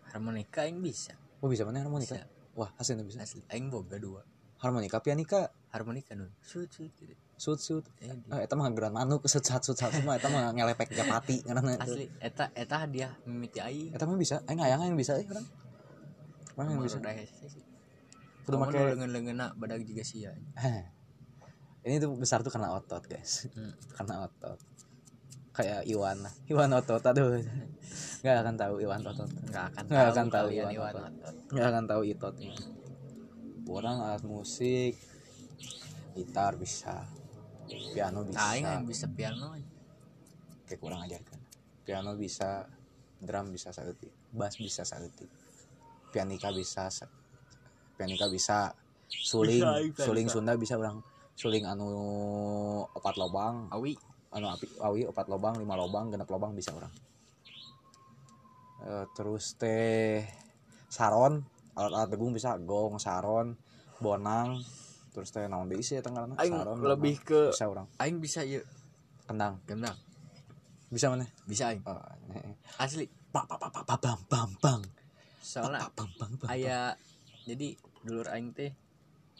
harmonika 0.10 0.64
yang 0.64 0.80
bisa 0.80 1.16
Oh 1.40 1.48
bisa 1.48 1.64
mana 1.64 1.80
harmonika? 1.80 2.20
bisa 2.20 2.28
Wah, 2.52 2.72
asli 2.76 2.96
bisa. 3.00 3.20
asli 3.22 3.44
aing 3.48 3.68
boga 3.68 3.96
dua 3.96 4.24
Harmonika, 4.56 4.98
pianika, 5.00 5.52
harmonika 5.70 6.16
nun 6.16 6.32
sut 6.42 6.72
sut 6.72 6.90
gitu 6.96 7.12
sut 7.36 7.60
sut. 7.60 7.84
Eh, 8.00 8.08
Eh, 8.32 8.48
eta 8.48 8.56
mah 8.56 8.72
geran 8.72 8.92
manuk 8.92 9.28
sut 9.28 9.44
sat 9.44 9.60
sut 9.62 9.76
sat 9.76 9.92
mah 10.02 10.16
eta 10.16 10.28
mah 10.28 10.50
ngelepek 10.56 10.90
japati 10.92 11.44
ngaranna. 11.44 11.76
asli 11.78 12.08
eta 12.20 12.48
eta 12.56 12.76
hadiah 12.82 13.12
mimiti 13.28 13.60
aing 13.60 13.92
Eta 13.92 14.04
mah 14.04 14.16
bisa. 14.16 14.40
Aing 14.48 14.64
hayang 14.64 14.88
yang 14.88 14.96
bisa 14.96 15.20
eh 15.20 15.28
orang. 15.28 15.46
Orang 16.56 16.70
yang 16.76 16.82
bisa. 16.82 16.98
Kudu 18.46 18.56
make 18.62 18.78
lengan 18.78 19.10
lengan 19.10 19.38
badag 19.58 19.82
juga 19.82 20.06
sia 20.06 20.32
Heh. 20.58 20.86
ini 21.86 22.02
tuh 22.02 22.18
besar 22.18 22.42
tuh 22.42 22.50
karena 22.50 22.74
otot 22.74 23.02
guys. 23.06 23.46
Hmm. 23.54 23.74
karena 23.94 24.26
otot. 24.26 24.58
Kayak 25.54 25.86
Iwan. 25.86 26.18
Lah 26.26 26.34
Iwan 26.50 26.70
otot 26.74 27.02
aduh. 27.02 27.42
Nggak 28.22 28.36
akan 28.42 28.56
tahu 28.58 28.76
Iwan 28.82 29.02
otot. 29.06 29.30
Nggak 29.50 29.66
akan 29.74 29.84
Nggak 29.86 30.02
tahu 30.02 30.14
akan 30.14 30.28
tahu 30.30 30.48
Iwan 30.50 30.72
Iwan 30.74 30.94
Otot. 30.94 31.36
Nggak 31.54 31.68
akan 31.70 31.84
tahu 31.86 32.02
itot 32.06 32.36
orang 33.66 33.98
alat 34.02 34.24
musik. 34.26 34.94
Gitar 36.14 36.58
bisa. 36.58 37.06
Piano 37.66 38.22
bisa. 38.26 38.38
Aing 38.54 38.66
yang 38.66 38.86
bisa 38.86 39.10
piano 39.10 39.58
kayak 40.66 40.82
kurang 40.82 41.02
ajarkan 41.06 41.40
piano 41.86 42.18
bisa 42.18 42.66
drum 43.22 43.54
bisa 43.54 43.70
sautik 43.70 44.10
bass 44.34 44.58
bisa 44.58 44.82
sautik 44.82 45.30
pianika 46.10 46.50
bisa 46.50 46.90
sa- 46.90 47.10
pianika 47.96 48.28
bisa 48.28 48.76
suling 49.08 49.64
Bisa, 49.64 49.72
bisa, 49.82 50.04
suling 50.06 50.28
bisa. 50.28 50.36
Sunda 50.36 50.54
bisa 50.56 50.76
orang 50.76 51.00
suling 51.36 51.68
anu 51.68 51.90
opat 52.96 53.20
lobang. 53.20 53.68
Awi. 53.76 53.96
Anu 54.32 54.48
api 54.52 54.66
awi 54.80 55.08
opat 55.08 55.28
lobang 55.28 55.60
lima 55.60 55.76
lobang 55.76 56.12
genap 56.12 56.28
lobang 56.32 56.56
bisa 56.56 56.72
orang. 56.72 56.92
Eh, 58.86 59.06
terus 59.16 59.56
teh 59.60 60.24
saron 60.88 61.44
alat-alat 61.76 62.08
degung 62.08 62.32
bisa 62.32 62.56
gong 62.56 63.02
saron 63.02 63.58
bonang 64.00 64.64
terus 65.12 65.32
teh 65.32 65.48
naon 65.48 65.68
deui 65.68 65.84
sih 65.84 66.00
eta 66.00 66.12
ngaranna 66.12 66.40
aing 66.40 66.56
saron 66.56 66.78
lebih 66.84 67.16
bonang. 67.20 67.28
ke 67.28 67.42
bisa 67.52 67.66
orang. 67.68 67.88
aing 68.00 68.18
bisa 68.24 68.40
ya 68.48 68.62
kendang. 69.28 69.60
Gendang 69.68 69.98
bisa 70.92 71.12
mana? 71.12 71.28
Bisa 71.44 71.74
aing. 71.74 71.84
Oh, 71.84 72.00
eh. 72.32 72.56
asli. 72.80 73.10
Bang 73.36 73.44
bang 73.52 73.60
bang 73.60 73.72
bang 73.74 74.00
bang 74.00 74.20
bang 74.32 74.52
bang 74.64 74.82
soalnya 75.46 75.86
bang 75.94 76.10
bang 76.18 76.32
bang 76.40 76.50
aya 76.50 76.80
jadi 77.46 77.78
dulur 78.02 78.28
aing 78.30 78.52
teh 78.52 78.74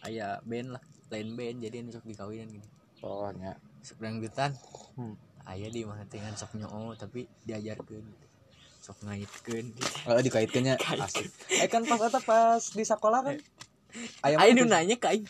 aya 0.06 0.38
band 0.46 0.78
lah 0.78 0.84
lain 1.10 1.34
band 1.34 1.58
jadi 1.62 1.82
sok 1.90 2.06
dikawinan 2.06 2.48
gini 2.50 2.68
oh 3.02 3.30
nya 3.34 3.58
sok 3.82 4.00
dangdutan 4.02 4.54
Hmm. 4.96 5.12
aya 5.44 5.68
di 5.68 5.84
mana 5.84 6.08
dengan 6.08 6.32
sok 6.34 6.56
nyoo 6.56 6.96
tapi 6.96 7.28
diajarkeun 7.44 8.06
sok 8.80 9.04
ngaitkeun 9.04 9.66
gitu. 9.76 9.92
oh, 10.08 10.22
dikaitkannya 10.24 10.80
asik 10.80 11.28
eh 11.52 11.68
kan 11.68 11.84
pas 11.84 12.00
eta 12.00 12.22
pas 12.24 12.62
di 12.62 12.86
sekolah 12.86 13.20
kan 13.26 13.38
Aing 14.24 14.56
nu 14.60 14.68
nanya 14.68 14.96
aing 15.08 15.24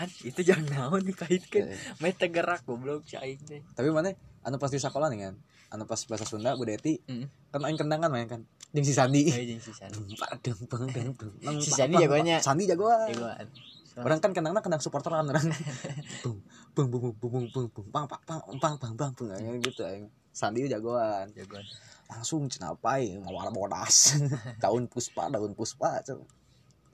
Han, 0.00 0.08
itu 0.24 0.40
jangan 0.40 0.68
naon 0.72 1.04
dikaitkeun. 1.04 1.68
Eh. 1.68 1.76
Meh 2.00 2.16
tegerak 2.16 2.64
goblok 2.64 3.04
si 3.04 3.20
aing 3.20 3.40
teh. 3.44 3.60
tapi 3.76 3.92
mana 3.92 4.16
anu 4.40 4.56
pas 4.56 4.72
di 4.72 4.80
sekolah 4.80 5.12
nih 5.12 5.28
kan 5.28 5.34
anu 5.68 5.84
pas 5.84 6.00
bahasa 6.08 6.24
Sunda 6.24 6.56
Bu 6.56 6.64
Deti 6.64 6.96
Heeh. 7.04 7.28
kan 7.52 7.60
aing 7.60 7.76
kendang 7.76 8.00
kan 8.00 8.08
main 8.08 8.24
kan 8.24 8.40
jeung 8.72 8.86
si 8.88 8.94
Sandi. 8.96 9.28
Kayak 9.28 9.46
jeung 9.52 9.62
si 9.62 9.72
Sandi. 9.76 10.00
Peng, 10.40 11.12
nang, 11.44 11.56
Si 11.60 11.70
Sandi 11.70 11.94
jagoannya. 12.00 12.40
Sandi 12.40 12.64
jagoan. 12.64 13.08
Jagoan. 13.12 13.46
orang 13.92 14.24
kan 14.24 14.32
kendangnya 14.32 14.64
kendang 14.64 14.80
supporteran 14.80 15.28
orang. 15.28 15.52
Bung 16.24 16.40
bung 16.72 16.88
bung 16.88 17.12
bung 17.12 17.30
bung 17.30 17.46
bung 17.52 17.68
bung. 17.68 17.86
Pang 17.92 18.08
pang 18.08 18.22
pang 18.24 18.40
pang 18.56 18.76
pang 18.80 18.94
pang 18.96 19.12
pang 19.12 19.28
Aing 19.36 19.60
gitu 19.60 19.84
aing 19.84 20.08
Sandi 20.32 20.64
jagoan. 20.64 21.28
Jagoan. 21.36 21.64
langsung 22.12 22.44
cenapai 22.48 23.16
mawar 23.20 23.48
bodas. 23.52 24.20
Daun 24.62 24.84
puspa 24.84 25.32
daun 25.32 25.56
puspa 25.56 26.04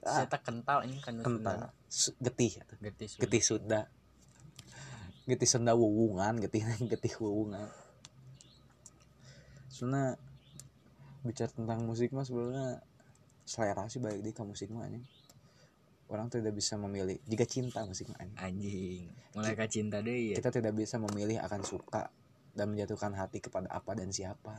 ah, 0.07 0.23
eta 0.23 0.39
kental 0.39 0.87
ini 0.87 0.95
kan 1.03 1.19
kental. 1.19 1.75
Getih 2.23 2.63
atuh. 2.63 2.77
Getih 2.79 3.07
Sunda. 3.11 3.19
getih 3.27 3.41
Sunda. 3.43 3.81
Getih 5.27 5.49
Sunda 5.49 5.71
wuwungan 5.75 6.39
getih 6.39 6.63
getih 6.87 7.13
wuwungan 7.19 7.67
Soalnya 9.67 10.15
bicara 11.29 11.53
tentang 11.53 11.85
musik 11.85 12.09
mah 12.09 12.25
sebenarnya 12.25 12.81
selera 13.45 13.85
sih 13.85 14.01
baik 14.01 14.25
di 14.25 14.31
ke 14.33 14.41
musik 14.41 14.73
mah 14.73 14.89
anjing. 14.89 15.05
Orang 16.09 16.33
tidak 16.33 16.57
bisa 16.57 16.73
memilih 16.81 17.21
jika 17.29 17.45
cinta 17.45 17.85
musik 17.85 18.09
mah 18.09 18.17
anjing. 18.17 18.41
Anjing. 18.41 19.03
Mulai 19.37 19.53
ka 19.53 19.69
cinta 19.69 20.01
deui 20.01 20.33
ya. 20.33 20.35
Kita 20.41 20.49
tidak 20.49 20.73
bisa 20.73 20.97
memilih 20.97 21.37
akan 21.45 21.61
suka 21.61 22.09
dan 22.57 22.73
menjatuhkan 22.73 23.13
hati 23.13 23.37
kepada 23.37 23.69
apa 23.69 23.93
dan 23.93 24.09
siapa. 24.09 24.57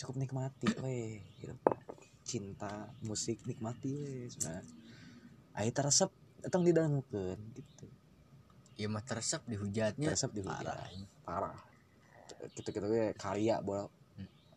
Cukup 0.00 0.16
nikmati 0.16 0.72
weh 0.82 1.20
gitu. 1.44 1.52
Cinta 2.24 2.88
musik 3.04 3.44
nikmati 3.44 3.92
weh 3.92 4.24
sebenarnya. 4.32 4.64
Ayo 5.60 5.70
teresep 5.70 6.10
datang 6.40 6.64
didangukeun 6.64 7.40
gitu. 7.52 7.86
Ieu 8.80 8.88
mah 8.88 9.04
teresep 9.04 9.44
dihujatnya. 9.44 10.08
Teresep 10.08 10.32
dihujat. 10.32 10.64
Parah, 10.64 10.88
parah 11.22 11.74
gitu 12.52 12.68
gitu 12.68 12.86
we 12.92 13.16
karya 13.16 13.64
boleh 13.64 13.88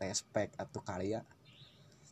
respect 0.01 0.55
atau 0.57 0.79
karya. 0.81 1.25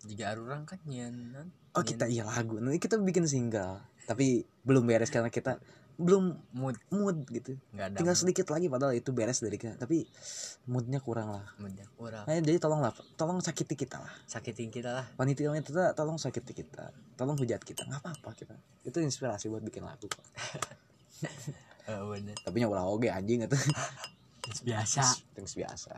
Jika 0.05 0.37
orang 0.37 0.69
kan 0.69 0.77
nyeun 0.85 1.49
oh 1.73 1.83
kita 1.83 2.05
iya 2.05 2.25
lagu. 2.25 2.61
Nanti 2.61 2.77
kita 2.77 3.01
bikin 3.01 3.25
single 3.25 3.81
tapi 4.05 4.45
belum 4.61 4.85
beres 4.85 5.09
karena 5.09 5.33
kita 5.33 5.57
belum 5.95 6.35
mood. 6.53 6.75
mood 6.91 7.23
gitu. 7.31 7.55
Nggak 7.71 7.85
ada 7.89 7.97
tinggal 7.97 8.15
sedikit 8.19 8.51
lagi 8.51 8.67
padahal 8.67 8.93
itu 8.93 9.09
beres 9.15 9.39
dari 9.39 9.55
kita. 9.55 9.79
Tapi 9.79 10.05
moodnya 10.67 10.99
kurang 10.99 11.31
lah. 11.31 11.45
Moodnya 11.57 11.87
kurang. 11.95 12.27
Nah, 12.27 12.35
jadi 12.35 12.59
tolonglah 12.59 12.91
tolong 13.15 13.39
sakiti 13.39 13.79
kita 13.79 14.03
lah. 14.03 14.13
Sakitin 14.27 14.69
kita 14.69 14.91
lah. 14.91 15.05
Wanita 15.15 15.47
wanita 15.47 15.95
tolong 15.95 16.19
sakiti 16.19 16.51
kita. 16.51 16.91
Tolong 17.15 17.39
hujat 17.39 17.63
kita. 17.63 17.87
Nggak 17.87 18.01
apa-apa 18.03 18.29
kita. 18.35 18.55
Itu 18.83 18.99
inspirasi 18.99 19.47
buat 19.47 19.63
bikin 19.63 19.87
lagu 19.87 20.05
kok 20.05 20.25
bener. 22.11 22.35
Tapi 22.41 22.55
nyawa 22.61 22.85
oge 22.89 23.13
anjing 23.13 23.45
itu 23.45 23.57
biasa. 24.65 25.01
Yang 25.37 25.53
biasa. 25.57 25.91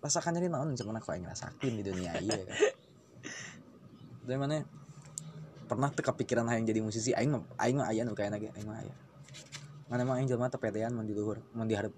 Rasakan 0.00 0.40
jadi 0.40 0.48
naon? 0.48 0.72
Cuman 0.76 1.00
aku 1.00 1.12
yang 1.12 1.28
ngerasakin 1.28 1.72
di 1.80 1.82
dunia 1.84 2.12
iya 2.20 2.38
kan? 2.40 2.56
Dari 4.28 4.38
mana? 4.38 4.64
Pernah 5.70 5.88
tuh 5.94 6.02
kepikiran 6.02 6.46
hayang 6.50 6.66
jadi 6.66 6.80
musisi 6.82 7.14
aing 7.14 7.30
mah 7.30 7.42
aing 7.62 7.78
mah 7.78 7.86
aya 7.86 8.02
nu 8.02 8.16
kayak 8.16 8.34
lagi 8.34 8.48
aing 8.50 8.66
mah 8.66 8.80
aya. 8.82 8.94
Mana 9.86 10.02
emang 10.02 10.16
aing 10.18 10.28
jelema 10.30 10.50
tepetean 10.50 10.90
mun 10.94 11.06
di 11.06 11.14
luhur 11.14 11.38
mun 11.54 11.66
di 11.66 11.74
hareup 11.78 11.94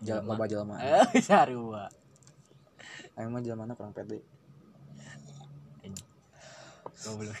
Jelema. 0.00 0.36
loba 0.36 0.44
jelema 0.48 0.76
eh 0.80 1.20
sarua. 1.28 1.88
Aing 3.20 3.28
mah 3.32 3.40
jelema 3.44 3.68
kurang 3.76 3.92
pede. 3.92 4.24
Goblok. 7.04 7.36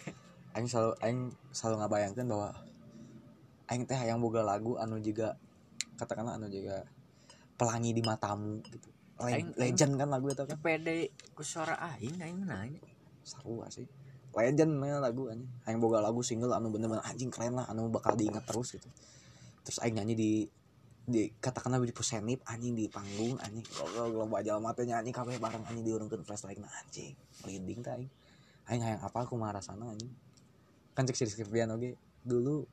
Aing 0.52 0.68
selalu 0.68 0.92
aing 1.00 1.20
selalu 1.52 1.74
ngabayangkeun 1.80 2.28
bahwa 2.28 2.48
aing 3.72 3.82
teh 3.88 3.96
hayang 3.96 4.20
boga 4.20 4.44
lagu 4.44 4.76
anu 4.76 5.00
juga 5.00 5.40
katakanlah 5.96 6.36
anu 6.36 6.52
juga 6.52 6.84
pelangi 7.56 7.90
di 7.96 8.02
matamu 8.04 8.60
gitu. 8.68 8.88
Le- 9.16 9.32
Aing- 9.32 9.56
legend 9.56 9.92
kan 9.96 10.08
lagu 10.12 10.28
itu 10.28 10.44
kan? 10.44 10.56
Pede 10.60 11.08
ku 11.32 11.40
suara 11.40 11.74
aing 11.96 12.20
aing 12.20 12.36
mana 12.44 12.68
aing 12.68 12.76
seru 13.24 13.64
sih? 13.72 13.88
Legend 14.36 14.72
nih 14.76 15.00
lagu 15.00 15.32
anjing. 15.32 15.48
Aing 15.64 15.80
boga 15.80 16.04
lagu 16.04 16.20
single 16.20 16.52
anu 16.52 16.68
bener-bener 16.68 17.00
anjing 17.00 17.32
keren 17.32 17.56
lah 17.56 17.64
anu 17.72 17.88
bakal 17.88 18.12
diingat 18.12 18.44
terus 18.44 18.76
gitu. 18.76 18.88
Terus 19.64 19.80
aing 19.80 19.96
nyanyi 19.96 20.14
di 20.14 20.30
di 21.06 21.32
katakanlah 21.40 21.80
di 21.80 21.96
pusenip 21.96 22.44
anjing 22.44 22.76
di 22.76 22.92
panggung 22.92 23.40
anjing. 23.40 23.64
Lo 23.96 24.12
lo 24.12 24.28
aja 24.36 24.60
mata 24.60 24.84
nyanyi 24.84 25.10
kabeh 25.16 25.40
bareng 25.40 25.64
anjing 25.64 25.84
diurungkeun 25.88 26.22
flashlight 26.28 26.60
nah 26.60 26.68
anjing. 26.84 27.16
Merinding 27.40 27.80
teh 27.80 27.92
aing. 27.96 28.10
Aing 28.68 28.82
hayang 28.84 29.00
apa 29.00 29.24
aku 29.24 29.40
marah 29.40 29.64
sana 29.64 29.88
anjing. 29.88 30.12
Kan 30.92 31.08
cek 31.08 31.16
si 31.16 31.24
Rizky 31.24 31.48
Febian 31.48 31.72
oge 31.72 31.96
dulu 32.20 32.68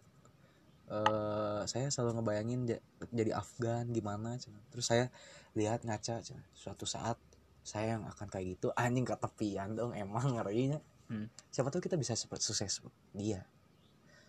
eh 0.94 1.62
saya 1.66 1.90
selalu 1.90 2.22
ngebayangin 2.22 2.60
ja- 2.68 2.84
jadi 3.10 3.34
Afgan 3.34 3.90
gimana 3.90 4.38
cenah. 4.38 4.62
terus 4.70 4.86
saya 4.86 5.10
lihat 5.54 5.82
ngaca 5.82 6.22
cenah. 6.22 6.46
suatu 6.54 6.86
saat 6.86 7.18
saya 7.64 7.96
yang 7.96 8.04
akan 8.06 8.28
kayak 8.28 8.54
gitu 8.54 8.70
anjing 8.76 9.04
ketepian 9.04 9.74
dong 9.74 9.92
emang 9.94 10.36
ngerinya 10.36 10.78
Hmm. 11.04 11.28
siapa 11.50 11.68
tahu 11.68 11.82
kita 11.82 11.96
bisa 11.96 12.14
seperti 12.14 12.46
sukses 12.46 12.80
dia 13.12 13.44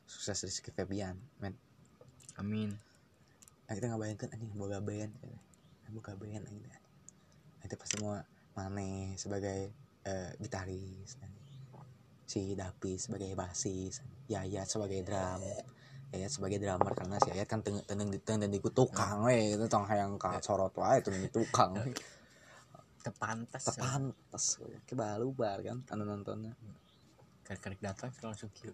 sukses 0.04 0.36
Rizky 0.42 0.68
Febian 0.68 1.14
men 1.38 1.54
amin 2.34 2.74
nah 3.64 3.72
kita 3.72 3.88
ngebayangkan 3.88 4.28
anjing 4.30 4.52
boga 4.52 4.82
band 4.82 5.14
gitu. 5.16 5.38
boga 5.90 6.12
band 6.14 6.44
anjing 6.44 6.66
nah, 6.66 6.80
itu 7.62 7.74
pasti 7.74 7.96
mau 7.98 8.18
Mane 8.54 9.14
sebagai 9.14 9.70
eh, 10.02 10.30
gitaris 10.36 11.16
anjing. 11.18 11.42
si 12.24 12.52
Dapi 12.52 12.96
sebagai 12.96 13.32
basis 13.34 14.02
Yayat 14.26 14.66
sebagai 14.66 15.02
drum 15.02 15.40
Yayat 16.14 16.30
sebagai 16.30 16.62
drummer 16.62 16.94
karena 16.94 17.18
si 17.18 17.34
Yayat 17.34 17.48
kan 17.50 17.60
teneng 17.66 17.82
teneng 17.82 18.08
di 18.08 18.18
teneng 18.22 18.50
di 18.50 18.62
tukang 18.62 19.26
we 19.26 19.58
itu 19.58 19.66
tong 19.66 19.84
hayang 19.90 20.14
ka 20.14 20.38
sorot 20.38 20.70
wae 20.78 21.02
itu 21.02 21.10
di 21.10 21.28
tukang. 21.28 21.74
We. 21.74 21.90
tepantas 23.02 23.66
tepantes 23.66 24.44
we. 24.62 24.78
ke 24.86 24.94
balubar 24.94 25.58
kan 25.66 25.82
anu 25.90 26.06
nontonnya. 26.06 26.54
Karek 27.44 27.82
datang 27.82 28.14
langsung 28.22 28.48
kieu 28.54 28.72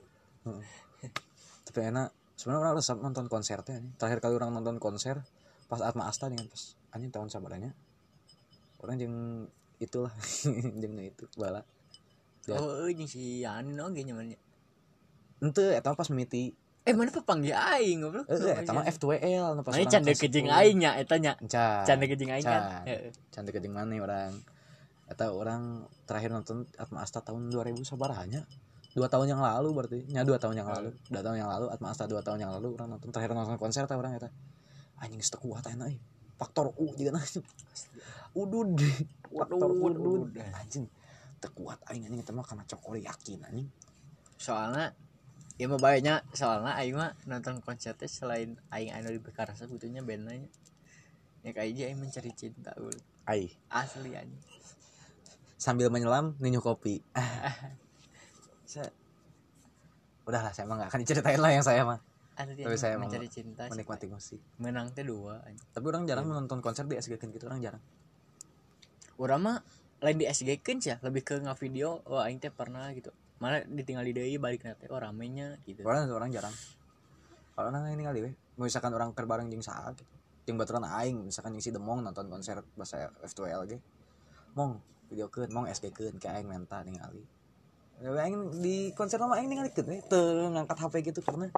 tapi 1.70 1.78
enak 1.86 2.08
sebenarnya 2.34 2.60
orang 2.64 2.74
resep 2.80 2.98
nonton 2.98 3.26
konsernya 3.28 3.76
nih. 3.78 3.92
Terakhir 4.00 4.18
kali 4.24 4.34
orang 4.40 4.50
nonton 4.56 4.80
konser 4.80 5.20
pas 5.68 5.78
Atma 5.84 6.10
Asta 6.10 6.26
kan 6.26 6.40
pas 6.50 6.74
anjing 6.90 7.14
tahun 7.14 7.30
sabaranya 7.30 7.70
orang 8.82 8.96
jeng 8.98 9.16
itulah 9.78 10.10
jeng 10.82 10.94
itu 10.98 11.24
bala. 11.38 11.62
Ya. 12.48 12.56
oh 12.56 12.88
ini 12.88 13.04
si 13.04 13.44
Yani 13.44 13.76
oge 13.78 14.02
nyamannya 14.02 14.40
ente 15.44 15.76
eta 15.76 15.92
pas 15.92 16.08
mimiti 16.08 16.56
eh 16.80 16.94
mana 16.96 17.12
pepanggil 17.12 17.52
aing 17.52 17.98
goblok. 18.00 18.26
Eh 18.30 18.56
eta 18.64 18.72
mah 18.72 18.88
F2L 18.88 19.44
nu 19.52 19.60
pas 19.60 19.72
Mana 19.76 19.84
canda 19.84 20.12
10. 20.16 20.48
aing 20.48 20.76
nya 20.80 20.90
eta 20.96 21.16
nya. 21.20 21.36
Can. 21.44 21.84
canda 21.84 22.04
kejeng 22.08 22.32
aing 22.32 22.46
kan 22.46 22.62
Can. 22.62 22.88
Heeh. 22.88 23.12
Can 23.28 23.42
deket 23.44 23.60
jeung 23.68 23.76
mana 23.76 23.94
orang? 24.00 24.32
Eta 25.10 25.28
orang 25.34 25.84
terakhir 26.08 26.32
nonton 26.32 26.64
Atma 26.80 27.04
Asta 27.04 27.20
tahun 27.20 27.52
2000 27.52 27.84
sabaranya 27.84 28.46
dua 28.90 29.06
tahun 29.06 29.30
yang 29.30 29.38
lalu 29.38 29.68
berarti. 29.70 30.00
Nya 30.10 30.26
dua 30.26 30.38
tahun 30.42 30.58
yang 30.58 30.68
lalu. 30.68 30.90
Dua 31.06 31.22
tahun 31.22 31.36
yang 31.38 31.50
lalu 31.50 31.66
Atma 31.70 31.94
Asta 31.94 32.10
dua 32.10 32.26
tahun 32.26 32.42
yang 32.42 32.50
lalu 32.58 32.74
orang 32.74 32.96
nonton. 32.96 33.14
Terakhir 33.14 33.36
nonton 33.38 33.54
konser 33.54 33.86
teh 33.86 33.94
orang 33.94 34.18
eta. 34.18 34.30
Anjing 34.98 35.22
setek 35.22 35.40
kuat 35.46 35.62
enak 35.70 35.94
euy. 35.94 35.98
Faktor 36.40 36.72
U 36.80 36.90
juga 36.96 37.20
anjing 37.20 37.44
udud. 38.32 38.80
Faktor 39.28 39.70
Udud, 39.70 40.32
anjing 40.56 40.88
tekuat 41.40 41.80
aing 41.92 42.08
anjing 42.08 42.20
eta 42.24 42.32
mah 42.32 42.44
karena 42.44 42.64
cokori 42.64 43.04
yakin 43.04 43.38
anjing. 43.46 43.68
Soalnya 44.40 44.96
ya 45.60 45.68
mah 45.68 45.76
bayarnya 45.76 46.24
soalnya 46.32 46.72
aing 46.80 46.96
mah 46.96 47.12
nonton 47.28 47.60
konser 47.60 47.92
teh 47.92 48.08
selain 48.08 48.56
aing 48.72 48.96
anu 48.96 49.12
di 49.12 49.20
Bekarasa 49.20 49.68
butuhnya 49.68 50.00
bandnya 50.00 50.48
ya 51.44 51.52
kayak 51.52 51.76
aja 51.76 51.82
aing 51.92 52.00
mencari 52.00 52.32
cinta 52.32 52.72
ul. 52.80 52.96
ai. 53.28 53.52
Asli 53.68 54.16
anjing. 54.16 54.40
Sambil 55.60 55.92
menyelam 55.92 56.32
ninyo 56.40 56.64
kopi. 56.64 57.04
Saya 58.70 58.88
udahlah 60.24 60.54
saya 60.54 60.64
mah 60.64 60.78
gak 60.78 60.94
akan 60.94 61.00
diceritain 61.02 61.40
lah 61.42 61.50
yang 61.50 61.64
saya 61.66 61.82
mah. 61.82 61.98
Asli 62.38 62.62
Tapi 62.62 62.78
saya 62.78 62.94
mencari 62.96 63.26
cinta 63.26 63.66
menikmati 63.66 64.06
musik. 64.06 64.40
Menang 64.62 64.94
teh 64.96 65.04
dua 65.04 65.44
anjing. 65.44 65.66
tapi 65.74 65.84
orang 65.90 66.06
jarang 66.06 66.24
menonton 66.30 66.64
konser 66.64 66.86
di 66.86 66.96
SG 66.96 67.20
gitu 67.20 67.50
orang 67.50 67.60
jarang. 67.60 67.82
Urang 69.18 69.42
mah 69.42 69.58
lain 70.00 70.16
di 70.16 70.24
SG 70.24 70.56
kan 70.64 70.80
ya 70.80 70.96
lebih 71.04 71.20
ke 71.20 71.36
nge-video 71.36 72.00
wah 72.08 72.24
aing 72.24 72.40
teh 72.40 72.48
pernah 72.48 72.88
gitu 72.96 73.12
mana 73.40 73.64
ditinggal 73.64 74.04
di 74.04 74.12
deui 74.12 74.36
balik 74.36 74.62
nanti. 74.68 74.84
Oh 74.92 75.00
ramenya 75.00 75.56
gitu. 75.64 75.80
Orang 75.88 76.12
orang 76.12 76.28
jarang. 76.28 76.52
Kalau 77.56 77.72
orang 77.72 77.88
ini 77.96 78.04
kali 78.04 78.20
misalkan 78.60 78.92
orang 78.92 79.16
keur 79.16 79.24
bareng 79.24 79.48
jeung 79.48 79.64
saha 79.64 79.96
gitu. 79.96 80.12
Jeung 80.44 80.60
baturan 80.60 80.84
aing 80.84 81.24
misalkan 81.24 81.56
jeung 81.56 81.64
si 81.64 81.72
Demong 81.72 82.04
nonton 82.04 82.28
konser 82.28 82.60
bahasa 82.76 83.08
F2L 83.24 83.64
ge. 83.64 83.80
Mong 84.52 84.76
video 85.08 85.32
keun 85.32 85.48
mong 85.50 85.66
SG 85.72 85.88
keun 85.90 86.20
ke 86.20 86.28
aing 86.28 86.46
menta 86.46 86.84
ningali 86.84 87.24
Ya, 88.00 88.16
aing 88.24 88.64
di 88.64 88.96
konser 88.96 89.20
mah 89.20 89.36
aing 89.36 89.48
ningali 89.48 89.72
keun 89.72 89.88
we 89.88 90.00
teu 90.04 90.48
ngangkat 90.52 90.76
HP 90.76 90.94
gitu 91.12 91.20
karena 91.20 91.52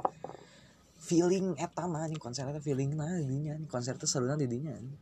feeling 1.02 1.54
eta 1.58 1.86
mah 1.86 2.06
anjing 2.06 2.18
konser 2.18 2.46
eta 2.46 2.58
feeling 2.58 2.94
nah 2.94 3.10
di 3.14 3.26
dinya 3.26 3.58
anjing. 3.58 3.70
konser 3.70 3.94
teh 3.98 4.06
serunya 4.06 4.38
di 4.38 4.46
dinya 4.46 4.74
anjing. 4.74 4.98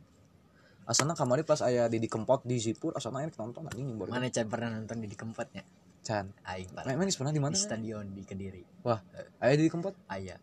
Asalna 0.85 1.13
kamari 1.13 1.45
pas 1.45 1.61
aya 1.61 1.85
Didi 1.85 2.09
Kempot 2.09 2.41
di 2.41 2.57
Zipur 2.57 2.97
asalna 2.97 3.21
aing 3.21 3.33
nonton 3.37 3.69
anjing 3.69 3.89
baru 3.97 4.13
mana 4.13 4.29
can 4.33 4.49
pernah 4.49 4.69
nonton 4.73 4.97
di, 5.01 5.09
di 5.09 5.17
Kempotnya 5.17 5.61
Chan 6.01 6.33
aing 6.49 6.73
pernah 6.73 6.97
emang 6.97 7.13
pernah 7.13 7.33
di 7.33 7.41
mana? 7.41 7.53
di 7.53 7.61
stadion 7.61 8.05
di 8.09 8.25
Kediri. 8.25 8.81
Wah, 8.81 8.97
aya 9.37 9.53
Didi 9.53 9.69
Kempot? 9.69 9.93
aya. 10.09 10.41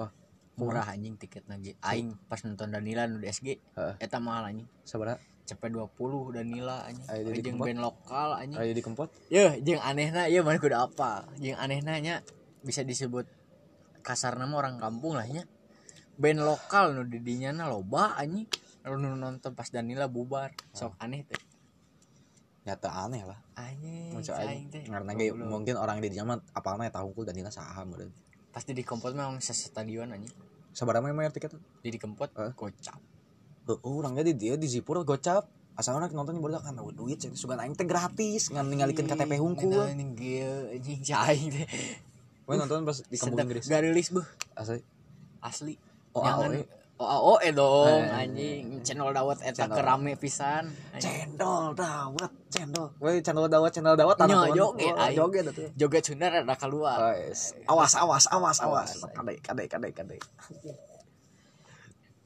Wah, 0.00 0.08
murah 0.56 0.88
anjing 0.88 1.20
tiket 1.20 1.44
lagi 1.44 1.76
aing 1.84 2.16
pas 2.24 2.40
nonton 2.40 2.72
Danila 2.72 3.04
nu 3.04 3.20
di 3.20 3.28
SG 3.28 3.76
eta 4.00 4.16
mahal 4.16 4.48
anjing. 4.48 4.68
Sabaraha? 4.88 5.20
cepet 5.46 5.70
20 5.70 6.34
Danila 6.34 6.82
anjing. 6.88 7.06
Aya 7.06 7.22
di 7.22 7.40
jeung 7.44 7.60
band 7.62 7.78
lokal 7.78 8.40
anjing. 8.40 8.58
Aya 8.58 8.72
Didi 8.72 8.82
Kempot? 8.82 9.12
Yeuh, 9.30 9.60
jeung 9.62 9.84
anehna 9.84 10.26
ieu 10.32 10.42
mana 10.42 10.58
kudu 10.58 10.74
apa? 10.74 11.28
Jeung 11.38 11.60
anehna 11.60 12.00
nya 12.02 12.14
bisa 12.66 12.82
disebut 12.82 13.28
kasarna 14.02 14.48
mah 14.50 14.64
orang 14.64 14.80
kampung 14.82 15.14
lah 15.14 15.28
nya. 15.28 15.46
Band 16.18 16.40
lokal 16.40 16.96
nu 16.96 17.04
di 17.04 17.22
dinya 17.22 17.54
na 17.54 17.70
loba 17.70 18.16
anjing. 18.18 18.48
Nu 18.86 19.14
nonton 19.14 19.54
pas 19.54 19.70
Danila 19.70 20.10
bubar. 20.10 20.50
Sok 20.74 20.98
aneh 20.98 21.22
teh 21.22 21.38
Nyata 22.66 22.90
aneh 23.06 23.22
lah. 23.22 23.38
teh 24.74 24.82
karena 24.90 25.12
goblok. 25.14 25.46
mungkin 25.46 25.74
orang 25.78 26.02
di 26.02 26.10
dinya 26.10 26.34
mah 26.34 26.38
apalna 26.50 26.90
eta 26.90 26.98
hungkul 26.98 27.22
dan 27.22 27.38
dina 27.38 27.48
saha 27.48 27.86
meureun. 27.86 28.10
pasti 28.50 28.74
di 28.74 28.82
Kempot 28.82 29.14
memang 29.14 29.38
stadion 29.38 30.10
anjing 30.10 30.34
Sabaraha 30.74 31.06
mah 31.06 31.14
bayar 31.14 31.30
tiket? 31.30 31.54
di 31.80 31.88
di 31.94 31.98
Kempot 32.02 32.34
Hah? 32.34 32.50
kocap 32.58 32.98
Heuh, 33.66 33.78
urang 33.82 34.14
ge 34.14 34.22
di 34.30 34.34
dia 34.38 34.54
di 34.54 34.70
Zipur 34.70 35.02
gocap. 35.02 35.50
Asal 35.74 35.98
orang 35.98 36.08
nonton 36.14 36.38
baru 36.38 36.62
kan 36.62 36.78
oh, 36.78 36.94
duit 36.94 37.18
cenah 37.18 37.34
sugan 37.34 37.58
aing 37.58 37.74
teh 37.74 37.82
gratis 37.84 38.48
ngan 38.54 38.64
ningalikeun 38.70 39.10
KTP 39.10 39.42
hungkul. 39.42 39.82
anjing 39.82 40.14
anjing 40.16 41.02
aing 41.02 41.48
teh 41.50 41.66
We 42.46 42.54
nonton 42.54 42.86
pas 42.86 43.02
di 43.02 43.18
kampung. 43.18 43.42
Inggris. 43.42 43.66
gak 43.66 43.82
rilis 43.82 44.08
buh 44.14 44.26
Asli. 44.54 44.80
asli 45.42 45.74
Oh, 46.16 46.24
AOE. 46.24 46.64
OAOE 46.96 47.52
dong 47.52 48.00
Eh, 48.02 48.24
anjing 48.24 48.80
channel 48.80 49.12
dawat 49.12 49.44
eta 49.44 49.68
channel. 49.68 49.76
kerame 49.76 50.16
pisan. 50.16 50.72
Cendol 50.96 51.76
dawet, 51.76 52.32
cendol. 52.48 52.88
We 52.96 53.20
channel 53.20 53.44
dawet, 53.46 53.68
channel 53.70 53.92
dawet 53.94 54.16
Nyo, 54.16 54.24
teman. 54.48 54.56
joget, 54.56 54.94
Oh, 54.96 55.10
joget 55.12 55.44
atuh. 55.44 55.68
joget 55.76 56.02
Sunda 56.02 56.32
rada 56.32 56.56
keluar 56.56 56.96
Guys, 56.96 57.52
awas 57.68 57.92
awas 57.94 58.24
awas 58.32 58.56
awas. 58.64 58.88
Awas, 58.96 59.12
Kade 59.12 59.36
kade 59.38 59.64
kade 59.68 59.88
kade. 59.92 60.16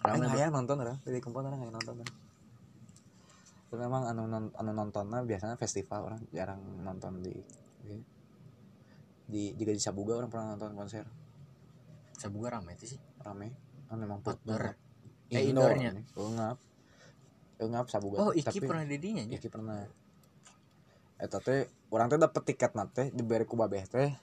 Rame, 0.00 0.24
hayang 0.30 0.54
nonton 0.54 0.80
orang, 0.80 0.96
dari 1.02 1.18
kumpul 1.18 1.42
orang 1.42 1.60
hayang 1.60 1.74
nonton. 1.74 2.06
Tapi 3.66 3.74
memang 3.76 4.02
anu 4.06 4.22
anu 4.30 4.70
nontonnya 4.70 5.22
biasanya 5.22 5.58
festival 5.58 6.06
orang 6.06 6.22
jarang 6.30 6.62
nonton 6.80 7.18
di 7.20 7.34
di, 7.82 7.94
di 9.26 9.42
juga 9.54 9.70
di 9.70 9.78
Sabuga 9.78 10.14
orang 10.14 10.30
pernah 10.30 10.46
nonton 10.54 10.74
konser 10.74 11.06
Sabuga 12.14 12.58
ramai 12.58 12.74
itu 12.74 12.94
sih 12.94 13.00
rame 13.22 13.54
kan 13.90 13.98
memang 13.98 14.22
Outdoor. 14.22 14.38
outdoor 14.70 15.34
Eh, 15.34 15.50
indoornya. 15.50 15.90
ngap. 16.14 16.58
Ngap 17.60 17.86
Sabuga. 17.90 18.16
Oh 18.22 18.30
teh, 18.30 18.40
Iki 18.40 18.46
tapi- 18.46 18.68
pernah 18.70 18.84
didinya 18.86 19.22
ya? 19.26 19.34
Iki 19.36 19.48
pernah. 19.50 19.82
Eta 21.18 21.38
teh 21.38 21.66
orang 21.90 22.06
teh 22.06 22.16
dapet 22.16 22.42
tiket 22.46 22.72
nate 22.72 23.10
diberi 23.10 23.42
ku 23.44 23.58
babeh 23.58 23.82
teh. 23.84 24.14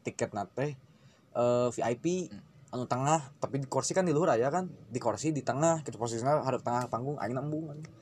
Tiket 0.00 0.32
nate 0.32 0.80
eh 1.32 1.68
VIP 1.70 2.32
anu 2.72 2.84
tengah. 2.84 3.30
Tapi 3.36 3.60
di 3.60 3.68
kursi 3.68 3.92
kan 3.92 4.02
di 4.02 4.12
luhur 4.12 4.32
aja 4.32 4.48
kan. 4.48 4.66
Di 4.88 4.96
kursi 4.96 5.30
di 5.30 5.44
tengah. 5.44 5.84
Gitu 5.84 6.00
posisinya 6.00 6.40
hadap 6.40 6.64
tengah 6.64 6.88
panggung 6.88 7.20
aing 7.20 7.36
nembung 7.36 7.68
anjing. 7.68 7.92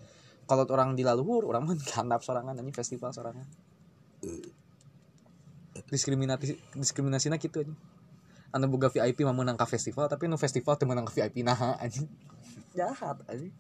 kalau 0.49 0.65
orang 0.73 0.97
di 0.97 1.05
laluhur 1.05 1.45
orang 1.45 1.61
mah 1.69 1.77
handap 2.01 2.25
sorangan 2.25 2.57
anjing 2.57 2.73
festival 2.73 3.13
sorangan. 3.13 3.45
Diskriminasi 5.89 6.59
diskriminasinya 6.75 7.37
gitu 7.37 7.63
anjing 7.63 7.79
anu 8.55 8.67
boga 8.71 8.89
VIP 8.89 9.25
mah 9.29 9.37
menang 9.37 9.57
ka 9.61 9.69
festival 9.69 10.09
tapi 10.09 10.31
nu 10.31 10.41
festival 10.41 10.75
teu 10.81 10.89
menang 10.89 11.05
ka 11.05 11.13
VIP 11.13 11.45
nah 11.45 11.77
anjing. 11.81 12.09
Jahat 12.73 13.21
anjing. 13.29 13.53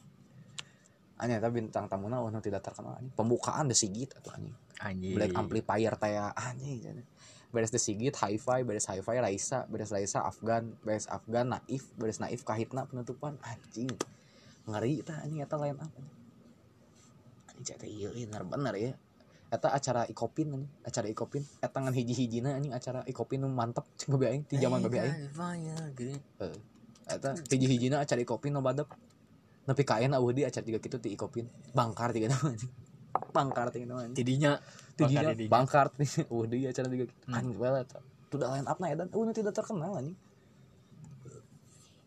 Anya 1.18 1.42
tapi 1.42 1.60
bintang 1.60 1.90
tamuna 1.90 2.22
oh 2.22 2.30
nu 2.30 2.40
tidak 2.40 2.64
terkenal 2.64 2.96
anjing. 2.96 3.12
Pembukaan 3.12 3.68
The 3.68 3.76
Sigit 3.76 4.16
atau 4.16 4.32
anjing. 4.32 4.54
Anjing. 4.80 5.14
Black 5.16 5.32
Amplifier 5.36 5.94
teh 5.98 6.16
anjing 6.16 7.04
beres 7.48 7.72
The 7.72 7.80
Sigit 7.80 8.12
Hi-Fi 8.12 8.60
beres 8.68 8.84
Hi-Fi 8.92 9.16
Raisa 9.24 9.64
beres 9.72 9.88
Raisa 9.88 10.20
Afgan 10.20 10.76
beres 10.84 11.08
Afgan 11.08 11.56
Naif 11.56 11.88
beres 11.96 12.20
Naif 12.20 12.44
Kahitna 12.44 12.84
penutupan 12.84 13.40
anjing. 13.40 13.88
Ngeri 14.68 15.00
tah 15.00 15.24
anjing 15.24 15.40
eta 15.40 15.56
line 15.56 15.80
up 15.80 15.88
anjing 15.88 16.18
cek 17.64 17.82
teh 17.82 17.90
ieu 17.90 18.10
bener 18.14 18.42
bener 18.46 18.74
ya 18.78 18.92
eta 19.48 19.72
acara 19.72 20.04
Ikopin 20.04 20.52
anjing 20.52 20.68
acara 20.84 21.06
Ikopin. 21.08 21.40
Eta 21.64 21.76
ngan 21.80 21.94
hiji-hijina 21.96 22.60
anjing 22.60 22.72
acara 22.76 23.00
Ikopin 23.08 23.40
nu 23.40 23.48
mantep 23.48 23.84
cek 23.96 24.12
babe 24.12 24.28
aing 24.28 24.44
ti 24.44 24.60
zaman 24.60 24.84
babe 24.84 25.00
aing. 25.00 25.32
Heeh. 26.44 26.60
eta 27.08 27.32
hiji-hijina 27.48 28.04
acara 28.04 28.20
Ikopin 28.20 28.52
nu 28.52 28.60
badep. 28.60 28.88
Nepi 29.68 29.82
ka 29.84 30.00
ayeuna 30.00 30.20
eueuh 30.20 30.32
di 30.36 30.42
acara 30.44 30.64
tiga 30.64 30.80
kitu 30.80 31.00
ti 31.00 31.16
Ikopin. 31.16 31.48
Bangkar 31.72 32.12
tiga 32.12 32.28
nama 32.28 32.52
anjing. 32.52 32.72
Bangkar 33.32 33.72
tiga 33.72 33.88
nama 33.88 34.04
anjing. 34.04 34.16
Tidinya 34.20 34.60
tidinya 35.00 35.32
Bangkar 35.48 35.96
eueuh 35.96 36.44
di 36.44 36.68
acara 36.68 36.88
tiga 36.92 37.04
kitu. 37.08 37.20
Hmm. 37.24 37.36
anjing 37.40 37.56
well 37.56 37.76
eta. 37.80 38.04
Tidak 38.28 38.48
line 38.52 38.68
up 38.68 38.76
na 38.76 38.92
edan 38.92 39.08
eueuh 39.08 39.32
tidak 39.32 39.56
terkenal 39.56 39.96
anjing. 39.96 40.16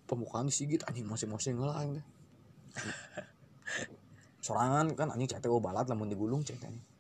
Pembukaan 0.06 0.46
di 0.46 0.54
Sigit 0.54 0.86
anjing 0.86 1.10
masing-masing 1.10 1.58
lah 1.58 1.82
teh. 1.90 2.06
Sorangan 4.46 4.94
kan 4.94 5.10
anjing 5.10 5.34
oh 5.50 5.58
balat 5.58 5.90
lamun 5.90 6.06
digulung 6.06 6.46
anjing. 6.46 6.91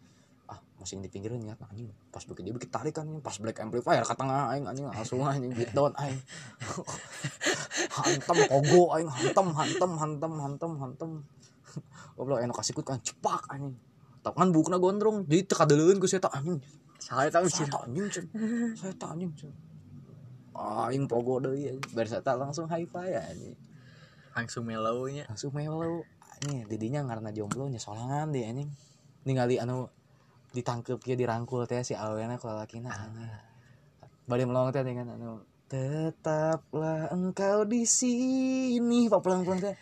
Masing 0.81 1.05
di 1.05 1.09
pinggiran 1.13 1.37
niat 1.37 1.61
anjing. 1.61 1.93
Pas 2.09 2.25
begitu 2.25 2.49
dia 2.49 2.55
bikin 2.57 2.69
tarik 2.73 2.97
kan 2.97 3.05
anjing. 3.05 3.21
pas 3.21 3.37
black 3.37 3.61
amplifier 3.61 4.01
ka 4.01 4.17
tengah 4.17 4.49
aing 4.51 4.65
anjing. 4.65 4.89
Langsung 4.89 5.21
aing 5.21 5.53
beat 5.53 5.71
down 5.77 5.93
aing. 6.01 6.17
Hantem 8.01 8.37
pogo 8.49 8.97
aing. 8.97 9.09
Hantem 9.09 9.47
hantem 9.53 9.91
hantem 10.01 10.31
hantem 10.41 10.71
hantem. 10.81 11.09
Goblok 12.17 12.41
enak 12.41 12.57
kasih 12.57 12.73
kan. 12.81 12.97
Cepak 12.99 13.45
anjing. 13.53 13.77
Tak 14.25 14.33
kan 14.33 14.49
bukna 14.49 14.81
gondrong. 14.81 15.29
Jadi 15.29 15.45
teka 15.45 15.69
deuleun 15.69 16.01
ku 16.01 16.09
tak 16.09 16.33
anjing. 16.33 16.57
Saya 17.01 17.29
tahu 17.29 17.45
sih 17.49 17.65
saya 17.65 17.81
anjing 17.85 18.05
saya 18.77 18.93
anjing 19.09 19.33
aing 20.61 21.05
pogo 21.09 21.41
deui 21.41 21.71
anjing. 21.71 21.85
Beres 21.95 22.13
eta 22.13 22.37
langsung 22.37 22.69
high 22.69 22.85
five 22.85 23.17
anjing. 23.17 23.55
Langsung 24.31 24.63
melownya 24.63 25.25
langsung 25.27 25.51
melo 25.55 26.05
anjing 26.37 26.67
didinya 26.69 27.03
karena 27.07 27.29
jomblo 27.33 27.67
nya 27.67 27.81
sorangan 27.81 28.29
deh 28.29 28.45
anjing. 28.45 28.69
Ningali 29.25 29.57
anu 29.61 29.89
ditangkep 30.51 30.99
kia 30.99 31.15
dirangkul 31.15 31.63
teh 31.63 31.79
si 31.83 31.95
awena 31.95 32.35
ku 32.35 32.47
lalakina 32.51 32.91
anjing 32.91 33.31
bade 34.27 34.43
melong 34.43 34.75
teh 34.75 34.83
dengan 34.83 35.15
anu 35.15 35.43
tetaplah 35.71 37.07
engkau 37.15 37.63
di 37.63 37.87
sini 37.87 39.07
papulang-pulang 39.07 39.63
teh 39.63 39.75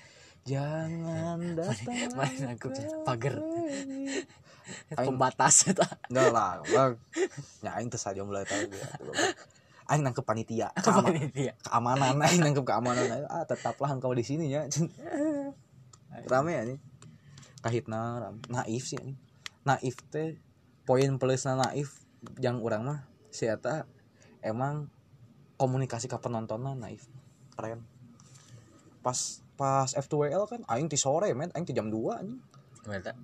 jangan 0.46 1.38
datang 1.58 1.98
nangkep 2.42 2.72
ya? 2.74 2.88
Pagar. 3.06 3.36
pembatas 4.98 5.70
itu 5.70 5.82
Enggak 6.10 6.30
lah, 6.30 6.62
bang. 6.62 6.94
Ya 7.66 7.72
aing 7.78 7.90
teu 7.90 7.98
sajomblo 8.02 8.42
eta 8.42 8.58
ge. 8.66 8.80
Aing 9.90 10.02
nangkep 10.06 10.22
panitia, 10.26 10.70
keama- 10.86 11.14
dia 11.34 11.54
keamanan 11.66 12.22
aing 12.26 12.42
nangkep 12.42 12.66
keamanan. 12.66 13.26
Ah, 13.30 13.46
tetaplah 13.46 13.90
engkau 13.94 14.14
di 14.14 14.22
sini 14.26 14.54
ya. 14.54 14.66
Rame 16.30 16.52
ya 16.54 16.62
nih. 16.66 16.78
Kahitna. 17.66 18.34
Naif 18.50 18.86
sih 18.90 18.98
ini. 19.02 19.14
Naif 19.66 19.98
teh 20.10 20.38
poin 20.90 21.22
plusna 21.22 21.54
naif 21.54 22.02
yang 22.42 22.66
urang 22.66 22.82
mah 22.82 23.06
si 23.30 23.46
eta 23.46 23.86
emang 24.42 24.90
komunikasi 25.62 26.10
ke 26.10 26.18
penontonnya 26.18 26.74
naif. 26.74 27.06
Keren. 27.54 27.86
Pas 29.06 29.46
pas 29.54 29.86
F2WL 29.94 30.50
kan 30.50 30.62
aing 30.66 30.90
ti 30.90 30.98
sore 30.98 31.30
men, 31.38 31.54
aing 31.54 31.70
ti 31.70 31.78
jam 31.78 31.94
2 31.94 31.94
anjing. 32.18 32.42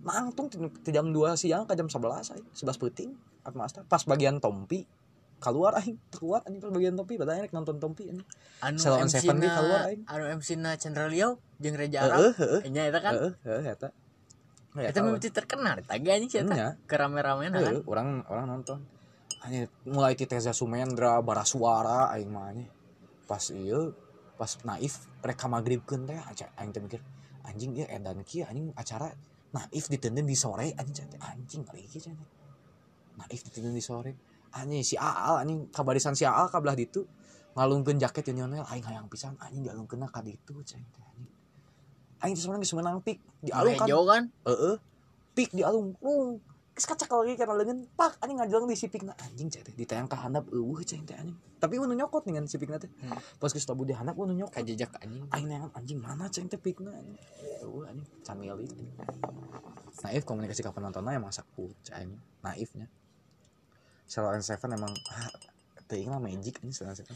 Nangtung 0.06 0.46
ti, 0.54 0.92
jam 0.94 1.10
2 1.10 1.34
siang 1.34 1.66
ke 1.66 1.74
jam 1.74 1.90
11 1.90 2.38
aing. 2.38 2.46
11 2.54 2.78
peuting 2.78 3.18
Atmasta 3.42 3.82
pas 3.82 4.06
bagian 4.06 4.38
tompi 4.38 4.86
keluar 5.42 5.74
aing. 5.82 5.98
Keluar 6.14 6.46
anjing 6.46 6.62
pas 6.62 6.70
bagian 6.70 6.94
tompi. 6.94 7.18
Padahal 7.18 7.50
rek 7.50 7.54
nonton 7.56 7.82
tompi 7.82 8.14
anjing. 8.14 8.30
Anu 8.62 8.78
Selo 8.78 9.02
on 9.02 9.10
MC 9.10 9.26
Seven 9.26 9.42
na 9.42 9.58
keluar, 9.58 9.82
aing. 9.90 10.06
anu 10.06 10.24
MC 10.38 10.50
na 10.62 10.78
Chandra 10.78 11.10
Liao 11.10 11.42
jeung 11.58 11.74
Reja 11.74 12.06
Arab. 12.06 12.30
heeh. 12.38 12.62
Nya 12.70 12.94
eta 12.94 13.02
kan? 13.02 13.14
Heeh 13.18 13.34
heeh 13.42 13.74
eta 13.74 13.90
Ya, 14.76 14.92
tahu. 14.92 15.16
mimpi 15.16 15.32
terkenal 15.32 15.80
tadi 15.88 16.12
anjing 16.12 16.28
sih 16.28 16.44
Nya. 16.44 16.76
kerame-ramean 16.84 17.56
kan? 17.56 17.64
Heeh, 17.64 17.84
orang 17.88 18.28
orang 18.28 18.46
nonton. 18.52 18.84
Anjing 19.40 19.72
mulai 19.88 20.20
ti 20.20 20.28
Teza 20.28 20.52
Sumendra 20.52 21.24
Barasuara 21.24 22.12
aing 22.12 22.28
mah 22.28 22.52
pas 23.24 23.42
ieu 23.56 23.96
pas 24.36 24.52
naif 24.68 25.08
rek 25.24 25.40
magribkeun 25.48 26.04
teh 26.04 26.20
aja 26.20 26.52
aing 26.60 26.76
teh 26.76 26.84
mikir 26.84 27.00
anjing 27.48 27.72
ieu 27.72 27.88
edan 27.88 28.20
kieu 28.28 28.44
anjing 28.44 28.76
acara 28.76 29.08
naif 29.56 29.88
diteuneun 29.88 30.28
di 30.28 30.36
sore 30.36 30.76
anjing 30.76 31.08
anjing 31.24 31.64
ngeri 31.64 31.88
kieu 31.88 32.04
cenah 32.12 32.28
naif 33.16 33.42
diteuneun 33.48 33.76
di 33.76 33.84
sore. 33.84 34.12
Anjing 34.56 34.84
si 34.84 35.00
Aal 35.00 35.44
anjing 35.44 35.72
kabarisan 35.72 36.20
si 36.20 36.28
Aal 36.28 36.52
kabelah 36.52 36.76
ditu. 36.76 37.08
Ngalungkeun 37.56 37.96
jaket 37.96 38.36
Lionel 38.36 38.68
aing 38.68 38.84
hayang 38.84 39.08
pisan 39.08 39.40
anjing 39.40 39.64
dialungkeunna 39.64 40.12
ka 40.12 40.20
ditu 40.20 40.60
cenah 40.60 40.92
anjing 41.16 41.35
aing 42.24 42.36
sebenarnya 42.38 42.64
geus 42.64 42.74
meunang 42.78 43.02
pik 43.04 43.20
dialungkan 43.44 43.88
Hejo 43.88 44.00
kan 44.08 44.24
Heeh. 44.48 44.76
Pik 45.36 45.52
di 45.52 45.68
alung. 45.68 46.00
Lung. 46.00 46.40
Geus 46.76 46.92
kacak 46.92 47.08
lagi 47.08 47.40
karena 47.40 47.56
leungeun 47.56 47.88
pak 47.96 48.20
anjing 48.20 48.36
ngajelang 48.36 48.68
di 48.68 48.76
sipikna 48.76 49.16
anjing 49.16 49.48
cai 49.48 49.64
teh 49.64 49.72
ditayang 49.72 50.12
ka 50.12 50.20
handap 50.20 50.44
eueuh 50.52 50.84
cai 50.84 51.00
teh 51.08 51.16
anjing. 51.16 51.40
Tapi 51.56 51.80
unu 51.80 51.96
nyokot 51.96 52.28
dengan 52.28 52.44
sipikna 52.52 52.76
teh. 52.76 52.92
Hmm. 53.00 53.16
Pas 53.40 53.48
geus 53.48 53.64
tabu 53.64 53.88
di 53.88 53.96
handap 53.96 54.20
unu 54.20 54.36
nyokot. 54.36 54.60
kajejak 54.60 54.92
anjing 55.00 55.24
Aing 55.32 55.48
nangan 55.48 55.72
anjing 55.72 56.04
mana 56.04 56.28
cai 56.28 56.44
teh 56.52 56.60
pikna 56.60 56.92
anjing. 56.92 57.16
Eueuh 57.64 57.88
anjing 57.88 58.08
camili. 58.28 58.68
anjing. 58.68 58.92
Naif 60.04 60.28
komunikasi 60.28 60.68
ka 60.68 60.76
penontonnya 60.76 61.16
emang 61.16 61.32
saku 61.32 61.72
cai 61.88 62.04
anjing. 62.04 62.20
Naifnya. 62.44 62.92
Selain 64.04 64.44
Seven 64.44 64.76
emang 64.76 64.92
teuing 65.88 66.12
lah 66.12 66.20
magic 66.20 66.60
anjing 66.60 66.76
Selain 66.76 66.92
Seven. 66.92 67.16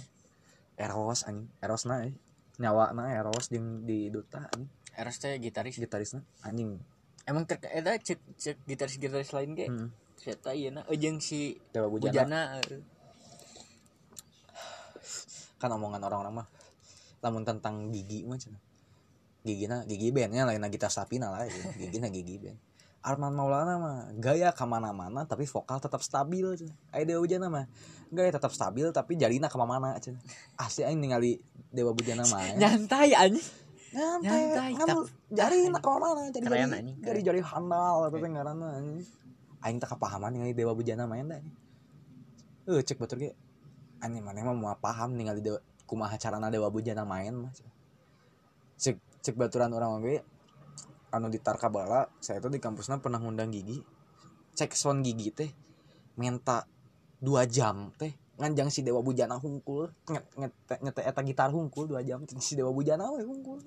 Eros 0.79 1.27
anjing. 1.27 1.51
Eros 1.59 1.83
na 1.83 2.07
eh. 2.07 2.15
Nyawa 2.63 2.95
na 2.95 3.11
Eros 3.11 3.51
jeung 3.51 3.83
di 3.83 4.07
duta 4.07 4.47
anjing. 4.55 4.71
Eros 4.99 5.15
teh 5.23 5.39
gitaris 5.39 5.79
Gitarisna 5.79 6.19
anjing. 6.43 6.75
emang 7.23 7.47
ter 7.47 7.61
eta 7.71 7.95
cek 7.95 8.19
cek 8.35 8.57
gitaris 8.67 8.95
gitaris 8.99 9.31
lain 9.31 9.55
ge 9.55 9.67
Hmm. 9.71 9.89
Eta 10.19 10.51
iya 10.51 10.67
na 10.67 10.83
jeung 10.91 11.23
si 11.23 11.55
Dewa 11.71 11.87
Bujana. 11.87 12.11
Bujana 12.11 12.41
eh, 12.59 12.83
kan 15.59 15.71
omongan 15.75 16.03
orang-orang 16.03 16.43
mah 16.43 16.47
lamun 17.19 17.43
tentang 17.43 17.91
gigi 17.91 18.23
mah 18.23 18.39
cenah 18.39 18.59
gigina 19.43 19.83
gigi 19.87 20.11
bandnya 20.11 20.47
lain 20.47 20.59
Nagita 20.63 20.87
Sapina 20.87 21.31
lah 21.31 21.43
ya. 21.47 21.51
gigina 21.87 22.07
gigi 22.07 22.39
band 22.39 22.59
Arman 22.99 23.31
Maulana 23.31 23.79
mah 23.79 23.97
gaya 24.19 24.51
ke 24.51 24.63
mana-mana 24.67 25.23
tapi 25.23 25.47
vokal 25.47 25.79
tetap 25.79 26.03
stabil 26.03 26.43
cenah 26.55 26.75
Aya 26.95 27.03
Dewa 27.07 27.23
Bujana 27.23 27.47
mah 27.47 27.65
gaya 28.11 28.31
tetap 28.31 28.51
stabil 28.51 28.87
tapi 28.91 29.15
jarina 29.19 29.51
ke 29.51 29.55
mana-mana 29.59 29.99
cenah 29.99 30.19
asli 30.63 30.87
aing 30.87 30.99
ningali 30.99 31.39
Dewa 31.71 31.91
Bujana 31.91 32.23
mah 32.27 32.43
ya. 32.43 32.55
nyantai 32.55 33.15
anjing 33.15 33.47
nyantai. 33.93 34.23
Nyantai, 34.25 34.71
tapi- 34.77 35.11
jarina 35.33 35.79
ke 35.81 35.89
mana-mana 35.89 36.29
jadi 36.33 36.45
Keren, 36.45 36.69
jadi 36.69 36.93
keren. 37.01 37.23
jadi 37.25 37.39
handal 37.45 37.95
apa 38.09 38.15
teh 38.17 38.29
ngaranna 38.29 38.69
aing 39.59 39.77
tak 39.81 39.89
kepahaman 39.97 40.31
ningali 40.33 40.53
Dewa 40.55 40.71
Bujana 40.73 41.03
main 41.05 41.27
dah 41.27 41.41
eh 42.69 42.81
cek 42.85 42.97
batur 43.01 43.17
ge. 43.19 43.31
Anjing 43.99 44.23
mana 44.23 44.45
mah 44.45 44.55
mau 44.55 44.71
paham 44.79 45.17
ningali 45.17 45.41
Dewa 45.43 45.59
kumaha 45.89 46.15
carana 46.15 46.47
Dewa 46.47 46.69
Bujana 46.71 47.03
main 47.03 47.33
mah 47.35 47.51
cek. 48.77 48.95
Cek 49.19 49.35
baturan 49.35 49.73
orang 49.75 49.99
oge 49.99 50.23
anu 51.11 51.27
di 51.27 51.41
Tarkabala 51.41 52.07
saya 52.23 52.39
tuh 52.39 52.53
di 52.53 52.61
kampusnya 52.61 53.01
pernah 53.03 53.19
ngundang 53.19 53.51
gigi. 53.51 53.83
Cek 54.55 54.71
sound 54.77 55.03
gigi 55.03 55.33
teh 55.35 55.51
minta 56.15 56.63
dua 57.19 57.43
jam 57.43 57.91
teh 57.99 58.15
nganjang 58.39 58.71
si 58.71 58.87
Dewa 58.87 59.03
Bujana 59.03 59.35
hungkul 59.35 59.91
nget 60.07 60.25
nget 60.39 60.53
nyete 60.79 61.01
eta 61.03 61.21
gitar 61.27 61.51
hungkul 61.51 61.91
dua 61.91 61.99
jam 61.99 62.23
si 62.39 62.55
Dewa 62.55 62.71
Bujana 62.71 63.11
we 63.11 63.27
hungkul 63.27 63.59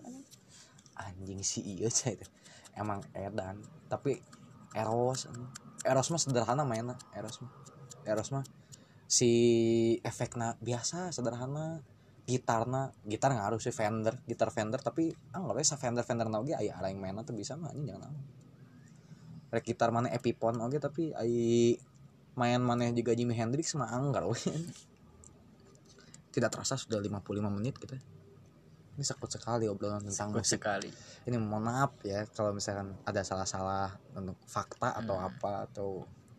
anjing. 0.97 1.45
si 1.45 1.61
iya 1.61 1.93
cai 1.93 2.17
teh 2.17 2.29
emang 2.77 3.05
edan 3.13 3.61
tapi 3.93 4.17
Eros. 4.73 5.29
Eros 5.85 6.09
mah 6.09 6.21
sederhana 6.21 6.65
mainnya 6.65 6.97
Eros 7.13 7.45
mah 7.45 7.53
Eros 8.09 8.33
mah 8.33 8.45
si 9.05 9.31
efeknya 10.01 10.57
biasa 10.65 11.13
sederhana 11.13 11.85
gitarna 12.25 12.97
gitar 13.05 13.37
ngaruh 13.37 13.61
sih 13.61 13.75
Fender 13.75 14.17
gitar 14.25 14.49
Fender 14.49 14.81
tapi 14.81 15.13
anggap 15.37 15.61
aja 15.61 15.77
Fender 15.77 16.07
Fender 16.07 16.33
oge 16.33 16.57
aya 16.57 16.81
yang 16.81 16.97
main 16.97 17.21
tuh 17.21 17.37
bisa 17.37 17.61
mah 17.61 17.75
anjing 17.75 17.93
jangan 17.93 18.15
rek 19.53 19.69
gitar 19.69 19.93
mana 19.93 20.09
Epiphone 20.09 20.65
oge 20.65 20.81
tapi 20.81 21.13
ai 21.13 21.77
main 22.33 22.59
mana 22.59 22.89
juga 22.91 23.13
Jimi 23.13 23.33
Hendrix 23.33 23.75
mah 23.75 23.93
anggar 23.93 24.25
tidak 26.33 26.49
terasa 26.49 26.81
sudah 26.81 26.99
55 26.99 27.21
menit 27.53 27.77
gitu 27.77 27.97
ini 28.93 29.01
sekut 29.01 29.29
sekali 29.29 29.65
obrolan 29.69 30.05
tentang 30.05 30.37
Sekut 30.37 30.45
musik. 30.45 30.61
sekali. 30.61 30.93
Ini 31.25 31.41
mohon 31.41 31.65
maaf 31.65 31.97
ya 32.05 32.29
kalau 32.29 32.53
misalkan 32.53 32.93
ada 33.09 33.25
salah-salah 33.25 33.89
untuk 34.13 34.37
fakta 34.45 34.93
atau 34.93 35.17
Hmm. 35.17 35.29
apa 35.33 35.65
atau 35.65 35.89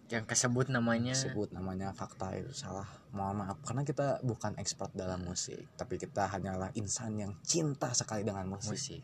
yang 0.05 0.21
kesebut 0.21 0.69
namanya. 0.69 1.17
Sebut 1.17 1.49
namanya 1.49 1.89
fakta 1.97 2.29
itu 2.37 2.53
salah. 2.53 2.85
Mohon 3.09 3.41
maaf 3.41 3.57
karena 3.65 3.81
kita 3.81 4.21
bukan 4.21 4.53
expert 4.61 4.93
dalam 4.93 5.25
musik 5.25 5.65
tapi 5.73 5.97
kita 5.97 6.29
hanyalah 6.29 6.69
insan 6.77 7.17
yang 7.17 7.33
cinta 7.41 7.89
sekali 7.89 8.21
dengan 8.21 8.45
musik. 8.45 8.77
Musik. 8.77 9.01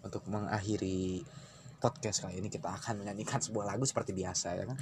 Untuk 0.00 0.24
mengakhiri 0.32 1.20
podcast 1.82 2.22
kali 2.22 2.38
ini 2.38 2.46
kita 2.46 2.70
akan 2.70 3.02
menyanyikan 3.02 3.42
sebuah 3.42 3.74
lagu 3.74 3.82
seperti 3.82 4.14
biasa 4.14 4.54
ya 4.54 4.64
kan? 4.70 4.78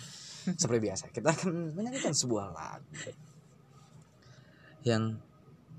Seperti 0.53 0.81
biasa 0.85 1.05
kita 1.09 1.33
akan 1.33 1.73
menyanyikan 1.73 2.13
sebuah 2.13 2.53
lagu 2.53 2.93
yang 4.85 5.17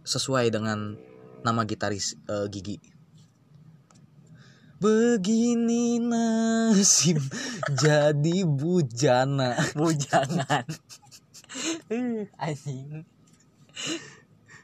sesuai 0.01 0.49
dengan 0.49 0.97
nama 1.45 1.61
gitaris 1.69 2.17
eh, 2.25 2.49
Gigi. 2.49 2.81
Begini 4.81 6.01
nasib 6.01 7.21
jadi 7.69 8.41
bujana. 8.41 9.53
Bujangan. 9.77 10.65
Anjing. 12.41 13.05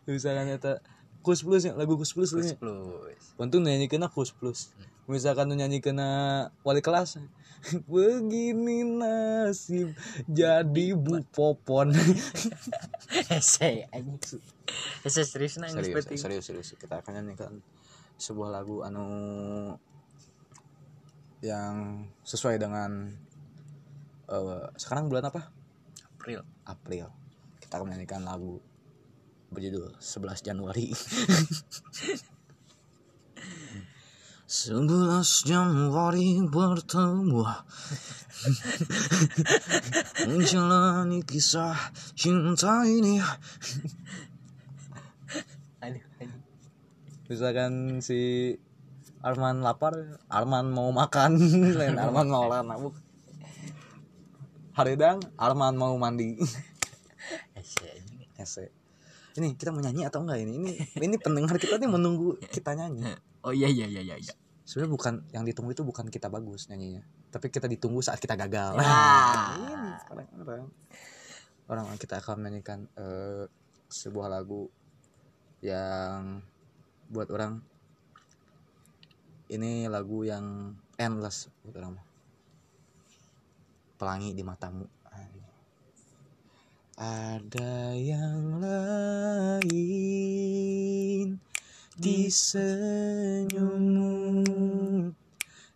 Misalkan 0.10 0.50
eta 0.50 0.82
kus 1.22 1.46
plus 1.46 1.70
ya 1.70 1.78
lagu 1.78 1.94
kus 2.02 2.18
plus 2.18 2.34
nya 2.34 2.58
plus. 2.58 3.38
Untung 3.38 3.62
nyanyi 3.62 3.86
kena 3.86 4.10
kus 4.10 4.34
plus 4.34 4.74
misalkan 5.08 5.48
nu 5.48 5.56
nyanyi 5.56 5.80
kena 5.80 6.52
wali 6.68 6.84
kelas 6.84 7.24
begini 7.92 8.84
nasib 8.84 9.96
jadi 10.28 10.94
bu 10.94 11.24
popon. 11.32 11.96
Anjing. 13.96 14.44
Hese 15.02 15.24
serius 15.24 15.58
nang 15.58 15.72
serius 15.72 16.06
serius 16.12 16.46
serius. 16.46 16.70
Kita 16.76 17.00
akan 17.00 17.24
nyanyikan 17.24 17.64
sebuah 18.20 18.52
lagu 18.52 18.84
anu 18.84 19.08
yang 21.40 22.06
sesuai 22.28 22.60
dengan 22.60 23.16
eh, 24.28 24.66
sekarang 24.76 25.08
bulan 25.08 25.32
apa? 25.32 25.50
April. 26.04 26.44
April. 26.68 27.08
Kita 27.64 27.80
akan 27.80 27.88
menyanyikan 27.90 28.28
lagu 28.28 28.60
berjudul 29.48 29.96
11 30.04 30.44
Januari 30.44 30.92
11 34.48 35.44
Januari 35.44 36.40
bertemu. 36.48 37.44
Menjalani 40.24 41.20
kisah 41.28 41.76
cinta 42.16 42.88
ini. 42.88 43.20
Misalkan 47.28 48.00
si 48.00 48.56
Arman 49.20 49.60
lapar 49.60 50.16
Arman 50.32 50.72
mau 50.72 50.96
makan. 50.96 51.36
Lain 51.84 52.00
Arman 52.00 52.32
mau 52.32 52.48
lah 52.48 52.64
nabuk. 52.64 52.96
Haridang 54.80 55.20
Arman 55.36 55.76
mau 55.76 55.92
mandi. 56.00 56.40
Ese. 58.40 58.72
Ini 59.36 59.60
kita 59.60 59.76
mau 59.76 59.84
nyanyi 59.84 60.08
atau 60.08 60.24
enggak 60.24 60.40
ini? 60.40 60.56
Ini 60.56 60.72
ini 61.04 61.16
pendengar 61.20 61.60
kita 61.60 61.76
nih 61.76 61.92
menunggu 61.92 62.40
kita 62.48 62.80
nyanyi. 62.80 63.27
Oh 63.48 63.56
iya 63.56 63.72
iya 63.72 63.88
iya 63.88 64.04
iya 64.04 64.20
iya. 64.20 64.36
Sebenarnya 64.68 64.92
bukan 64.92 65.24
yang 65.32 65.48
ditunggu 65.48 65.72
itu 65.72 65.88
bukan 65.88 66.12
kita 66.12 66.28
bagus 66.28 66.68
nyanyinya, 66.68 67.00
tapi 67.32 67.48
kita 67.48 67.72
ditunggu 67.72 68.04
saat 68.04 68.20
kita 68.20 68.36
gagal. 68.36 68.76
Ah. 68.84 69.56
Ini 69.56 69.96
orang-orang. 70.12 70.68
Orang 71.68 71.96
kita 71.96 72.20
akan 72.20 72.44
menyanyikan 72.44 72.84
eh, 73.00 73.48
sebuah 73.88 74.28
lagu 74.28 74.68
yang 75.64 76.44
buat 77.08 77.32
orang 77.32 77.64
ini 79.48 79.88
lagu 79.88 80.28
yang 80.28 80.76
endless 81.00 81.48
buat 81.64 81.80
orang. 81.80 81.96
Pelangi 83.96 84.36
di 84.36 84.44
matamu. 84.44 84.84
Ada 86.98 87.94
yang 87.94 88.58
lain 88.58 90.18
di 91.98 92.30
senyummu 92.30 94.14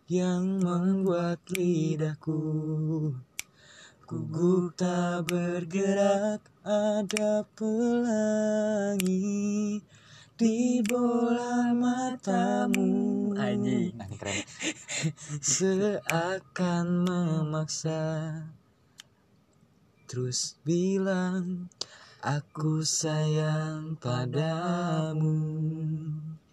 yang 0.06 0.62
membuat 0.62 1.42
lidahku 1.50 2.38
gugup 4.06 4.70
tak 4.78 5.26
bergerak 5.26 6.38
ada 6.62 7.42
pelangi 7.58 9.02
di 10.38 10.78
bola 10.86 11.74
matamu 11.74 13.34
Anjing. 13.34 13.90
nah, 13.98 14.06
keren 14.14 14.46
seakan 15.42 17.02
memaksa 17.02 18.02
terus 20.06 20.54
bilang 20.62 21.66
aku 22.22 22.86
sayang 22.86 23.98
padamu. 23.98 25.34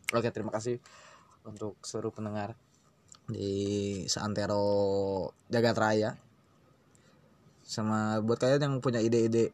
Oke 0.09 0.33
terima 0.33 0.49
kasih 0.49 0.81
untuk 1.45 1.77
seluruh 1.85 2.09
pendengar 2.09 2.57
di 3.29 4.01
seantero 4.09 5.29
jagat 5.45 5.77
raya. 5.77 6.11
Sama 7.61 8.17
buat 8.25 8.41
kalian 8.41 8.65
yang 8.65 8.75
punya 8.81 8.97
ide-ide 8.97 9.53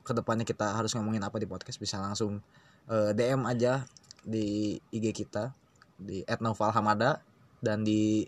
ke 0.00 0.12
depannya 0.16 0.48
kita 0.48 0.72
harus 0.72 0.96
ngomongin 0.96 1.20
apa 1.20 1.36
di 1.36 1.44
podcast 1.44 1.76
bisa 1.76 2.00
langsung 2.00 2.40
eh, 2.88 3.12
DM 3.12 3.44
aja 3.44 3.84
di 4.24 4.80
IG 4.88 5.12
kita 5.12 5.52
di 6.00 6.24
@novalhamada 6.40 7.20
dan 7.60 7.84
di 7.84 8.24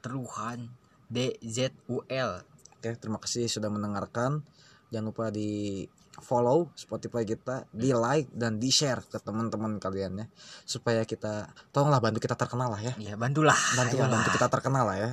Truhan 0.00 0.72
D 1.04 1.36
Z 1.44 1.76
U 1.92 2.00
L. 2.08 2.40
Oke, 2.80 2.96
terima 2.96 3.20
kasih 3.20 3.44
sudah 3.44 3.68
mendengarkan. 3.68 4.40
Jangan 4.88 5.06
lupa 5.12 5.28
di 5.28 5.84
follow 6.20 6.70
Spotify 6.76 7.24
kita, 7.24 7.66
di 7.74 7.90
like 7.90 8.30
dan 8.30 8.60
di 8.60 8.68
share 8.68 9.02
ke 9.04 9.18
teman-teman 9.18 9.80
kalian 9.80 10.22
ya, 10.22 10.26
supaya 10.68 11.02
kita 11.08 11.50
tolonglah 11.74 11.98
bantu 11.98 12.22
kita 12.22 12.36
terkenal 12.36 12.70
lah 12.70 12.80
ya. 12.80 12.94
ya 13.00 13.14
bantulah 13.16 13.56
Bantu 13.76 13.96
Ayolah. 13.98 14.12
bantu 14.12 14.28
kita 14.36 14.48
terkenal 14.52 14.84
lah 14.86 14.96
ya. 15.00 15.10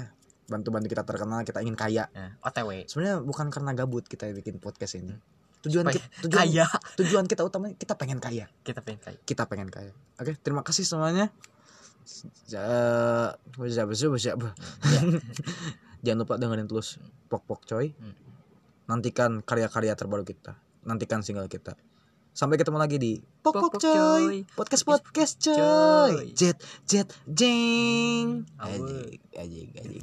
Bantu 0.47 0.67
bantu 0.71 0.87
kita 0.87 1.03
terkenal, 1.03 1.39
kita 1.43 1.59
ingin 1.59 1.75
kaya. 1.75 2.07
Nah, 2.15 2.39
OTW 2.39 2.87
Sebenarnya 2.87 3.19
bukan 3.19 3.51
karena 3.51 3.71
gabut 3.75 4.07
kita 4.07 4.31
bikin 4.31 4.63
podcast 4.63 4.95
ini. 4.95 5.15
Tujuan 5.65 5.89
Supaya 5.89 5.97
kita 5.99 6.07
tujuan, 6.23 6.39
kaya 6.39 6.65
tujuan 7.01 7.25
kita 7.27 7.41
utama 7.43 7.73
kita 7.75 7.93
pengen 7.97 8.21
kaya. 8.21 8.45
kita 8.63 8.79
pengen 8.79 9.01
kaya 9.03 9.17
Kita 9.25 9.43
pengen 9.49 9.67
kaya. 9.67 9.91
Oke, 10.21 10.37
terima 10.39 10.63
kasih 10.63 10.87
semuanya. 10.87 11.33
Siapa. 14.15 14.55
Jangan 16.05 16.19
lupa 16.23 16.39
dengerin 16.39 16.69
terus 16.69 17.01
Pok 17.27 17.43
Pok 17.43 17.61
Coy. 17.67 17.91
Hmm. 17.97 18.15
Nantikan 18.87 19.43
karya-karya 19.43 19.97
terbaru 19.99 20.23
kita. 20.23 20.55
Nantikan 20.87 21.19
single 21.19 21.51
kita. 21.51 21.75
Sampai 22.31 22.55
ketemu 22.55 22.79
lagi 22.79 22.95
di 22.95 23.19
Pok 23.19 23.49
Pok 23.49 23.61
Pok 23.61 23.71
Pok 23.75 23.81
Coy. 23.83 23.97
Coy. 23.97 24.35
Podcast 24.55 24.83
podcast 24.87 25.33
Coy. 25.41 26.31
Jet 26.31 26.55
jet 26.87 27.11
jeng. 27.27 28.47
Awe. 28.55 28.71
Ajik 28.71 29.19
ajik 29.35 29.67
ajik. 29.83 29.95